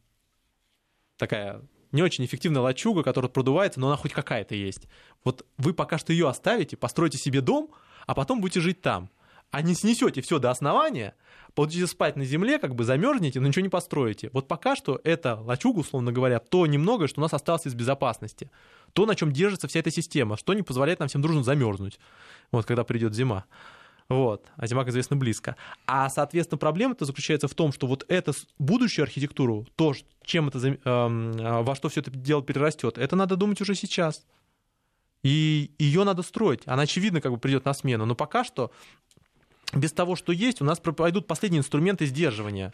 такая 1.16 1.62
не 1.92 2.02
очень 2.02 2.24
эффективная 2.24 2.62
лачуга, 2.62 3.02
которая 3.02 3.30
продувается, 3.30 3.80
но 3.80 3.88
она 3.88 3.96
хоть 3.96 4.12
какая-то 4.12 4.54
есть. 4.54 4.88
Вот 5.24 5.46
вы 5.58 5.74
пока 5.74 5.98
что 5.98 6.12
ее 6.12 6.28
оставите, 6.28 6.76
постройте 6.76 7.18
себе 7.18 7.40
дом, 7.40 7.70
а 8.06 8.14
потом 8.14 8.40
будете 8.40 8.60
жить 8.60 8.80
там. 8.80 9.10
А 9.50 9.62
не 9.62 9.74
снесете 9.74 10.20
все 10.22 10.38
до 10.38 10.50
основания, 10.50 11.14
будете 11.56 11.86
спать 11.88 12.14
на 12.14 12.24
земле, 12.24 12.58
как 12.58 12.74
бы 12.76 12.84
замерзнете, 12.84 13.40
но 13.40 13.48
ничего 13.48 13.62
не 13.62 13.68
построите. 13.68 14.30
Вот 14.32 14.46
пока 14.46 14.76
что 14.76 15.00
это 15.02 15.34
лачуга, 15.34 15.80
условно 15.80 16.12
говоря, 16.12 16.38
то 16.38 16.66
немного, 16.66 17.08
что 17.08 17.20
у 17.20 17.22
нас 17.22 17.34
осталось 17.34 17.66
из 17.66 17.74
безопасности. 17.74 18.50
То, 18.92 19.06
на 19.06 19.16
чем 19.16 19.32
держится 19.32 19.66
вся 19.66 19.80
эта 19.80 19.90
система, 19.90 20.36
что 20.36 20.54
не 20.54 20.62
позволяет 20.62 21.00
нам 21.00 21.08
всем 21.08 21.22
дружно 21.22 21.42
замерзнуть, 21.42 21.98
вот 22.52 22.64
когда 22.66 22.84
придет 22.84 23.14
зима. 23.14 23.44
Вот. 24.10 24.50
А 24.56 24.66
зима, 24.66 24.80
как 24.80 24.90
известно, 24.90 25.14
близко. 25.14 25.54
А, 25.86 26.08
соответственно, 26.08 26.58
проблема-то 26.58 27.04
заключается 27.04 27.46
в 27.46 27.54
том, 27.54 27.72
что 27.72 27.86
вот 27.86 28.04
эту 28.08 28.32
будущую 28.58 29.04
архитектуру, 29.04 29.68
то, 29.76 29.94
чем 30.24 30.48
это, 30.48 30.58
э, 30.58 31.62
во 31.62 31.74
что 31.76 31.88
все 31.88 32.00
это 32.00 32.10
дело 32.10 32.42
перерастет, 32.42 32.98
это 32.98 33.14
надо 33.14 33.36
думать 33.36 33.60
уже 33.60 33.76
сейчас. 33.76 34.26
И 35.22 35.70
ее 35.78 36.02
надо 36.02 36.22
строить. 36.22 36.62
Она, 36.66 36.82
очевидно, 36.82 37.20
как 37.20 37.30
бы 37.30 37.38
придет 37.38 37.64
на 37.64 37.72
смену. 37.72 38.04
Но 38.04 38.16
пока 38.16 38.42
что 38.42 38.72
без 39.72 39.92
того, 39.92 40.16
что 40.16 40.32
есть, 40.32 40.60
у 40.60 40.64
нас 40.64 40.80
пойдут 40.80 41.28
последние 41.28 41.60
инструменты 41.60 42.04
сдерживания. 42.04 42.72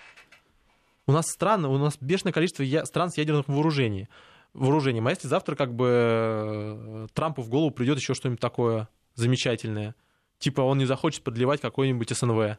У 1.07 1.12
нас 1.12 1.27
страны, 1.27 1.68
у 1.68 1.77
нас 1.77 1.99
бешеное 2.01 2.33
количество 2.33 2.64
стран 2.87 3.11
с 3.11 3.18
ядерным 3.18 3.44
вооружением. 3.46 4.09
вооружением. 4.55 5.07
А 5.07 5.11
если 5.11 5.29
завтра 5.29 5.55
как 5.55 5.75
бы 5.75 5.87
э, 5.87 7.07
Трампу 7.12 7.42
в 7.42 7.51
голову 7.51 7.72
придет 7.72 7.99
еще 7.99 8.14
что-нибудь 8.14 8.40
такое 8.40 8.88
замечательное– 9.16 9.94
Типа 10.38 10.61
он 10.61 10.79
не 10.79 10.87
захочет 10.87 11.22
подливать 11.22 11.61
какой-нибудь 11.61 12.11
СНВ. 12.11 12.59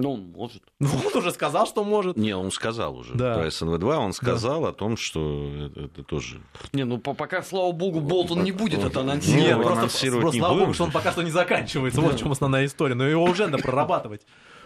Ну, 0.00 0.12
он 0.12 0.30
может. 0.30 0.62
Ну, 0.80 0.88
он 1.04 1.16
уже 1.16 1.32
сказал, 1.32 1.66
что 1.66 1.82
может. 1.82 2.16
Не, 2.16 2.36
он 2.36 2.52
сказал 2.52 2.96
уже 2.96 3.14
да. 3.14 3.34
про 3.34 3.48
СНВ-2, 3.48 3.96
он 3.96 4.12
сказал 4.12 4.62
да. 4.62 4.68
о 4.68 4.72
том, 4.72 4.96
что 4.96 5.50
это, 5.66 5.80
это 5.80 6.04
тоже... 6.04 6.40
Не, 6.72 6.84
ну 6.84 6.98
пока, 6.98 7.42
слава 7.42 7.72
богу, 7.72 8.00
Болтон 8.00 8.44
не 8.44 8.52
будет 8.52 8.84
это 8.84 9.00
анонсировать. 9.00 9.46
Нет, 9.48 9.56
просто, 9.56 9.78
анонсировать 9.78 10.20
просто, 10.22 10.36
не 10.36 10.40
слава 10.40 10.58
богу, 10.60 10.74
что 10.74 10.84
он 10.84 10.92
пока 10.92 11.12
что 11.12 11.22
не 11.22 11.30
заканчивается. 11.30 12.00
Вот 12.00 12.14
в 12.14 12.18
чем 12.18 12.30
основная 12.30 12.66
история. 12.66 12.94
Но 12.94 13.04
его 13.04 13.24
уже 13.24 13.46
надо 13.46 13.62
прорабатывать. 13.62 14.22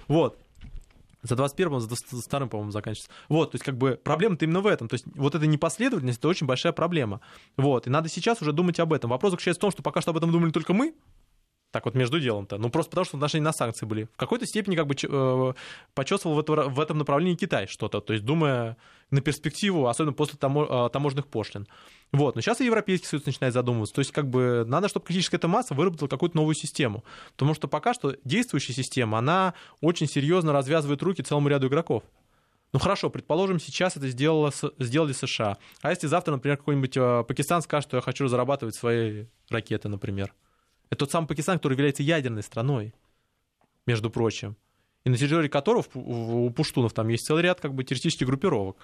Вот. 0.07 0.39
За 1.23 1.37
21-м, 1.37 1.79
за 1.79 2.21
старым, 2.21 2.49
по-моему, 2.49 2.73
заканчивается. 2.73 3.11
Вот, 3.29 3.53
то 3.53 3.55
есть, 3.55 3.65
как 3.65 3.79
бы, 3.79 3.99
проблема-то 4.03 4.45
именно 4.45 4.61
в 4.61 4.67
этом. 4.67 4.89
То 4.89 4.95
есть, 4.95 5.05
вот 5.15 5.37
эта 5.37 5.47
непоследовательность, 5.47 6.19
это 6.19 6.27
очень 6.27 6.49
большая 6.49 6.73
проблема. 6.73 7.21
Вот, 7.57 7.87
и 7.87 7.91
надо 7.91 8.09
сейчас 8.09 8.43
уже 8.43 8.53
думать 8.53 8.81
об 8.81 8.93
этом. 8.93 9.11
Вопрос 9.11 9.31
заключается 9.31 9.61
в 9.61 9.63
том, 9.63 9.71
что 9.71 9.83
пока 9.83 10.01
что 10.01 10.11
об 10.11 10.17
этом 10.17 10.33
думали 10.33 10.51
только 10.51 10.73
мы, 10.73 10.95
так 11.73 11.87
вот 11.87 11.95
между 11.95 12.21
делом-то. 12.21 12.59
Ну, 12.59 12.71
просто 12.71 12.91
потому, 12.91 13.07
что 13.07 13.17
отношения 13.17 13.45
на 13.45 13.53
санкции 13.53 13.87
были. 13.87 14.05
В 14.05 14.17
какой-то 14.17 14.47
степени 14.47 14.77
как 14.77 14.87
бы 14.87 14.95
э, 15.03 15.53
почувствовал 15.95 16.37
в, 16.37 16.39
это, 16.39 16.69
в 16.69 16.79
этом 16.79 16.99
направлении 16.99 17.35
Китай 17.35 17.67
что-то. 17.67 18.01
То 18.01 18.13
есть, 18.13 18.25
думая 18.25 18.77
на 19.11 19.23
перспективу, 19.23 19.89
особенно 19.89 20.13
после 20.13 20.39
тамо, 20.39 20.87
э, 20.87 20.91
таможенных 20.93 21.27
пошлин. 21.27 21.67
Вот. 22.13 22.35
Но 22.37 22.43
сейчас 22.43 22.61
и 22.61 22.67
Европейский 22.67 23.07
Союз 23.07 23.25
начинает 23.25 23.55
задумываться. 23.55 23.95
То 23.95 24.01
есть, 24.01 24.13
как 24.13 24.29
бы 24.29 24.65
надо, 24.67 24.89
чтобы 24.89 25.07
критическая 25.07 25.39
эта 25.39 25.49
масса 25.49 25.73
выработала 25.75 26.09
какую-то 26.09 26.37
новую 26.37 26.55
систему. 26.55 27.05
Потому 27.33 27.55
что 27.55 27.69
пока 27.69 27.95
что 27.95 28.15
действующая 28.25 28.75
система, 28.75 29.19
она 29.19 29.55
очень 29.81 30.07
серьезно 30.07 30.53
развязывает 30.53 31.03
руки 31.03 31.23
целому 31.23 31.49
ряду 31.49 31.69
игроков. 31.69 32.05
Ну 32.73 32.79
хорошо, 32.79 33.11
предположим, 33.11 33.61
сейчас 33.61 33.97
это 33.99 34.09
сделало, 34.09 34.51
сделали 34.79 35.13
США. 35.13 35.59
А 35.83 35.91
если 35.91 36.07
завтра, 36.07 36.33
например, 36.33 36.57
какой-нибудь 36.57 36.97
э, 36.97 37.25
Пакистан 37.29 37.61
скажет, 37.61 37.89
что 37.89 37.99
я 37.99 38.01
хочу 38.01 38.25
разрабатывать 38.25 38.75
свои 38.75 39.27
ракеты, 39.51 39.91
например, 39.91 40.33
это 40.93 40.99
тот 40.99 41.11
самый 41.11 41.27
Пакистан, 41.27 41.57
который 41.57 41.73
является 41.73 42.03
ядерной 42.03 42.43
страной, 42.43 42.93
между 43.87 44.11
прочим. 44.11 44.59
И 45.05 45.09
на 45.09 45.17
территории 45.17 45.49
которого 45.49 45.87
у 45.95 46.51
пуштунов 46.51 46.93
там 46.93 47.09
есть 47.09 47.25
целый 47.25 47.43
ряд 47.43 47.63
как 47.63 47.73
бы 47.73 47.83
террористических 47.83 48.27
группировок. 48.27 48.77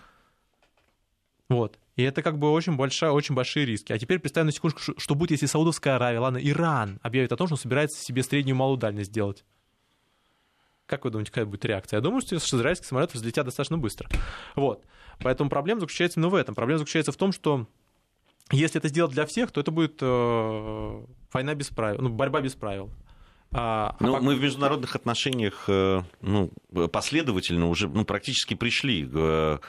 Вот. 1.51 1.79
И 1.97 2.03
это 2.03 2.23
как 2.23 2.39
бы 2.39 2.51
очень, 2.51 2.77
большая, 2.77 3.11
очень 3.11 3.35
большие 3.35 3.67
риски. 3.67 3.93
А 3.93 3.99
теперь 3.99 4.21
представим 4.21 4.47
на 4.47 4.53
секундочку, 4.53 4.99
что 4.99 5.15
будет, 5.15 5.33
если 5.33 5.45
Саудовская 5.45 5.97
Аравия, 5.97 6.19
ладно, 6.19 6.39
Иран 6.39 6.99
объявит 7.03 7.31
о 7.33 7.37
том, 7.37 7.47
что 7.47 7.57
собирается 7.57 8.03
себе 8.03 8.23
среднюю 8.23 8.57
малую 8.57 8.79
дальность 8.79 9.11
сделать. 9.11 9.45
Как 10.87 11.05
вы 11.05 11.11
думаете, 11.11 11.31
какая 11.31 11.45
будет 11.45 11.67
реакция? 11.67 11.99
Я 11.99 12.01
думаю, 12.01 12.23
что 12.23 12.37
израильские 12.37 12.89
самолеты 12.89 13.19
взлетят 13.19 13.45
достаточно 13.45 13.77
быстро. 13.77 14.09
Вот. 14.57 14.83
Поэтому 15.19 15.51
проблема 15.51 15.81
заключается 15.81 16.21
именно 16.21 16.31
в 16.31 16.35
этом. 16.35 16.55
Проблема 16.55 16.79
заключается 16.79 17.13
в 17.13 17.17
том, 17.19 17.33
что 17.33 17.67
если 18.57 18.79
это 18.79 18.89
сделать 18.89 19.13
для 19.13 19.27
всех, 19.27 19.51
то 19.51 19.61
это 19.61 19.71
будет 19.71 19.99
э, 20.01 21.05
война 21.33 21.55
без 21.55 21.69
правил, 21.69 22.01
ну, 22.01 22.09
борьба 22.09 22.41
без 22.41 22.55
правил. 22.55 22.91
А, 23.51 23.97
а 23.99 24.05
ну, 24.05 24.17
а 24.17 24.21
мы 24.21 24.35
в 24.35 24.43
международных 24.43 24.95
отношениях 24.95 25.65
э, 25.69 26.03
ну, 26.21 26.51
последовательно 26.93 27.69
уже 27.69 27.89
ну, 27.89 28.05
практически 28.05 28.53
пришли 28.53 29.07
к, 29.07 29.61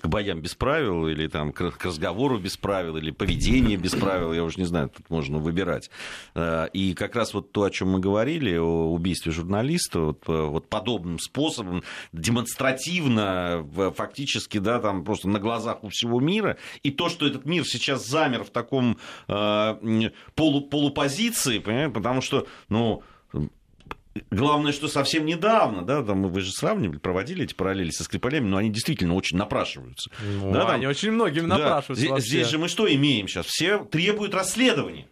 к 0.00 0.06
боям 0.06 0.40
без 0.40 0.54
правил, 0.54 1.06
или 1.06 1.26
там, 1.26 1.52
к, 1.52 1.72
к 1.72 1.84
разговору 1.84 2.38
без 2.38 2.56
правил, 2.56 2.96
или 2.96 3.10
поведению 3.10 3.78
без 3.78 3.92
правил, 3.92 4.32
я 4.32 4.42
уже 4.42 4.58
не 4.58 4.64
знаю, 4.64 4.88
тут 4.88 5.10
можно 5.10 5.38
выбирать. 5.38 5.90
Э, 6.34 6.68
и 6.72 6.94
как 6.94 7.14
раз 7.14 7.34
вот 7.34 7.52
то, 7.52 7.64
о 7.64 7.70
чем 7.70 7.90
мы 7.90 8.00
говорили, 8.00 8.56
о 8.56 8.90
убийстве 8.90 9.30
журналиста, 9.30 10.00
вот, 10.00 10.22
э, 10.28 10.32
вот 10.32 10.68
подобным 10.68 11.18
способом, 11.18 11.82
демонстративно, 12.12 13.66
фактически, 13.94 14.56
да, 14.56 14.80
там 14.80 15.04
просто 15.04 15.28
на 15.28 15.38
глазах 15.38 15.84
у 15.84 15.90
всего 15.90 16.18
мира, 16.18 16.56
и 16.82 16.90
то, 16.90 17.08
что 17.10 17.26
этот 17.26 17.44
мир 17.44 17.64
сейчас 17.66 18.06
замер 18.06 18.44
в 18.44 18.50
таком 18.50 18.98
э, 19.28 20.10
полу, 20.34 20.62
полупозиции, 20.62 21.58
понимаете, 21.58 21.92
потому 21.92 22.22
что, 22.22 22.46
ну, 22.68 23.02
Главное, 24.30 24.72
что 24.72 24.88
совсем 24.88 25.24
недавно, 25.24 25.82
да, 25.82 26.02
там 26.02 26.22
вы 26.22 26.40
же 26.40 26.52
сравнивали, 26.52 26.98
проводили 26.98 27.44
эти 27.44 27.54
параллели 27.54 27.90
со 27.90 28.04
Скрипалями, 28.04 28.46
но 28.46 28.58
они 28.58 28.70
действительно 28.70 29.14
очень 29.14 29.38
напрашиваются. 29.38 30.10
Ну, 30.22 30.52
да, 30.52 30.66
там, 30.66 30.70
они 30.72 30.86
очень 30.86 31.12
многим 31.12 31.48
напрашиваются. 31.48 32.08
Да, 32.08 32.20
здесь, 32.20 32.28
здесь 32.28 32.48
же 32.48 32.58
мы 32.58 32.68
что 32.68 32.92
имеем 32.92 33.26
сейчас? 33.26 33.46
Все 33.46 33.78
требуют 33.84 34.34
расследования. 34.34 35.06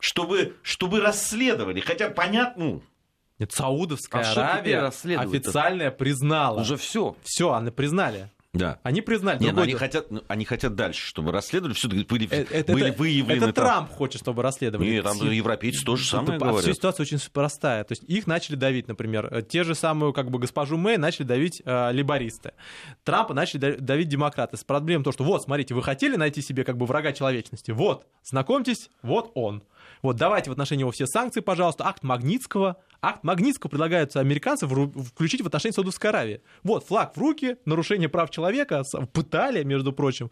Чтобы, 0.00 0.56
чтобы 0.62 1.00
расследовали. 1.00 1.80
Хотя 1.80 2.10
понятно, 2.10 2.64
ну, 2.64 2.82
нет, 3.38 3.52
Саудовская 3.52 4.22
а 4.22 4.32
Аравия 4.32 4.86
официально 4.86 5.90
признала. 5.90 6.60
Уже 6.60 6.76
все. 6.76 7.16
Все, 7.22 7.54
они 7.54 7.70
признали. 7.70 8.30
Да. 8.52 8.80
Они 8.82 9.00
признали. 9.00 9.40
Нет, 9.40 9.56
они, 9.56 9.74
хотят, 9.74 10.10
ну, 10.10 10.22
они 10.26 10.44
хотят 10.44 10.74
дальше, 10.74 11.06
чтобы 11.06 11.30
расследовали. 11.30 11.74
Все-таки 11.74 12.04
были, 12.04 12.28
это, 12.28 12.72
были 12.72 12.88
это, 12.88 12.98
выявлены. 12.98 13.44
Это 13.44 13.52
там... 13.52 13.64
Трамп 13.64 13.90
хочет, 13.90 14.20
чтобы 14.20 14.42
расследовали. 14.42 14.90
Нет, 14.90 15.04
там 15.04 15.18
европейцы 15.30 15.84
тоже 15.84 16.08
самое 16.08 16.36
это, 16.36 16.44
говорят. 16.44 16.68
А 16.68 16.74
ситуация 16.74 17.04
очень 17.04 17.20
простая. 17.32 17.84
То 17.84 17.92
есть 17.92 18.02
их 18.04 18.26
начали 18.26 18.56
давить, 18.56 18.88
например, 18.88 19.42
те 19.42 19.62
же 19.62 19.76
самые, 19.76 20.12
как 20.12 20.30
бы, 20.30 20.40
госпожу 20.40 20.76
Мэй 20.76 20.96
начали 20.96 21.26
давить 21.26 21.62
э, 21.64 21.92
либористы. 21.92 22.52
Трампа 23.04 23.34
начали 23.34 23.76
давить 23.76 24.08
демократы. 24.08 24.56
С 24.56 24.64
проблемой 24.64 25.04
то, 25.04 25.12
что 25.12 25.22
вот, 25.22 25.44
смотрите, 25.44 25.74
вы 25.74 25.82
хотели 25.84 26.16
найти 26.16 26.42
себе 26.42 26.64
как 26.64 26.76
бы 26.76 26.86
врага 26.86 27.12
человечности. 27.12 27.70
Вот, 27.70 28.06
знакомьтесь, 28.24 28.90
вот 29.02 29.30
он. 29.34 29.62
Вот, 30.02 30.16
давайте 30.16 30.50
в 30.50 30.52
отношении 30.52 30.82
его 30.82 30.90
все 30.90 31.06
санкции, 31.06 31.40
пожалуйста. 31.40 31.86
Акт 31.86 32.02
Магнитского. 32.02 32.76
Акт 33.02 33.24
Магнитского 33.24 33.70
предлагается 33.70 34.20
американцам 34.20 34.68
включить 35.04 35.42
в 35.42 35.46
отношении 35.46 35.74
Саудовской 35.74 36.10
Аравии. 36.10 36.42
Вот, 36.62 36.86
флаг 36.86 37.16
в 37.16 37.20
руки, 37.20 37.56
нарушение 37.64 38.08
прав 38.08 38.30
человека, 38.30 38.82
пытали, 39.12 39.62
между 39.62 39.92
прочим. 39.92 40.30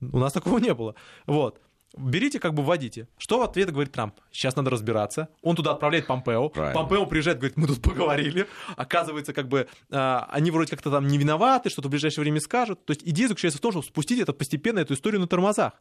У 0.00 0.18
нас 0.18 0.32
такого 0.32 0.58
не 0.58 0.74
было. 0.74 0.94
Вот. 1.26 1.60
Берите, 1.96 2.40
как 2.40 2.54
бы 2.54 2.64
вводите. 2.64 3.06
Что 3.18 3.38
в 3.38 3.42
ответ 3.42 3.70
говорит 3.70 3.92
Трамп? 3.92 4.16
Сейчас 4.32 4.56
надо 4.56 4.70
разбираться. 4.70 5.28
Он 5.42 5.54
туда 5.54 5.72
отправляет 5.72 6.08
Помпео. 6.08 6.48
Правильно. 6.48 6.80
Помпео 6.80 7.06
приезжает, 7.06 7.38
говорит, 7.38 7.56
мы 7.56 7.68
тут 7.68 7.80
поговорили. 7.82 8.48
Оказывается, 8.76 9.32
как 9.32 9.48
бы 9.48 9.68
э, 9.90 10.20
они 10.28 10.50
вроде 10.50 10.70
как-то 10.70 10.90
там 10.90 11.06
не 11.06 11.18
виноваты, 11.18 11.70
что-то 11.70 11.86
в 11.86 11.92
ближайшее 11.92 12.22
время 12.22 12.40
скажут. 12.40 12.84
То 12.84 12.92
есть 12.92 13.02
идея 13.04 13.28
заключается 13.28 13.58
в 13.58 13.60
том, 13.60 13.70
чтобы 13.70 13.86
спустить 13.86 14.18
это 14.18 14.32
постепенно, 14.32 14.80
эту 14.80 14.94
историю 14.94 15.20
на 15.20 15.28
тормозах. 15.28 15.74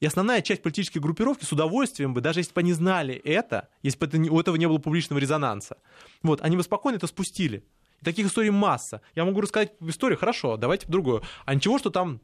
И 0.00 0.06
основная 0.06 0.40
часть 0.40 0.62
политической 0.62 0.98
группировки 0.98 1.44
с 1.44 1.52
удовольствием 1.52 2.14
бы, 2.14 2.22
даже 2.22 2.40
если 2.40 2.54
бы 2.54 2.60
они 2.60 2.72
знали 2.72 3.14
это, 3.14 3.68
если 3.82 3.98
бы 3.98 4.06
это, 4.06 4.18
у 4.18 4.40
этого 4.40 4.56
не 4.56 4.66
было 4.66 4.78
публичного 4.78 5.18
резонанса, 5.18 5.76
вот, 6.22 6.40
они 6.40 6.56
бы 6.56 6.62
спокойно 6.62 6.96
это 6.96 7.06
спустили. 7.06 7.64
И 8.00 8.04
таких 8.04 8.26
историй 8.26 8.50
масса. 8.50 9.02
Я 9.14 9.26
могу 9.26 9.42
рассказать 9.42 9.74
историю, 9.80 10.18
хорошо, 10.18 10.56
давайте 10.56 10.86
другую. 10.88 11.22
А 11.44 11.54
ничего, 11.54 11.78
что 11.78 11.90
там 11.90 12.20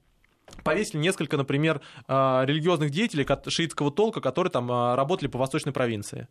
повесили 0.65 1.01
несколько, 1.01 1.37
например, 1.37 1.83
а, 2.09 2.45
религиозных 2.47 2.91
деятелей 2.91 3.27
шиитского 3.51 3.91
толка, 3.91 4.23
которые 4.23 4.51
там 4.51 4.73
а, 4.73 4.97
работали 4.97 5.29
по 5.29 5.39
восточной 5.39 5.73
провинции 5.73 6.29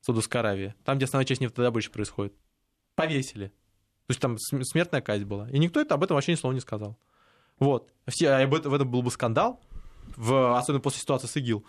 Саудовской 0.00 0.40
Аравии, 0.40 0.74
там, 0.84 0.96
где 0.96 1.04
основная 1.04 1.26
часть 1.26 1.40
нефтедобычи 1.40 1.90
происходит. 1.90 2.34
Повесили. 2.96 3.48
То 4.06 4.12
есть 4.12 4.20
там 4.20 4.38
смертная 4.38 5.02
казнь 5.02 5.24
была. 5.24 5.48
И 5.50 5.58
никто 5.60 5.80
это 5.80 5.94
об 5.94 6.02
этом 6.02 6.16
вообще 6.16 6.32
ни 6.32 6.36
слова 6.36 6.52
не 6.52 6.60
сказал. 6.60 6.98
Вот. 7.60 7.92
Все, 8.08 8.30
а 8.30 8.42
об 8.42 8.54
этом, 8.54 8.72
в 8.72 8.74
этом 8.74 8.90
был 8.90 9.02
бы 9.02 9.10
скандал, 9.12 9.60
в, 10.16 10.56
особенно 10.56 10.80
после 10.80 11.00
ситуации 11.00 11.26
с 11.26 11.36
ИГИЛ. 11.36 11.64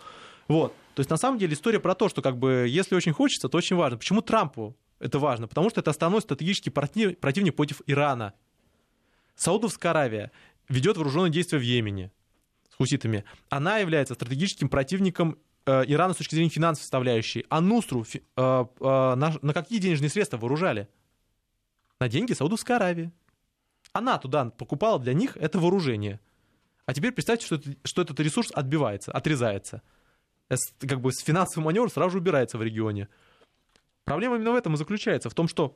Вот. 0.48 0.74
То 0.94 1.00
есть, 1.00 1.10
на 1.10 1.16
самом 1.16 1.38
деле, 1.38 1.54
история 1.54 1.80
про 1.80 1.94
то, 1.94 2.08
что, 2.08 2.22
как 2.22 2.38
бы, 2.38 2.66
если 2.68 2.94
очень 2.94 3.12
хочется, 3.12 3.48
то 3.48 3.58
очень 3.58 3.76
важно. 3.76 3.98
Почему 3.98 4.20
Трампу 4.20 4.76
это 4.98 5.18
важно? 5.18 5.48
Потому 5.48 5.70
что 5.70 5.80
это 5.80 5.90
основной 5.90 6.20
стратегический 6.20 6.70
против, 6.70 7.18
противник 7.18 7.56
против 7.56 7.80
Ирана. 7.86 8.34
Саудовская 9.34 9.92
Аравия 9.92 10.30
ведет 10.68 10.96
вооруженные 10.96 11.32
действия 11.32 11.58
в 11.58 11.62
Йемене 11.62 12.12
с 12.70 12.74
хуситами. 12.74 13.24
Она 13.48 13.78
является 13.78 14.14
стратегическим 14.14 14.68
противником 14.68 15.38
э, 15.64 15.84
Ирана 15.86 16.12
с 16.12 16.18
точки 16.18 16.34
зрения 16.34 16.50
финансовой 16.50 16.82
составляющей. 16.82 17.46
А 17.48 17.60
Нусру 17.60 18.04
э, 18.12 18.18
э, 18.36 18.64
на, 18.80 19.34
на 19.40 19.54
какие 19.54 19.78
денежные 19.78 20.10
средства 20.10 20.36
вооружали? 20.36 20.88
На 21.98 22.08
деньги 22.08 22.34
Саудовской 22.34 22.76
Аравии. 22.76 23.10
Она 23.92 24.18
туда 24.18 24.46
покупала 24.46 24.98
для 24.98 25.14
них 25.14 25.36
это 25.36 25.58
вооружение– 25.58 26.20
а 26.86 26.94
теперь 26.94 27.12
представьте, 27.12 27.46
что, 27.46 27.60
что 27.84 28.02
этот 28.02 28.18
ресурс 28.20 28.50
отбивается, 28.52 29.12
отрезается. 29.12 29.82
Как 30.80 31.00
бы 31.00 31.12
с 31.12 31.22
финансовым 31.22 31.66
маневр 31.66 31.90
сразу 31.90 32.10
же 32.10 32.18
убирается 32.18 32.58
в 32.58 32.62
регионе. 32.62 33.08
Проблема 34.04 34.36
именно 34.36 34.52
в 34.52 34.56
этом 34.56 34.74
и 34.74 34.76
заключается, 34.76 35.30
в 35.30 35.34
том, 35.34 35.46
что 35.46 35.68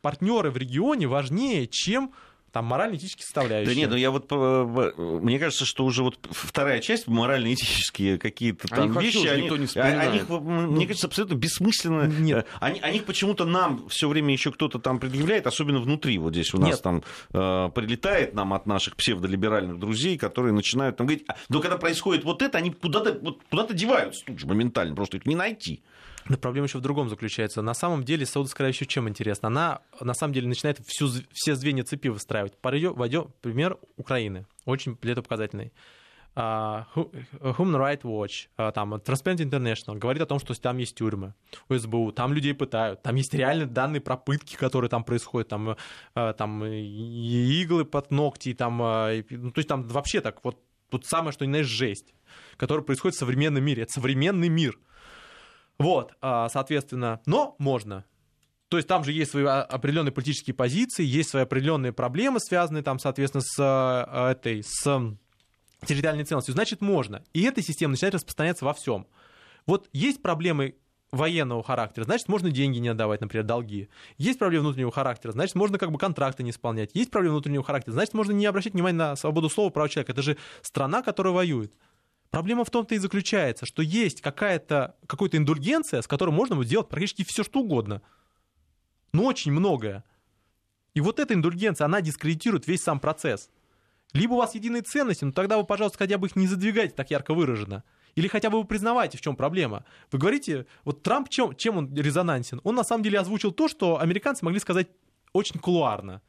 партнеры 0.00 0.50
в 0.50 0.56
регионе 0.56 1.06
важнее, 1.06 1.68
чем 1.68 2.12
там 2.52 2.66
морально-этические 2.66 3.24
составляющие. 3.24 3.74
Да 3.74 3.80
нет, 3.80 3.90
ну 3.90 3.96
я 3.96 4.10
вот, 4.10 4.30
мне 4.30 5.38
кажется, 5.38 5.64
что 5.64 5.84
уже 5.84 6.02
вот 6.02 6.18
вторая 6.30 6.80
часть, 6.80 7.08
морально-этические 7.08 8.18
какие-то 8.18 8.68
там 8.68 8.96
они 8.96 9.06
вещи, 9.06 9.26
они, 9.26 9.48
не 9.48 9.80
они, 9.80 10.20
мне 10.20 10.26
ну, 10.28 10.80
кажется, 10.82 11.06
абсолютно 11.06 11.34
бессмысленно. 11.34 12.06
Нет. 12.06 12.46
Они, 12.60 12.78
они 12.80 13.00
почему-то 13.00 13.46
нам 13.46 13.88
все 13.88 14.06
время 14.08 14.32
еще 14.32 14.52
кто-то 14.52 14.78
там 14.78 14.98
предъявляет, 14.98 15.46
особенно 15.46 15.80
внутри, 15.80 16.18
вот 16.18 16.34
здесь 16.34 16.52
у 16.52 16.58
нас 16.58 16.70
нет. 16.70 16.82
там 16.82 17.02
э, 17.32 17.70
прилетает 17.74 18.34
нам 18.34 18.52
от 18.52 18.66
наших 18.66 18.96
псевдолиберальных 18.96 19.78
друзей, 19.78 20.18
которые 20.18 20.52
начинают 20.52 20.98
там 20.98 21.06
говорить, 21.06 21.26
но 21.48 21.60
когда 21.60 21.78
происходит 21.78 22.24
вот 22.24 22.42
это, 22.42 22.58
они 22.58 22.70
куда-то 22.70 23.18
вот, 23.22 23.38
куда 23.48 23.66
деваются 23.72 24.24
тут 24.26 24.38
же 24.38 24.46
моментально, 24.46 24.94
просто 24.94 25.16
их 25.16 25.24
не 25.24 25.34
найти. 25.34 25.82
Но 26.28 26.36
проблема 26.36 26.66
еще 26.66 26.78
в 26.78 26.82
другом 26.82 27.08
заключается. 27.08 27.62
На 27.62 27.74
самом 27.74 28.04
деле 28.04 28.26
Саудовская 28.26 28.66
Аравия 28.66 28.74
еще 28.74 28.86
чем 28.86 29.08
интересна? 29.08 29.48
Она 29.48 29.80
на 30.00 30.14
самом 30.14 30.34
деле 30.34 30.48
начинает 30.48 30.78
всю, 30.86 31.08
все 31.32 31.54
звенья 31.54 31.84
цепи 31.84 32.08
выстраивать. 32.08 32.56
Пойдем, 32.58 33.32
пример 33.40 33.78
Украины. 33.96 34.46
Очень 34.64 34.96
летопоказательный. 35.02 35.72
Uh, 36.34 36.86
Human 37.42 37.76
Rights 37.76 38.04
Watch, 38.04 38.48
uh, 38.56 38.72
там, 38.72 38.94
Transparent 38.94 39.36
International 39.36 39.98
говорит 39.98 40.22
о 40.22 40.26
том, 40.26 40.38
что 40.38 40.54
там 40.54 40.78
есть 40.78 40.94
тюрьмы, 40.94 41.34
СБУ, 41.68 42.10
там 42.12 42.32
людей 42.32 42.54
пытают, 42.54 43.02
там 43.02 43.16
есть 43.16 43.34
реальные 43.34 43.66
данные 43.66 44.00
про 44.00 44.16
пытки, 44.16 44.56
которые 44.56 44.88
там 44.88 45.04
происходят, 45.04 45.48
там, 45.48 45.76
uh, 46.14 46.32
там 46.32 46.64
иглы 46.64 47.84
под 47.84 48.10
ногти, 48.12 48.54
там, 48.54 48.78
ну, 48.78 49.50
то 49.50 49.58
есть 49.58 49.68
там 49.68 49.82
вообще 49.82 50.22
так, 50.22 50.42
вот, 50.42 50.58
вот 50.90 51.04
самое, 51.04 51.32
что 51.32 51.44
ни 51.44 51.50
на 51.50 51.56
есть 51.56 51.68
жесть, 51.68 52.14
которая 52.56 52.82
происходит 52.82 53.14
в 53.16 53.18
современном 53.18 53.62
мире. 53.62 53.82
Это 53.82 53.92
современный 53.92 54.48
мир. 54.48 54.78
Вот, 55.78 56.14
а, 56.20 56.48
соответственно, 56.48 57.20
но 57.26 57.56
можно. 57.58 58.04
То 58.68 58.78
есть 58.78 58.88
там 58.88 59.04
же 59.04 59.12
есть 59.12 59.32
свои 59.32 59.44
определенные 59.44 60.12
политические 60.12 60.54
позиции, 60.54 61.04
есть 61.04 61.30
свои 61.30 61.42
определенные 61.42 61.92
проблемы, 61.92 62.40
связанные 62.40 62.82
там, 62.82 62.98
соответственно, 62.98 63.42
с 63.42 63.56
а, 63.58 64.30
этой, 64.30 64.62
с 64.62 64.82
территориальной 65.84 66.24
целостью. 66.24 66.54
Значит, 66.54 66.80
можно. 66.80 67.22
И 67.32 67.42
эта 67.42 67.62
система 67.62 67.92
начинает 67.92 68.14
распространяться 68.14 68.64
во 68.64 68.72
всем. 68.72 69.06
Вот 69.66 69.88
есть 69.92 70.22
проблемы 70.22 70.76
военного 71.12 71.62
характера, 71.62 72.04
значит, 72.04 72.28
можно 72.28 72.50
деньги 72.50 72.78
не 72.78 72.88
отдавать, 72.88 73.20
например, 73.20 73.44
долги. 73.44 73.90
Есть 74.16 74.38
проблемы 74.38 74.64
внутреннего 74.64 74.90
характера, 74.90 75.32
значит, 75.32 75.54
можно 75.54 75.78
как 75.78 75.92
бы 75.92 75.98
контракты 75.98 76.42
не 76.42 76.50
исполнять. 76.50 76.90
Есть 76.94 77.10
проблемы 77.10 77.34
внутреннего 77.34 77.62
характера, 77.62 77.92
значит, 77.92 78.14
можно 78.14 78.32
не 78.32 78.46
обращать 78.46 78.72
внимания 78.72 78.96
на 78.96 79.16
свободу 79.16 79.50
слова, 79.50 79.68
права 79.68 79.90
человека. 79.90 80.12
Это 80.12 80.22
же 80.22 80.38
страна, 80.62 81.02
которая 81.02 81.34
воюет. 81.34 81.74
Проблема 82.32 82.64
в 82.64 82.70
том-то 82.70 82.94
и 82.94 82.98
заключается, 82.98 83.66
что 83.66 83.82
есть 83.82 84.22
какая-то, 84.22 84.96
какая-то 85.06 85.36
индульгенция, 85.36 86.00
с 86.00 86.06
которой 86.06 86.30
можно 86.30 86.64
сделать 86.64 86.88
практически 86.88 87.24
все, 87.24 87.44
что 87.44 87.60
угодно. 87.60 88.00
Но 89.12 89.24
очень 89.24 89.52
многое. 89.52 90.02
И 90.94 91.02
вот 91.02 91.20
эта 91.20 91.34
индульгенция, 91.34 91.84
она 91.84 92.00
дискредитирует 92.00 92.66
весь 92.66 92.82
сам 92.82 93.00
процесс. 93.00 93.50
Либо 94.14 94.32
у 94.32 94.36
вас 94.38 94.54
единые 94.54 94.80
ценности, 94.80 95.26
но 95.26 95.32
тогда 95.32 95.58
вы, 95.58 95.64
пожалуйста, 95.64 95.98
хотя 95.98 96.16
бы 96.16 96.26
их 96.26 96.34
не 96.34 96.46
задвигайте 96.46 96.94
так 96.94 97.10
ярко 97.10 97.34
выраженно. 97.34 97.84
Или 98.14 98.28
хотя 98.28 98.48
бы 98.48 98.58
вы 98.58 98.64
признавайте, 98.64 99.18
в 99.18 99.20
чем 99.20 99.36
проблема. 99.36 99.84
Вы 100.10 100.18
говорите, 100.18 100.64
вот 100.84 101.02
Трамп, 101.02 101.28
чем, 101.28 101.54
чем 101.54 101.76
он 101.76 101.94
резонансен? 101.94 102.62
Он 102.64 102.74
на 102.74 102.82
самом 102.82 103.04
деле 103.04 103.18
озвучил 103.18 103.52
то, 103.52 103.68
что 103.68 104.00
американцы 104.00 104.42
могли 104.42 104.58
сказать 104.58 104.88
очень 105.34 105.60
кулуарно. 105.60 106.22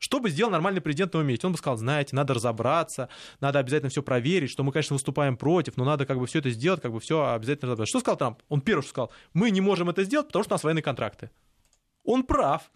Что 0.00 0.18
бы 0.18 0.30
сделал 0.30 0.50
нормальный 0.50 0.80
президент 0.80 1.12
на 1.12 1.20
умеете? 1.20 1.46
Он 1.46 1.52
бы 1.52 1.58
сказал, 1.58 1.76
знаете, 1.76 2.16
надо 2.16 2.32
разобраться, 2.32 3.10
надо 3.40 3.58
обязательно 3.58 3.90
все 3.90 4.02
проверить, 4.02 4.50
что 4.50 4.64
мы, 4.64 4.72
конечно, 4.72 4.94
выступаем 4.94 5.36
против, 5.36 5.76
но 5.76 5.84
надо 5.84 6.06
как 6.06 6.18
бы 6.18 6.26
все 6.26 6.38
это 6.38 6.48
сделать, 6.48 6.80
как 6.80 6.90
бы 6.90 7.00
все 7.00 7.32
обязательно 7.32 7.72
разобраться. 7.72 7.90
Что 7.90 8.00
сказал 8.00 8.16
Трамп? 8.16 8.42
Он 8.48 8.62
первый 8.62 8.80
что 8.80 8.90
сказал, 8.90 9.12
мы 9.34 9.50
не 9.50 9.60
можем 9.60 9.90
это 9.90 10.02
сделать, 10.02 10.28
потому 10.28 10.42
что 10.42 10.54
у 10.54 10.56
нас 10.56 10.64
военные 10.64 10.82
контракты. 10.82 11.30
Он 12.02 12.22
прав. 12.22 12.70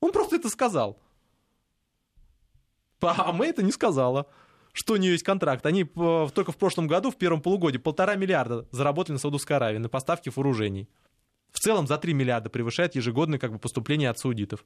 Он 0.00 0.10
просто 0.10 0.34
это 0.34 0.48
сказал. 0.48 0.98
А 3.00 3.32
мы 3.32 3.46
это 3.46 3.62
не 3.62 3.72
сказала 3.72 4.26
что 4.74 4.94
у 4.94 4.96
нее 4.96 5.12
есть 5.12 5.22
контракт. 5.22 5.66
Они 5.66 5.82
э, 5.82 6.28
только 6.34 6.50
в 6.50 6.56
прошлом 6.56 6.86
году, 6.86 7.10
в 7.10 7.16
первом 7.16 7.42
полугодии, 7.42 7.76
полтора 7.76 8.14
миллиарда 8.14 8.66
заработали 8.70 9.12
на 9.12 9.18
Саудовской 9.18 9.56
Аравии 9.56 9.76
на 9.76 9.90
поставки 9.90 10.32
вооружений. 10.34 10.88
В 11.50 11.58
целом 11.58 11.86
за 11.86 11.98
3 11.98 12.14
миллиарда 12.14 12.48
превышает 12.48 12.94
ежегодные 12.94 13.38
как 13.38 13.52
бы, 13.52 13.58
поступления 13.58 14.08
от 14.08 14.18
саудитов. 14.18 14.64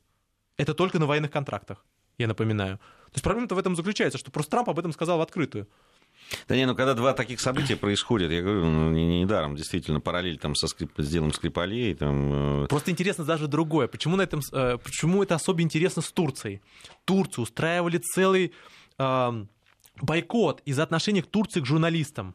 Это 0.56 0.74
только 0.74 0.98
на 0.98 1.06
военных 1.06 1.30
контрактах, 1.30 1.84
я 2.18 2.26
напоминаю. 2.26 2.78
То 2.78 3.12
есть 3.14 3.24
проблема-то 3.24 3.54
в 3.54 3.58
этом 3.58 3.76
заключается, 3.76 4.18
что 4.18 4.30
просто 4.30 4.50
Трамп 4.52 4.70
об 4.70 4.78
этом 4.78 4.92
сказал 4.92 5.18
в 5.18 5.20
открытую. 5.20 5.68
Да 6.48 6.56
не, 6.56 6.66
ну 6.66 6.74
когда 6.74 6.94
два 6.94 7.12
таких 7.12 7.40
события 7.40 7.76
происходят, 7.76 8.32
я 8.32 8.42
говорю, 8.42 8.64
ну, 8.64 8.90
недаром, 8.90 9.52
не 9.52 9.58
действительно, 9.58 10.00
параллель 10.00 10.38
там 10.38 10.54
со 10.54 10.66
скрип, 10.66 10.92
с 10.96 11.08
делом 11.08 11.32
Скрипалей. 11.32 11.94
Там... 11.94 12.64
Э, 12.64 12.66
Просто 12.68 12.90
интересно 12.90 13.24
даже 13.24 13.46
другое. 13.46 13.86
Почему, 13.86 14.16
на 14.16 14.22
этом, 14.22 14.40
э, 14.52 14.78
почему 14.82 15.22
это 15.22 15.34
особо 15.34 15.62
интересно 15.62 16.02
с 16.02 16.10
Турцией? 16.10 16.62
Турцию 17.04 17.44
устраивали 17.44 17.98
целый 17.98 18.52
э, 18.98 19.44
бойкот 20.00 20.62
из-за 20.64 20.82
отношения 20.82 21.22
к 21.22 21.26
Турции 21.26 21.60
к 21.60 21.66
журналистам 21.66 22.34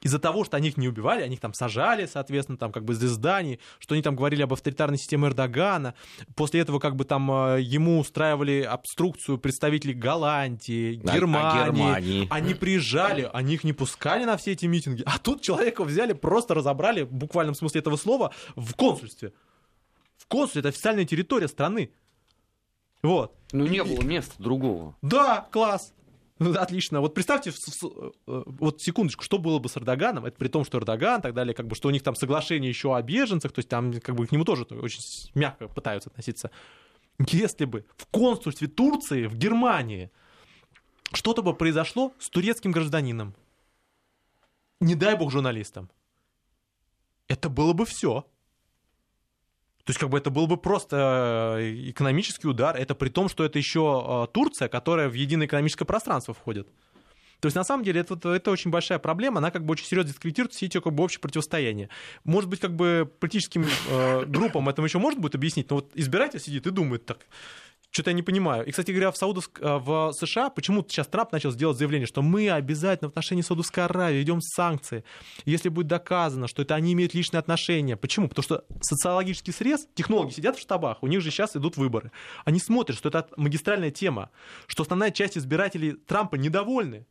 из-за 0.00 0.18
того, 0.18 0.44
что 0.44 0.56
они 0.56 0.68
их 0.68 0.76
не 0.76 0.88
убивали, 0.88 1.22
они 1.22 1.34
их 1.34 1.40
там 1.40 1.54
сажали, 1.54 2.06
соответственно, 2.06 2.58
там 2.58 2.72
как 2.72 2.84
бы 2.84 2.94
из 2.94 2.98
зданий, 3.00 3.60
что 3.78 3.94
они 3.94 4.02
там 4.02 4.16
говорили 4.16 4.42
об 4.42 4.52
авторитарной 4.52 4.98
системе 4.98 5.28
Эрдогана. 5.28 5.94
После 6.36 6.60
этого 6.60 6.78
как 6.78 6.96
бы 6.96 7.04
там 7.04 7.30
э, 7.30 7.60
ему 7.60 7.98
устраивали 7.98 8.62
обструкцию 8.62 9.38
представителей 9.38 9.94
Голландии, 9.94 10.94
Германии. 10.94 11.60
А, 11.60 11.62
а 11.62 11.66
Германии. 11.66 12.26
Они 12.30 12.54
приезжали, 12.54 13.28
они 13.32 13.54
их 13.54 13.64
не 13.64 13.72
пускали 13.72 14.24
на 14.24 14.36
все 14.36 14.52
эти 14.52 14.66
митинги. 14.66 15.02
А 15.06 15.18
тут 15.18 15.42
человека 15.42 15.84
взяли, 15.84 16.12
просто 16.12 16.54
разобрали, 16.54 17.02
в 17.02 17.12
буквальном 17.12 17.54
смысле 17.54 17.80
этого 17.80 17.96
слова, 17.96 18.32
в 18.56 18.74
консульстве. 18.74 19.32
В 20.16 20.26
консульстве, 20.26 20.60
это 20.60 20.68
официальная 20.68 21.04
территория 21.04 21.48
страны. 21.48 21.90
Вот. 23.02 23.34
Ну, 23.52 23.66
не 23.66 23.82
было 23.82 24.02
места 24.02 24.34
другого. 24.38 24.94
Да, 25.02 25.48
класс. 25.50 25.92
Отлично. 26.40 27.02
Вот 27.02 27.12
представьте, 27.12 27.52
вот 28.26 28.80
секундочку, 28.80 29.22
что 29.22 29.38
было 29.38 29.58
бы 29.58 29.68
с 29.68 29.76
Эрдоганом, 29.76 30.24
это 30.24 30.38
при 30.38 30.48
том, 30.48 30.64
что 30.64 30.78
Эрдоган 30.78 31.20
и 31.20 31.22
так 31.22 31.34
далее, 31.34 31.54
как 31.54 31.66
бы, 31.66 31.74
что 31.74 31.88
у 31.88 31.90
них 31.90 32.02
там 32.02 32.14
соглашение 32.14 32.70
еще 32.70 32.96
о 32.96 33.02
беженцах, 33.02 33.52
то 33.52 33.58
есть 33.58 33.68
там 33.68 33.92
как 34.00 34.14
бы 34.14 34.26
к 34.26 34.32
нему 34.32 34.44
тоже 34.44 34.64
очень 34.64 35.02
мягко 35.34 35.68
пытаются 35.68 36.08
относиться. 36.08 36.50
Если 37.28 37.66
бы 37.66 37.84
в 37.96 38.06
консульстве 38.06 38.68
Турции 38.68 39.26
в 39.26 39.36
Германии 39.36 40.10
что-то 41.12 41.42
бы 41.42 41.54
произошло 41.54 42.14
с 42.18 42.30
турецким 42.30 42.72
гражданином, 42.72 43.34
не 44.80 44.94
дай 44.94 45.16
бог 45.16 45.30
журналистам, 45.30 45.90
это 47.28 47.50
было 47.50 47.74
бы 47.74 47.84
все. 47.84 48.26
То 49.84 49.90
есть, 49.90 49.98
как 49.98 50.10
бы 50.10 50.18
это 50.18 50.30
был 50.30 50.46
бы 50.46 50.56
просто 50.56 51.56
э, 51.58 51.90
экономический 51.90 52.48
удар. 52.48 52.76
Это 52.76 52.94
при 52.94 53.08
том, 53.08 53.28
что 53.28 53.44
это 53.44 53.58
еще 53.58 54.26
э, 54.28 54.32
Турция, 54.32 54.68
которая 54.68 55.08
в 55.08 55.14
единое 55.14 55.46
экономическое 55.46 55.84
пространство 55.84 56.34
входит. 56.34 56.68
То 57.40 57.46
есть, 57.46 57.56
на 57.56 57.64
самом 57.64 57.84
деле, 57.84 58.02
это, 58.02 58.16
это 58.28 58.50
очень 58.50 58.70
большая 58.70 58.98
проблема, 58.98 59.38
она 59.38 59.50
как 59.50 59.64
бы 59.64 59.72
очень 59.72 59.86
серьезно 59.86 60.12
дискредитирует 60.12 60.52
все 60.52 60.66
эти 60.66 60.78
как 60.78 60.92
бы, 60.92 61.02
общее 61.02 61.20
противостояние. 61.20 61.88
Может 62.24 62.50
быть, 62.50 62.60
как 62.60 62.76
бы 62.76 63.10
политическим 63.18 63.64
э, 63.88 64.24
группам 64.26 64.68
это 64.68 64.82
еще 64.82 64.98
может 64.98 65.18
будет 65.18 65.34
объяснить, 65.34 65.70
но 65.70 65.76
вот 65.76 65.90
избиратель 65.94 66.38
сидит 66.38 66.66
и 66.66 66.70
думает 66.70 67.06
так, 67.06 67.26
что-то 67.90 68.10
я 68.10 68.14
не 68.14 68.22
понимаю. 68.22 68.64
И, 68.64 68.70
кстати 68.70 68.90
говоря, 68.90 69.10
в, 69.10 69.16
Саудовск... 69.16 69.60
Э, 69.60 69.78
в 69.78 70.12
США 70.12 70.50
почему-то 70.50 70.90
сейчас 70.90 71.08
Трамп 71.08 71.32
начал 71.32 71.50
сделать 71.50 71.76
заявление, 71.76 72.06
что 72.06 72.22
мы 72.22 72.50
обязательно 72.50 73.08
в 73.08 73.12
отношении 73.12 73.42
Саудовской 73.42 73.84
Аравии 73.84 74.18
ведем 74.18 74.40
санкции, 74.40 75.04
если 75.44 75.68
будет 75.68 75.88
доказано, 75.88 76.46
что 76.46 76.62
это 76.62 76.74
они 76.74 76.92
имеют 76.92 77.14
личные 77.14 77.40
отношения. 77.40 77.96
Почему? 77.96 78.28
Потому 78.28 78.44
что 78.44 78.64
социологический 78.80 79.52
срез, 79.52 79.88
технологи 79.94 80.30
сидят 80.32 80.56
в 80.56 80.60
штабах, 80.60 81.02
у 81.02 81.06
них 81.06 81.20
же 81.20 81.30
сейчас 81.30 81.56
идут 81.56 81.76
выборы. 81.76 82.12
Они 82.44 82.60
смотрят, 82.60 82.96
что 82.96 83.08
это 83.08 83.28
магистральная 83.36 83.90
тема, 83.90 84.30
что 84.66 84.82
основная 84.82 85.10
часть 85.10 85.36
избирателей 85.36 85.92
Трампа 85.92 86.36
недовольны 86.36 87.06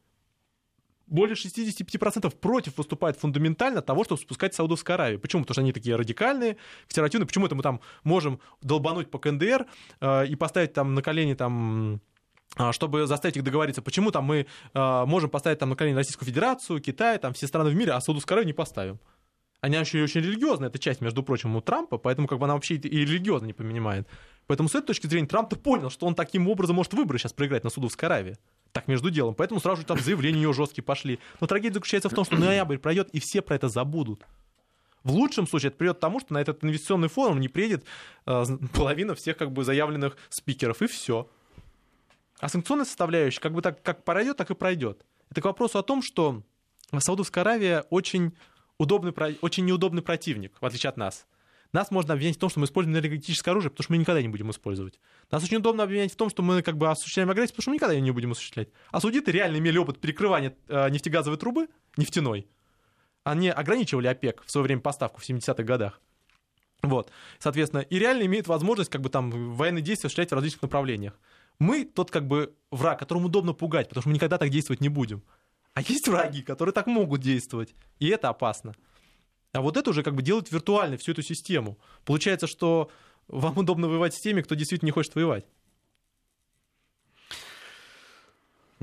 более 1.10 1.36
65% 1.36 2.36
против 2.38 2.78
выступает 2.78 3.18
фундаментально 3.18 3.82
того, 3.82 4.04
чтобы 4.04 4.22
спускать 4.22 4.54
Саудовскую 4.54 4.94
Аравию. 4.96 5.20
Почему? 5.20 5.44
Потому 5.44 5.54
что 5.54 5.62
они 5.62 5.74
такие 5.74 5.96
радикальные, 5.96 6.58
консервативные. 6.88 7.28
Почему 7.28 7.46
это 7.46 7.56
мы 7.56 7.64
там 7.64 7.82
можем 8.04 8.40
долбануть 8.62 9.10
по 9.10 9.20
КНДР 9.20 9.66
э, 10.02 10.28
и 10.28 10.36
поставить 10.36 10.74
там 10.74 10.96
на 10.96 11.02
колени 11.02 11.34
там 11.34 12.02
э, 12.58 12.72
чтобы 12.72 13.08
заставить 13.08 13.38
их 13.38 13.44
договориться, 13.44 13.82
почему 13.82 14.12
там 14.12 14.26
мы 14.26 14.46
э, 14.74 15.06
можем 15.06 15.30
поставить 15.30 15.60
там 15.60 15.70
на 15.70 15.76
колени 15.76 15.96
Российскую 15.96 16.28
Федерацию, 16.28 16.82
Китай, 16.82 17.18
там 17.18 17.34
все 17.34 17.48
страны 17.48 17.70
в 17.70 17.76
мире, 17.76 17.94
а 17.94 18.02
Саудовскую 18.02 18.36
Аравию 18.36 18.48
не 18.48 18.54
поставим. 18.54 19.00
Они 19.62 19.78
вообще 19.78 20.02
очень 20.02 20.22
религиозная, 20.22 20.70
эта 20.70 20.80
часть, 20.80 21.02
между 21.02 21.22
прочим, 21.22 21.56
у 21.56 21.62
Трампа, 21.62 21.98
поэтому 21.98 22.28
как 22.28 22.40
бы 22.40 22.46
она 22.46 22.54
вообще 22.54 22.76
и 22.76 23.06
религиозно 23.06 23.48
не 23.48 23.54
понимает. 23.54 24.08
Поэтому 24.50 24.68
с 24.68 24.74
этой 24.74 24.88
точки 24.88 25.06
зрения 25.06 25.28
Трамп-то 25.28 25.58
понял, 25.58 25.92
что 25.92 26.08
он 26.08 26.16
таким 26.16 26.48
образом 26.48 26.76
может 26.76 26.92
выборы 26.94 27.20
сейчас 27.20 27.34
проиграть 27.34 27.64
на 27.64 27.70
Саудовской 27.70 28.08
Аравии. 28.08 28.36
Так, 28.72 28.88
между 28.88 29.12
делом. 29.12 29.36
Поэтому 29.36 29.60
сразу 29.60 29.82
же 29.82 29.86
там 29.86 30.00
заявления 30.00 30.40
него 30.40 30.54
жесткие 30.54 30.84
пошли. 30.84 31.20
Но 31.40 31.46
трагедия 31.46 31.76
заключается 31.76 32.10
в 32.10 32.16
том, 32.16 32.26
что 32.26 32.36
ноябрь 32.36 32.80
пройдет, 32.80 33.10
и 33.12 33.20
все 33.20 33.44
про 33.44 33.54
это 33.54 33.70
забудут. 33.70 34.26
В 35.04 35.12
лучшем 35.12 35.46
случае 35.46 35.68
это 35.68 35.78
приведет 35.78 35.98
к 35.98 36.00
тому, 36.00 36.20
что 36.20 36.34
на 36.34 36.42
этот 36.42 36.64
инвестиционный 36.64 37.10
форум 37.10 37.40
не 37.40 37.48
приедет 37.48 37.86
э, 38.26 38.44
половина 38.74 39.14
всех 39.14 39.38
как 39.38 39.52
бы 39.52 39.64
заявленных 39.64 40.18
спикеров, 40.30 40.82
и 40.82 40.88
все. 40.88 41.30
А 42.40 42.50
санкционная 42.50 42.86
составляющая 42.86 43.42
как 43.42 43.54
бы 43.54 43.62
так 43.62 43.84
как 43.84 44.04
пройдет, 44.04 44.38
так 44.38 44.50
и 44.50 44.56
пройдет. 44.56 45.06
Это 45.30 45.42
к 45.42 45.46
вопросу 45.46 45.78
о 45.78 45.84
том, 45.84 46.02
что 46.02 46.42
Саудовская 46.98 47.44
Аравия 47.44 47.86
очень, 47.92 48.36
удобный, 48.80 49.14
очень 49.42 49.66
неудобный 49.66 50.02
противник, 50.02 50.58
в 50.60 50.66
отличие 50.66 50.90
от 50.90 50.98
нас. 50.98 51.28
Нас 51.72 51.92
можно 51.92 52.14
обвинять 52.14 52.36
в 52.36 52.40
том, 52.40 52.50
что 52.50 52.60
мы 52.60 52.66
используем 52.66 52.98
энергетическое 52.98 53.52
оружие, 53.52 53.70
потому 53.70 53.84
что 53.84 53.94
мы 53.94 53.98
никогда 53.98 54.22
не 54.22 54.28
будем 54.28 54.50
использовать. 54.50 55.00
Нас 55.30 55.44
очень 55.44 55.58
удобно 55.58 55.84
обвинять 55.84 56.12
в 56.12 56.16
том, 56.16 56.30
что 56.30 56.42
мы 56.42 56.64
как 56.64 56.78
бы 56.78 56.90
осуществляем 56.90 57.30
агрессию, 57.30 57.54
потому 57.54 57.62
что 57.62 57.70
мы 57.72 57.76
никогда 57.76 57.94
ее 57.94 58.02
не 58.02 58.12
будем 58.12 58.32
осуществлять. 58.32 58.70
А 58.92 59.00
судиты 59.00 59.32
реально 59.32 59.58
имели 59.58 59.78
опыт 59.78 60.00
перекрывания 60.00 60.56
э, 60.68 60.90
нефтегазовой 60.90 61.38
трубы, 61.38 61.68
нефтяной. 61.96 62.48
Они 63.24 63.50
ограничивали 63.50 64.08
ОПЕК 64.08 64.44
в 64.46 64.52
свое 64.52 64.64
время 64.64 64.82
поставку 64.82 65.22
в 65.22 65.30
70-х 65.30 65.64
годах. 65.64 66.02
Вот, 66.82 67.12
соответственно, 67.40 67.82
и 67.82 68.00
реально 68.00 68.24
имеют 68.24 68.48
возможность 68.48 68.90
как 68.90 69.02
бы 69.02 69.10
там 69.10 69.54
военные 69.54 69.82
действия 69.82 70.08
осуществлять 70.08 70.32
в 70.32 70.36
различных 70.36 70.64
направлениях. 70.64 71.20
Мы 71.60 71.84
тот 71.84 72.10
как 72.10 72.26
бы 72.26 72.56
враг, 72.72 72.98
которому 73.00 73.28
удобно 73.28 73.54
пугать, 73.54 73.90
потому 73.90 74.02
что 74.02 74.10
мы 74.10 74.16
никогда 74.16 74.38
так 74.38 74.50
действовать 74.50 74.80
не 74.80 74.90
будем. 74.90 75.22
А 75.74 75.82
есть 75.82 76.08
враги, 76.08 76.42
которые 76.42 76.74
так 76.74 76.88
могут 76.88 77.22
действовать, 77.22 77.76
и 78.00 78.08
это 78.08 78.30
опасно. 78.30 78.74
А 79.52 79.62
вот 79.62 79.78
это 79.78 79.90
уже 79.90 80.04
как 80.04 80.16
бы 80.16 80.22
делает 80.22 80.52
виртуальной 80.52 80.98
всю 80.98 81.12
эту 81.12 81.22
систему. 81.24 81.78
Получается, 82.06 82.48
что 82.48 82.92
вам 83.28 83.58
удобно 83.58 83.88
воевать 83.88 84.14
с 84.14 84.20
теми, 84.20 84.42
кто 84.42 84.56
действительно 84.56 84.88
не 84.88 84.92
хочет 84.92 85.16
воевать. 85.16 85.46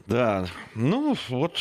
Да, 0.06 0.48
ну 0.74 1.16
вот 1.28 1.58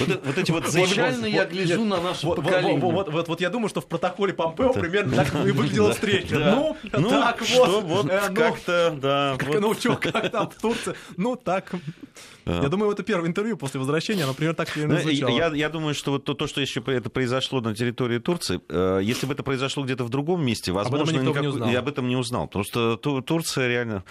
вот, 0.00 0.20
вот 0.24 0.38
эти 0.38 0.50
вот 0.50 0.66
Изначально 0.66 1.26
я 1.26 1.44
гляжу 1.44 1.84
на 1.84 2.00
наше 2.00 2.26
вот, 2.26 2.36
поколение. 2.36 2.78
Вот, 2.78 2.92
вот, 2.92 3.12
вот, 3.12 3.28
вот 3.28 3.40
я 3.40 3.50
думаю, 3.50 3.68
что 3.68 3.80
в 3.80 3.86
протоколе 3.86 4.32
Помпео 4.34 4.72
примерно 4.72 5.16
так 5.24 5.34
и 5.34 5.52
выглядела 5.52 5.92
встреча. 5.92 6.38
Ну, 6.38 6.76
ну, 6.92 7.08
так 7.10 7.40
вот. 7.40 7.84
вот 7.84 8.10
э, 8.10 8.20
ну, 8.28 8.34
как-то, 8.34 8.98
да. 9.00 9.36
Как, 9.38 9.60
ну, 9.60 9.74
что, 9.74 9.96
как 9.96 10.30
там 10.30 10.50
в 10.50 10.54
Турции? 10.56 10.94
Ну, 11.16 11.36
так. 11.36 11.72
Я 12.46 12.68
думаю, 12.68 12.90
это 12.92 13.02
первое 13.02 13.28
интервью 13.28 13.56
после 13.56 13.78
возвращения, 13.78 14.26
например, 14.26 14.54
так 14.54 14.74
и 14.76 14.84
ну, 14.86 14.96
я, 14.96 15.68
думаю, 15.68 15.94
что 15.94 16.12
вот 16.12 16.24
то, 16.24 16.34
то, 16.34 16.46
что 16.46 16.60
еще 16.60 16.82
это 16.86 17.10
произошло 17.10 17.60
на 17.60 17.74
территории 17.74 18.18
Турции, 18.18 18.60
э, 18.68 19.00
если 19.02 19.26
бы 19.26 19.34
это 19.34 19.42
произошло 19.42 19.84
где-то 19.84 20.04
в 20.04 20.08
другом 20.08 20.44
месте, 20.44 20.72
возможно, 20.72 21.68
я 21.70 21.80
об 21.80 21.88
этом 21.88 22.08
не 22.08 22.16
узнал. 22.16 22.46
Потому 22.46 22.64
что 22.64 22.96
Турция 22.96 23.68
реально 23.68 24.04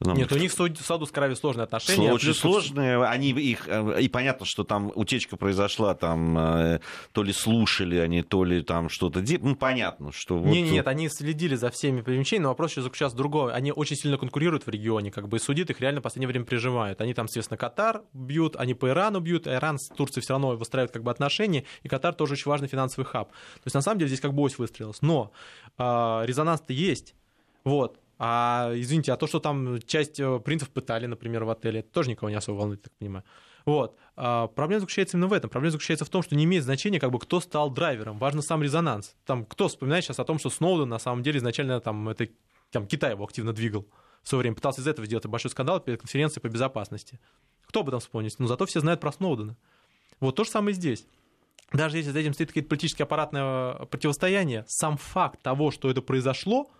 нет, 0.00 0.32
у 0.32 0.36
них 0.36 0.52
с 0.52 0.56
Саудовской 0.56 1.20
Аравией 1.20 1.38
сложные 1.38 1.64
отношения. 1.64 2.12
Очень 2.12 2.34
сложные. 2.34 3.02
Они 3.04 3.30
их, 3.30 3.68
э, 3.68 4.00
и 4.00 4.08
понятно, 4.08 4.44
что 4.44 4.64
там 4.64 4.83
утечка 4.94 5.36
произошла, 5.36 5.94
там 5.94 6.36
э, 6.38 6.80
то 7.12 7.22
ли 7.22 7.32
слушали 7.32 7.96
они, 7.96 8.22
то 8.22 8.44
ли 8.44 8.62
там 8.62 8.88
что-то... 8.88 9.22
Ну, 9.40 9.56
понятно, 9.56 10.12
что... 10.12 10.38
Вот... 10.38 10.46
Нет, 10.52 10.70
нет, 10.70 10.88
они 10.88 11.08
следили 11.08 11.54
за 11.54 11.70
всеми 11.70 12.02
перемещениями, 12.02 12.44
но 12.44 12.48
вопрос 12.50 12.72
еще 12.72 12.82
заключается 12.82 13.14
в 13.14 13.18
другом. 13.18 13.50
Они 13.52 13.72
очень 13.72 13.96
сильно 13.96 14.18
конкурируют 14.18 14.66
в 14.66 14.70
регионе, 14.70 15.10
как 15.10 15.28
бы, 15.28 15.36
и 15.36 15.40
судит 15.40 15.70
их 15.70 15.80
реально 15.80 16.00
в 16.00 16.02
последнее 16.02 16.28
время 16.28 16.44
прижимают. 16.44 17.00
Они 17.00 17.14
там, 17.14 17.28
соответственно, 17.28 17.58
Катар 17.58 18.02
бьют, 18.12 18.56
они 18.56 18.74
по 18.74 18.88
Ирану 18.88 19.20
бьют, 19.20 19.46
а 19.46 19.54
Иран 19.54 19.78
с 19.78 19.88
Турцией 19.88 20.22
все 20.22 20.34
равно 20.34 20.56
выстраивают 20.56 20.92
как 20.92 21.02
бы 21.02 21.10
отношения, 21.10 21.64
и 21.82 21.88
Катар 21.88 22.14
тоже 22.14 22.34
очень 22.34 22.50
важный 22.50 22.68
финансовый 22.68 23.04
хаб. 23.04 23.30
То 23.30 23.66
есть, 23.66 23.74
на 23.74 23.80
самом 23.80 23.98
деле, 23.98 24.08
здесь 24.08 24.20
как 24.20 24.34
бы 24.34 24.42
ось 24.42 24.58
выстроилась. 24.58 25.02
Но 25.02 25.32
э, 25.78 25.82
резонанс-то 26.24 26.72
есть. 26.72 27.14
Вот. 27.64 27.98
А, 28.18 28.72
извините, 28.74 29.12
а 29.12 29.16
то, 29.16 29.26
что 29.26 29.40
там 29.40 29.80
часть 29.82 30.20
э, 30.20 30.38
принцев 30.38 30.70
пытали, 30.70 31.06
например, 31.06 31.44
в 31.44 31.50
отеле, 31.50 31.80
это 31.80 31.90
тоже 31.90 32.10
никого 32.10 32.30
не 32.30 32.36
особо 32.36 32.58
волнует, 32.58 32.82
так 32.82 32.92
понимаю. 32.94 33.24
Вот. 33.64 33.96
А 34.16 34.48
проблема 34.48 34.80
заключается 34.80 35.16
именно 35.16 35.28
в 35.28 35.32
этом. 35.32 35.50
Проблема 35.50 35.72
заключается 35.72 36.04
в 36.04 36.08
том, 36.08 36.22
что 36.22 36.36
не 36.36 36.44
имеет 36.44 36.64
значения, 36.64 37.00
как 37.00 37.10
бы, 37.10 37.18
кто 37.18 37.40
стал 37.40 37.70
драйвером. 37.70 38.18
Важно 38.18 38.42
сам 38.42 38.62
резонанс. 38.62 39.16
Там, 39.24 39.44
кто 39.46 39.68
вспоминает 39.68 40.04
сейчас 40.04 40.18
о 40.18 40.24
том, 40.24 40.38
что 40.38 40.50
Сноуден 40.50 40.88
на 40.88 40.98
самом 40.98 41.22
деле 41.22 41.38
изначально 41.38 41.80
там, 41.80 42.08
это, 42.08 42.28
там, 42.70 42.86
Китай 42.86 43.12
его 43.12 43.24
активно 43.24 43.52
двигал 43.52 43.86
в 44.22 44.28
свое 44.28 44.40
время. 44.40 44.54
Пытался 44.56 44.82
из 44.82 44.86
этого 44.86 45.06
сделать 45.06 45.26
большой 45.26 45.50
скандал 45.50 45.80
перед 45.80 46.00
конференцией 46.00 46.42
по 46.42 46.48
безопасности. 46.48 47.18
Кто 47.66 47.80
об 47.80 47.88
этом 47.88 48.00
вспомнит? 48.00 48.38
Но 48.38 48.46
зато 48.46 48.66
все 48.66 48.80
знают 48.80 49.00
про 49.00 49.12
Сноудена. 49.12 49.56
Вот 50.20 50.36
то 50.36 50.44
же 50.44 50.50
самое 50.50 50.74
здесь. 50.74 51.06
даже 51.72 51.98
если 51.98 52.10
за 52.10 52.20
этим 52.20 52.34
стоит 52.34 52.50
какое-то 52.50 52.68
политическое 52.68 53.04
аппаратное 53.04 53.74
противостояние, 53.86 54.64
сам 54.68 54.96
факт 54.96 55.42
того, 55.42 55.70
что 55.70 55.90
это 55.90 56.02
произошло, 56.02 56.70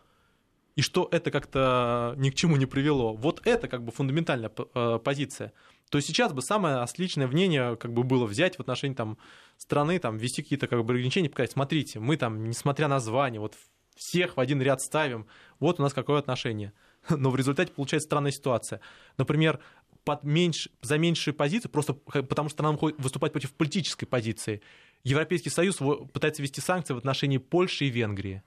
и 0.76 0.82
что 0.82 1.08
это 1.12 1.30
как-то 1.30 2.14
ни 2.16 2.30
к 2.30 2.34
чему 2.34 2.56
не 2.56 2.66
привело, 2.66 3.14
вот 3.14 3.46
это 3.46 3.68
как 3.68 3.84
бы 3.84 3.92
фундаментальная 3.92 4.50
э, 4.74 4.98
позиция. 5.02 5.52
То 5.90 5.98
есть 5.98 6.08
сейчас 6.08 6.32
бы 6.32 6.42
самое 6.42 6.76
отличное 6.76 7.26
мнение 7.26 7.76
как 7.76 7.92
бы 7.92 8.02
было 8.02 8.26
взять 8.26 8.56
в 8.56 8.60
отношении 8.60 8.94
там, 8.94 9.18
страны, 9.56 9.98
там, 9.98 10.16
ввести 10.16 10.42
какие-то 10.42 10.66
как 10.66 10.84
бы, 10.84 10.92
ограничения, 10.92 11.30
показать, 11.30 11.52
смотрите, 11.52 12.00
мы 12.00 12.16
там, 12.16 12.48
несмотря 12.48 12.88
на 12.88 12.98
звание, 12.98 13.40
вот 13.40 13.54
всех 13.94 14.36
в 14.36 14.40
один 14.40 14.60
ряд 14.60 14.80
ставим, 14.80 15.26
вот 15.60 15.78
у 15.78 15.82
нас 15.82 15.92
какое 15.92 16.18
отношение. 16.18 16.72
Но 17.08 17.30
в 17.30 17.36
результате 17.36 17.72
получается 17.72 18.08
странная 18.08 18.32
ситуация. 18.32 18.80
Например, 19.16 19.60
под 20.04 20.24
меньш... 20.24 20.68
за 20.82 20.98
меньшие 20.98 21.32
позиции, 21.34 21.68
просто 21.68 21.94
потому 21.94 22.48
что 22.48 22.62
нам 22.62 22.76
выступать 22.98 23.32
против 23.32 23.52
политической 23.52 24.06
позиции, 24.06 24.62
Европейский 25.04 25.50
Союз 25.50 25.76
пытается 26.12 26.42
ввести 26.42 26.60
санкции 26.60 26.94
в 26.94 26.98
отношении 26.98 27.38
Польши 27.38 27.86
и 27.86 27.90
Венгрии, 27.90 28.42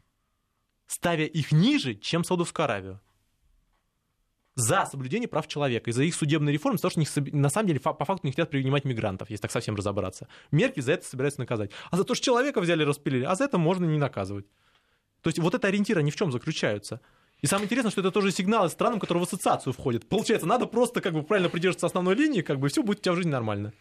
ставя 0.88 1.26
их 1.26 1.52
ниже, 1.52 1.94
чем 1.94 2.24
Саудовскую 2.24 2.64
Аравию 2.64 3.02
за 4.58 4.88
соблюдение 4.90 5.28
прав 5.28 5.48
человека, 5.48 5.92
и 5.92 5.94
за 5.94 6.04
их 6.04 6.16
судебные 6.16 6.52
реформы, 6.52 6.80
потому 6.80 6.90
что 6.90 7.00
них, 7.00 7.34
на 7.34 7.50
самом 7.50 7.68
деле 7.68 7.80
по 7.80 7.94
факту 7.94 8.22
не 8.24 8.32
хотят 8.32 8.50
принимать 8.50 8.86
мигрантов, 8.86 9.30
если 9.30 9.44
так 9.44 9.52
совсем 9.52 9.76
разобраться. 9.76 10.28
Меркель 10.50 10.82
за 10.82 10.94
это 10.94 11.06
собирается 11.06 11.40
наказать. 11.40 11.70
А 11.92 11.96
за 11.96 12.04
то, 12.04 12.16
что 12.16 12.26
человека 12.26 12.60
взяли, 12.60 12.84
распилили, 12.84 13.24
а 13.24 13.36
за 13.36 13.44
это 13.44 13.60
можно 13.60 13.86
не 13.86 14.00
наказывать. 14.00 14.48
То 15.22 15.28
есть 15.28 15.38
вот 15.38 15.54
это 15.54 15.68
ориентиры, 15.68 16.00
они 16.00 16.10
в 16.10 16.16
чем 16.16 16.32
заключаются? 16.32 17.02
И 17.42 17.46
самое 17.46 17.66
интересное, 17.66 17.92
что 17.92 18.02
это 18.02 18.10
тоже 18.10 18.32
сигналы 18.32 18.70
странам, 18.70 19.00
которые 19.00 19.24
в 19.24 19.28
ассоциацию 19.28 19.74
входят. 19.74 20.10
Получается, 20.10 20.48
надо 20.48 20.66
просто 20.66 21.02
как 21.02 21.14
бы 21.14 21.22
правильно 21.22 21.50
придерживаться 21.50 21.86
основной 21.86 22.16
линии, 22.16 22.42
как 22.42 22.60
бы 22.60 22.70
все 22.70 22.82
будет 22.82 22.98
у 22.98 23.02
тебя 23.04 23.12
в 23.12 23.18
жизни 23.18 23.30
нормально. 23.30 23.74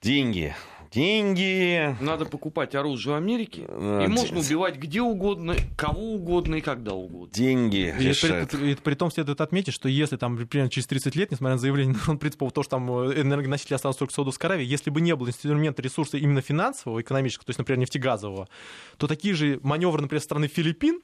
Деньги. 0.00 0.56
Деньги. 0.90 1.96
Надо 2.00 2.24
покупать 2.24 2.74
оружие 2.74 3.14
в 3.14 3.16
Америке, 3.16 3.62
и 3.62 4.08
можно 4.08 4.40
убивать 4.40 4.76
где 4.76 5.02
угодно, 5.02 5.54
кого 5.76 6.14
угодно 6.14 6.56
и 6.56 6.60
когда 6.60 6.94
угодно. 6.94 7.32
Деньги 7.32 7.94
и 7.98 8.08
решают. 8.08 8.50
При, 8.50 8.74
при, 8.74 8.74
при 8.74 8.94
том 8.94 9.10
следует 9.10 9.40
отметить, 9.40 9.74
что 9.74 9.88
если 9.88 10.16
там 10.16 10.36
примерно 10.46 10.70
через 10.70 10.86
30 10.86 11.14
лет, 11.16 11.30
несмотря 11.30 11.54
на 11.54 11.58
заявление 11.58 11.96
принципа, 12.18 12.50
то, 12.50 12.62
что 12.62 12.70
там 12.70 12.90
э, 12.90 13.20
энергоносители 13.20 13.74
останутся 13.74 14.00
только 14.00 14.12
в 14.12 14.14
Саудовской 14.14 14.48
Аравии, 14.48 14.64
если 14.64 14.90
бы 14.90 15.00
не 15.00 15.14
было 15.14 15.28
инструмента 15.28 15.82
ресурса 15.82 16.16
именно 16.16 16.40
финансового, 16.40 17.00
экономического, 17.00 17.46
то 17.46 17.50
есть, 17.50 17.58
например, 17.58 17.80
нефтегазового, 17.80 18.48
то 18.96 19.06
такие 19.06 19.34
же 19.34 19.60
маневры, 19.62 20.02
например, 20.02 20.22
страны 20.22 20.48
Филиппин 20.48 21.00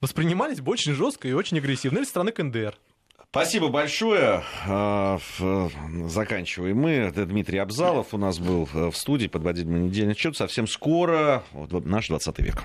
воспринимались 0.00 0.60
бы 0.60 0.72
очень 0.72 0.92
жестко 0.92 1.28
и 1.28 1.32
очень 1.32 1.58
агрессивно, 1.58 1.98
или 1.98 2.04
страны 2.04 2.32
КНДР. 2.32 2.78
Спасибо 3.30 3.68
большое. 3.68 4.42
А, 4.66 5.18
заканчиваем 6.06 6.78
мы. 6.78 6.90
Это 6.92 7.26
Дмитрий 7.26 7.58
Абзалов 7.58 8.14
у 8.14 8.18
нас 8.18 8.38
был 8.38 8.68
э, 8.72 8.90
в 8.90 8.96
студии. 8.96 9.26
Подводили 9.26 9.66
мы 9.66 9.78
недельный 9.80 10.12
отчет. 10.12 10.36
Совсем 10.36 10.66
скоро 10.66 11.42
наш 11.84 12.08
20 12.08 12.38
век. 12.38 12.64